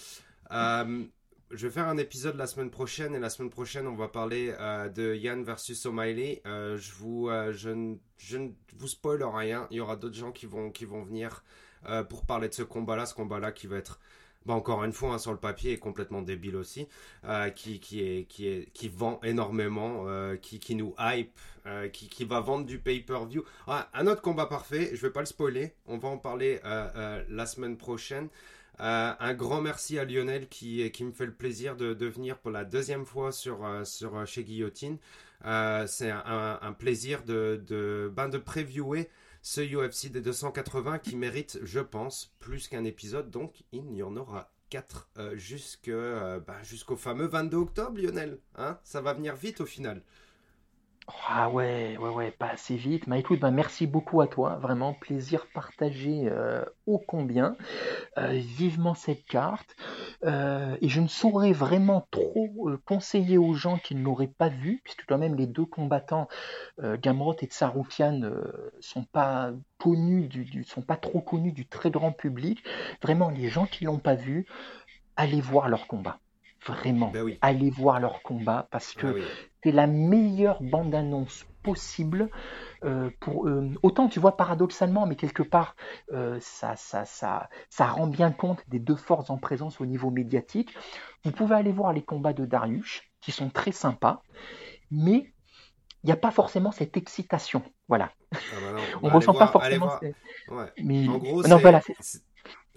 je 1.51 1.67
vais 1.67 1.73
faire 1.73 1.87
un 1.87 1.97
épisode 1.97 2.35
la 2.35 2.47
semaine 2.47 2.69
prochaine 2.69 3.15
et 3.15 3.19
la 3.19 3.29
semaine 3.29 3.49
prochaine 3.49 3.87
on 3.87 3.95
va 3.95 4.07
parler 4.07 4.53
euh, 4.59 4.89
de 4.89 5.15
Yann 5.15 5.43
versus 5.43 5.85
O'Malley. 5.85 6.41
Euh, 6.45 6.77
je 6.77 6.91
vous, 6.93 7.29
euh, 7.29 7.53
je, 7.53 7.69
ne, 7.69 7.95
je, 8.17 8.37
ne 8.37 8.49
vous 8.77 8.87
spoil 8.87 9.23
rien. 9.23 9.67
Il 9.71 9.77
y 9.77 9.79
aura 9.79 9.95
d'autres 9.95 10.15
gens 10.15 10.31
qui 10.31 10.45
vont, 10.45 10.71
qui 10.71 10.85
vont 10.85 11.03
venir 11.03 11.43
pour 12.09 12.25
parler 12.25 12.49
de 12.49 12.53
ce 12.53 12.63
combat-là, 12.63 13.05
ce 13.05 13.13
combat-là 13.13 13.53
qui 13.53 13.65
va 13.65 13.77
être, 13.77 13.99
bah, 14.45 14.55
encore 14.55 14.83
une 14.83 14.91
fois, 14.91 15.13
hein, 15.13 15.19
sur 15.19 15.31
le 15.31 15.37
papier 15.37 15.71
est 15.71 15.77
complètement 15.77 16.21
débile 16.21 16.57
aussi, 16.57 16.89
qui, 17.55 17.79
qui 17.79 18.01
est, 18.01 18.25
qui 18.25 18.47
est, 18.47 18.73
qui 18.73 18.89
vend 18.89 19.21
énormément, 19.23 20.05
qui, 20.41 20.59
qui 20.59 20.75
nous 20.75 20.93
hype, 20.99 21.39
qui, 21.93 22.09
qui 22.09 22.25
va 22.25 22.41
vendre 22.41 22.65
du 22.65 22.79
pay-per-view. 22.79 23.45
Ah, 23.67 23.89
un 23.93 24.07
autre 24.07 24.21
combat 24.21 24.47
parfait. 24.47 24.89
Je 24.95 25.01
vais 25.01 25.13
pas 25.13 25.21
le 25.21 25.27
spoiler. 25.27 25.75
On 25.85 25.97
va 25.97 26.09
en 26.09 26.17
parler 26.17 26.59
la 26.63 27.45
semaine 27.45 27.77
prochaine. 27.77 28.27
Euh, 28.79 29.13
un 29.19 29.33
grand 29.33 29.61
merci 29.61 29.97
à 29.97 30.05
Lionel 30.05 30.47
qui, 30.47 30.89
qui 30.91 31.03
me 31.03 31.11
fait 31.11 31.25
le 31.25 31.33
plaisir 31.33 31.75
de, 31.75 32.05
venir 32.05 32.37
pour 32.37 32.51
la 32.51 32.63
deuxième 32.63 33.05
fois 33.05 33.31
sur, 33.31 33.65
euh, 33.65 33.83
sur 33.83 34.15
euh, 34.15 34.25
chez 34.25 34.43
Guillotine. 34.43 34.97
c'est 35.87 36.11
un, 36.11 36.75
plaisir 36.77 37.23
de, 37.23 37.61
de, 37.65 38.11
ben 38.13 38.29
de 38.29 38.37
previewer 38.37 39.09
ce 39.41 39.61
UFC 39.61 40.11
des 40.11 40.21
280 40.21 40.99
qui 40.99 41.15
mérite, 41.15 41.59
je 41.63 41.79
pense, 41.79 42.35
plus 42.39 42.67
qu'un 42.67 42.83
épisode. 42.83 43.31
Donc 43.31 43.63
il 43.71 43.93
y 43.93 44.03
en 44.03 44.15
aura 44.15 44.51
4 44.69 45.09
jusque, 45.35 45.89
ben, 45.89 46.63
jusqu'au 46.63 46.97
fameux 46.97 47.27
22 47.27 47.57
octobre, 47.57 47.99
Lionel. 47.99 48.39
Hein 48.55 48.79
Ça 48.83 49.01
va 49.01 49.13
venir 49.13 49.35
vite 49.35 49.61
au 49.61 49.65
final. 49.65 50.03
Ah 51.07 51.49
ouais, 51.49 51.95
ouais, 51.97 52.09
ouais, 52.09 52.31
pas 52.31 52.49
assez 52.49 52.75
vite. 52.75 53.07
Mais 53.07 53.21
écoute, 53.21 53.39
bah, 53.39 53.51
merci 53.51 53.87
beaucoup 53.87 54.19
à 54.19 54.27
toi. 54.27 54.55
Vraiment, 54.55 54.93
plaisir 54.93 55.47
partagé 55.53 56.23
euh, 56.25 56.65
ô 56.85 56.99
combien. 56.99 57.55
Euh, 58.17 58.31
vivement 58.33 58.93
cette 58.93 59.25
carte. 59.25 59.75
Euh, 60.25 60.75
et 60.81 60.89
je 60.89 60.99
ne 60.99 61.07
saurais 61.07 61.53
vraiment 61.53 62.05
trop 62.11 62.71
conseiller 62.85 63.37
aux 63.37 63.53
gens 63.53 63.77
qui 63.77 63.95
ne 63.95 64.03
l'auraient 64.03 64.27
pas 64.27 64.49
vu, 64.49 64.81
puisque 64.83 65.05
quand 65.07 65.17
même 65.17 65.35
les 65.35 65.47
deux 65.47 65.65
combattants, 65.65 66.27
Gamrot 66.81 67.37
et 67.41 67.45
Tsaroukian, 67.45 68.21
sont 68.81 69.03
pas 69.03 69.51
connus, 69.77 70.27
du, 70.27 70.63
sont 70.65 70.81
pas 70.81 70.97
trop 70.97 71.21
connus 71.21 71.53
du 71.53 71.65
très 71.65 71.89
grand 71.89 72.11
public. 72.11 72.63
Vraiment, 73.01 73.29
les 73.29 73.47
gens 73.47 73.65
qui 73.65 73.85
l'ont 73.85 73.99
pas 73.99 74.15
vu, 74.15 74.45
allez 75.15 75.39
voir 75.39 75.69
leur 75.69 75.87
combat. 75.87 76.19
Vraiment, 76.65 77.11
ben 77.11 77.37
allez 77.41 77.69
voir 77.69 77.99
leur 77.99 78.21
combat 78.23 78.67
parce 78.71 78.93
que 78.93 79.07
ben 79.07 79.23
la 79.71 79.87
meilleure 79.87 80.61
bande-annonce 80.61 81.45
possible. 81.63 82.29
Euh, 82.85 83.09
pour, 83.19 83.47
euh, 83.47 83.71
autant 83.81 84.07
tu 84.07 84.19
vois 84.19 84.37
paradoxalement, 84.37 85.07
mais 85.07 85.15
quelque 85.15 85.43
part 85.43 85.75
euh, 86.13 86.37
ça, 86.39 86.75
ça, 86.75 87.05
ça, 87.05 87.49
ça 87.69 87.87
rend 87.87 88.07
bien 88.07 88.31
compte 88.31 88.63
des 88.67 88.79
deux 88.79 88.95
forces 88.95 89.29
en 89.29 89.37
présence 89.37 89.81
au 89.81 89.85
niveau 89.85 90.11
médiatique. 90.11 90.73
Vous 91.25 91.31
pouvez 91.31 91.55
aller 91.55 91.71
voir 91.71 91.91
les 91.91 92.03
combats 92.03 92.33
de 92.33 92.45
Darius, 92.45 93.01
qui 93.19 93.31
sont 93.31 93.49
très 93.49 93.71
sympas, 93.71 94.21
mais 94.91 95.33
il 96.03 96.07
n'y 96.07 96.11
a 96.11 96.17
pas 96.17 96.31
forcément 96.31 96.71
cette 96.71 96.95
excitation. 96.95 97.63
Voilà. 97.87 98.11
Ah 98.33 98.37
bah 98.61 98.81
On 99.01 99.07
ne 99.07 99.13
ressent 99.13 99.33
pas 99.33 99.47
forcément. 99.47 99.91
Mais... 100.81 101.07
En 101.07 101.17
gros, 101.17 101.43
non, 101.47 101.57
voilà, 101.57 101.81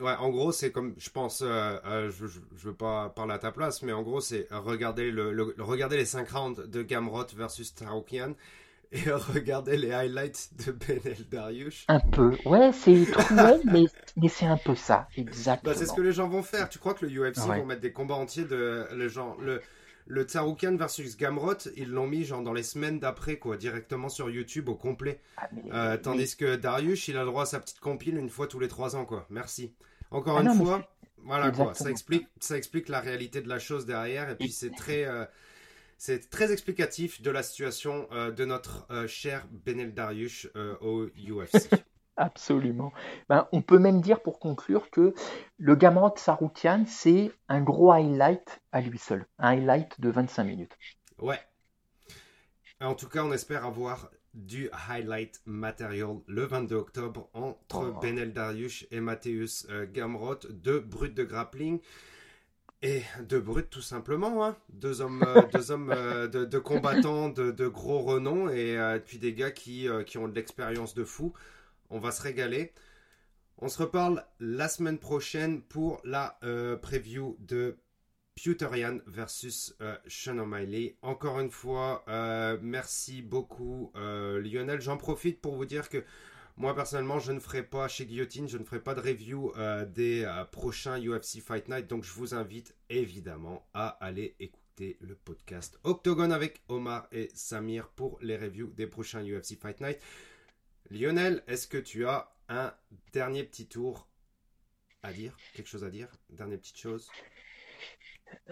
Ouais, 0.00 0.14
en 0.18 0.30
gros, 0.30 0.52
c'est 0.52 0.72
comme, 0.72 0.94
je 0.98 1.10
pense, 1.10 1.42
euh, 1.42 1.78
euh, 1.84 2.10
je, 2.10 2.26
je, 2.26 2.40
veux 2.56 2.74
pas 2.74 3.10
parler 3.10 3.34
à 3.34 3.38
ta 3.38 3.52
place, 3.52 3.82
mais 3.82 3.92
en 3.92 4.02
gros, 4.02 4.20
c'est 4.20 4.46
regarder, 4.50 5.10
le, 5.10 5.54
regarder 5.58 5.96
les 5.96 6.04
5 6.04 6.28
rounds 6.30 6.68
de 6.68 6.82
Gamrot 6.82 7.26
versus 7.36 7.74
Taroukian 7.74 8.34
et 8.92 9.10
regarder 9.10 9.76
les 9.76 9.92
highlights 9.92 10.50
de 10.66 10.72
Benel 10.72 11.28
Darius. 11.30 11.84
Un 11.88 12.00
peu, 12.00 12.36
ouais, 12.46 12.72
c'est 12.72 13.04
cruel, 13.04 13.60
mais, 13.70 13.84
mais 14.16 14.28
c'est 14.28 14.46
un 14.46 14.56
peu 14.56 14.74
ça, 14.74 15.06
exactement. 15.16 15.72
Bah, 15.72 15.78
c'est 15.78 15.86
ce 15.86 15.92
que 15.92 16.00
les 16.00 16.12
gens 16.12 16.28
vont 16.28 16.42
faire. 16.42 16.68
Tu 16.68 16.78
crois 16.78 16.94
que 16.94 17.06
le 17.06 17.12
UFC 17.12 17.46
vont 17.46 17.66
mettre 17.66 17.82
des 17.82 17.92
combats 17.92 18.16
entiers 18.16 18.44
de 18.44 18.86
le 18.92 19.08
genre, 19.08 19.36
le, 19.40 19.60
le 20.10 20.24
Tsaroukian 20.24 20.76
versus 20.76 21.16
Gamrot, 21.16 21.68
ils 21.76 21.88
l'ont 21.88 22.08
mis 22.08 22.24
genre 22.24 22.42
dans 22.42 22.52
les 22.52 22.64
semaines 22.64 22.98
d'après, 22.98 23.36
quoi, 23.36 23.56
directement 23.56 24.08
sur 24.08 24.28
YouTube 24.28 24.68
au 24.68 24.74
complet. 24.74 25.20
Ah, 25.36 25.48
euh, 25.72 25.96
tandis 25.96 26.36
que 26.36 26.56
Darius, 26.56 27.06
il 27.08 27.16
a 27.16 27.20
le 27.20 27.26
droit 27.26 27.44
à 27.44 27.46
sa 27.46 27.60
petite 27.60 27.78
compile 27.78 28.16
une 28.16 28.28
fois 28.28 28.48
tous 28.48 28.58
les 28.58 28.68
3 28.68 28.96
ans, 28.96 29.04
quoi. 29.04 29.26
Merci. 29.30 29.72
Encore 30.10 30.38
ah 30.38 30.42
une 30.42 30.54
fois, 30.54 30.88
voilà 31.18 31.50
quoi, 31.50 31.74
ça 31.74 31.90
explique, 31.90 32.26
ça 32.40 32.56
explique 32.56 32.88
la 32.88 33.00
réalité 33.00 33.40
de 33.40 33.48
la 33.48 33.58
chose 33.58 33.86
derrière 33.86 34.30
et 34.30 34.36
puis 34.36 34.50
c'est 34.50 34.70
très, 34.70 35.04
euh, 35.04 35.24
c'est 35.98 36.30
très 36.30 36.52
explicatif 36.52 37.22
de 37.22 37.30
la 37.30 37.42
situation 37.42 38.08
euh, 38.12 38.30
de 38.30 38.44
notre 38.44 38.86
euh, 38.90 39.06
cher 39.06 39.46
Benel 39.50 39.94
Darius 39.94 40.48
au 40.80 41.06
UFC. 41.06 41.68
Absolument. 42.16 42.92
Ben, 43.30 43.48
on 43.52 43.62
peut 43.62 43.78
même 43.78 44.02
dire 44.02 44.20
pour 44.20 44.40
conclure 44.40 44.90
que 44.90 45.14
le 45.56 45.74
Gamrot 45.74 46.12
Saroukian, 46.16 46.84
c'est 46.86 47.32
un 47.48 47.62
gros 47.62 47.92
highlight 47.92 48.60
à 48.72 48.82
lui 48.82 48.98
seul. 48.98 49.26
Un 49.38 49.52
highlight 49.52 49.98
de 50.00 50.10
25 50.10 50.44
minutes. 50.44 50.76
Ouais. 51.18 51.40
En 52.82 52.94
tout 52.94 53.08
cas, 53.08 53.24
on 53.24 53.32
espère 53.32 53.64
avoir 53.64 54.10
du 54.34 54.70
highlight 54.88 55.40
material 55.44 56.18
le 56.26 56.44
22 56.44 56.76
octobre 56.76 57.28
entre 57.32 57.94
oh. 57.96 58.00
Benel 58.00 58.32
Darius 58.32 58.86
et 58.90 59.00
Matthäus 59.00 59.66
euh, 59.70 59.86
Gamrot, 59.90 60.40
deux 60.50 60.80
brutes 60.80 61.14
de 61.14 61.24
grappling. 61.24 61.80
Et 62.82 63.02
deux 63.28 63.40
brutes 63.40 63.68
tout 63.68 63.82
simplement, 63.82 64.42
hein. 64.42 64.56
deux 64.70 65.02
hommes, 65.02 65.22
euh, 65.26 65.42
deux 65.52 65.70
hommes 65.70 65.92
euh, 65.94 66.28
de, 66.28 66.58
combattants 66.58 67.28
de, 67.28 67.68
gros 67.68 67.98
renom 67.98 68.48
et 68.48 68.78
puis 69.04 69.18
des 69.18 69.34
gars 69.34 69.50
qui, 69.50 69.86
qui 70.06 70.16
ont 70.16 70.28
de 70.28 70.34
l'expérience 70.34 70.94
de 70.94 71.04
fou. 71.04 71.34
On 71.90 71.98
va 71.98 72.10
se 72.10 72.22
régaler. 72.22 72.72
On 73.58 73.68
se 73.68 73.82
reparle 73.82 74.24
la 74.38 74.68
semaine 74.68 74.98
prochaine 74.98 75.60
pour 75.60 76.00
la 76.04 76.38
preview 76.80 77.36
de 77.40 77.76
Pewterian 78.42 79.00
versus 79.06 79.76
euh, 79.80 79.96
Sean. 80.06 80.38
Encore 81.02 81.40
une 81.40 81.50
fois, 81.50 82.04
euh, 82.08 82.58
merci 82.62 83.22
beaucoup 83.22 83.92
euh, 83.96 84.40
Lionel. 84.40 84.80
J'en 84.80 84.96
profite 84.96 85.40
pour 85.40 85.56
vous 85.56 85.66
dire 85.66 85.88
que 85.88 86.04
moi 86.56 86.74
personnellement, 86.74 87.18
je 87.18 87.32
ne 87.32 87.40
ferai 87.40 87.62
pas 87.62 87.88
chez 87.88 88.06
Guillotine, 88.06 88.48
je 88.48 88.58
ne 88.58 88.64
ferai 88.64 88.80
pas 88.80 88.94
de 88.94 89.00
review 89.00 89.52
des 89.88 90.26
prochains 90.52 90.98
UFC 91.00 91.40
Fight 91.40 91.68
Night. 91.68 91.86
Donc 91.86 92.04
je 92.04 92.12
vous 92.12 92.34
invite 92.34 92.74
évidemment 92.88 93.66
à 93.72 93.88
aller 93.88 94.36
écouter 94.40 94.98
le 95.00 95.14
podcast 95.14 95.78
Octogone 95.84 96.32
avec 96.32 96.62
Omar 96.68 97.08
et 97.12 97.30
Samir 97.34 97.88
pour 97.88 98.18
les 98.20 98.36
reviews 98.36 98.72
des 98.76 98.86
prochains 98.86 99.22
UFC 99.22 99.58
Fight 99.60 99.80
Night. 99.80 99.98
Lionel, 100.90 101.42
est-ce 101.46 101.66
que 101.66 101.78
tu 101.78 102.06
as 102.06 102.32
un 102.48 102.74
dernier 103.12 103.44
petit 103.44 103.66
tour 103.66 104.08
à 105.02 105.12
dire? 105.12 105.36
Quelque 105.54 105.68
chose 105.68 105.84
à 105.84 105.90
dire? 105.90 106.08
Dernière 106.30 106.58
petite 106.58 106.78
chose? 106.78 107.08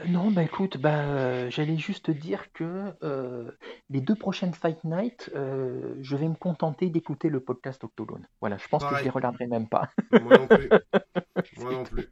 Non, 0.07 0.31
bah 0.31 0.43
écoute, 0.43 0.77
bah, 0.77 1.01
euh, 1.01 1.51
j'allais 1.51 1.77
juste 1.77 2.11
dire 2.11 2.53
que 2.53 2.93
euh, 3.03 3.51
les 3.91 4.01
deux 4.01 4.15
prochaines 4.15 4.55
Fight 4.55 4.83
Night, 4.85 5.31
euh, 5.35 5.95
je 6.01 6.17
vais 6.17 6.29
me 6.29 6.37
contenter 6.37 6.89
d'écouter 6.89 7.29
le 7.29 7.41
podcast 7.41 7.83
Octogone. 7.83 8.27
Voilà, 8.41 8.59
je 8.59 8.69
pense 8.69 8.85
que 8.85 8.97
je 8.97 9.05
les 9.05 9.11
regarderai 9.11 9.47
même 9.47 9.69
pas. 9.69 9.91
Moi 10.13 10.39
non 10.39 10.47
plus. 10.47 10.69
Moi 11.59 11.73
non 11.73 11.85
plus. 11.85 12.09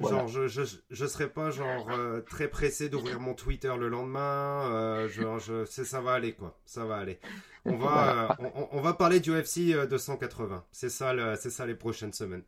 Genre, 0.00 0.28
je, 0.28 0.48
je, 0.48 0.62
je 0.90 1.06
serai 1.06 1.28
pas 1.28 1.50
genre 1.50 1.88
très 2.28 2.48
pressé 2.48 2.88
d'ouvrir 2.88 3.20
mon 3.20 3.34
Twitter 3.34 3.72
le 3.78 3.88
lendemain. 3.88 5.06
genre, 5.08 5.38
je, 5.38 5.64
ça 5.66 6.00
va 6.00 6.12
aller 6.12 6.32
quoi, 6.32 6.58
ça 6.64 6.84
va 6.84 6.96
aller. 6.96 7.20
On 7.66 7.76
va, 7.76 8.36
on, 8.40 8.68
on, 8.72 8.80
va 8.80 8.94
parler 8.94 9.20
du 9.20 9.30
UFC 9.30 9.74
280. 9.88 10.64
C'est 10.72 10.90
ça, 10.90 11.36
c'est 11.36 11.50
ça 11.50 11.66
les 11.66 11.74
prochaines 11.74 12.12
semaines. 12.12 12.42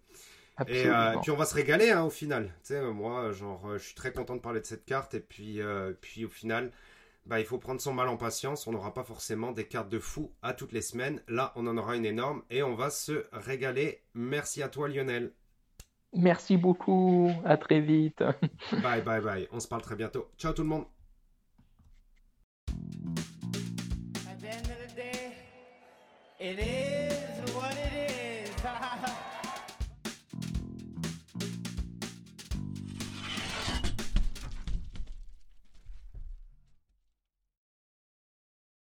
Et 0.68 0.86
euh, 0.86 1.16
puis 1.20 1.30
on 1.30 1.36
va 1.36 1.44
se 1.44 1.54
régaler 1.54 1.90
hein, 1.90 2.04
au 2.04 2.10
final. 2.10 2.46
Tu 2.62 2.74
sais, 2.74 2.80
moi, 2.80 3.30
genre, 3.32 3.68
euh, 3.68 3.78
je 3.78 3.84
suis 3.84 3.94
très 3.94 4.12
content 4.12 4.36
de 4.36 4.40
parler 4.40 4.60
de 4.60 4.66
cette 4.66 4.86
carte. 4.86 5.12
Et 5.14 5.20
puis, 5.20 5.60
euh, 5.60 5.92
puis 6.00 6.24
au 6.24 6.30
final, 6.30 6.70
bah, 7.26 7.40
il 7.40 7.44
faut 7.44 7.58
prendre 7.58 7.80
son 7.80 7.92
mal 7.92 8.08
en 8.08 8.16
patience. 8.16 8.66
On 8.66 8.72
n'aura 8.72 8.94
pas 8.94 9.04
forcément 9.04 9.52
des 9.52 9.66
cartes 9.66 9.90
de 9.90 9.98
fou 9.98 10.32
à 10.42 10.54
toutes 10.54 10.72
les 10.72 10.80
semaines. 10.80 11.20
Là, 11.28 11.52
on 11.56 11.66
en 11.66 11.76
aura 11.76 11.96
une 11.96 12.06
énorme 12.06 12.42
et 12.48 12.62
on 12.62 12.74
va 12.74 12.88
se 12.88 13.26
régaler. 13.32 14.02
Merci 14.14 14.62
à 14.62 14.68
toi, 14.68 14.88
Lionel. 14.88 15.32
Merci 16.14 16.56
beaucoup. 16.56 17.30
À 17.44 17.58
très 17.58 17.80
vite. 17.80 18.24
bye, 18.82 19.02
bye, 19.02 19.20
bye. 19.20 19.48
On 19.52 19.60
se 19.60 19.68
parle 19.68 19.82
très 19.82 19.96
bientôt. 19.96 20.30
Ciao 20.38 20.54
tout 20.54 20.62
le 20.62 20.68
monde. 20.68 20.86
At 24.26 24.38
the 24.40 24.46
end 24.46 24.70
of 24.70 24.88
the 24.88 24.94
day, 24.96 25.32
it 26.40 26.58
is 26.58 26.95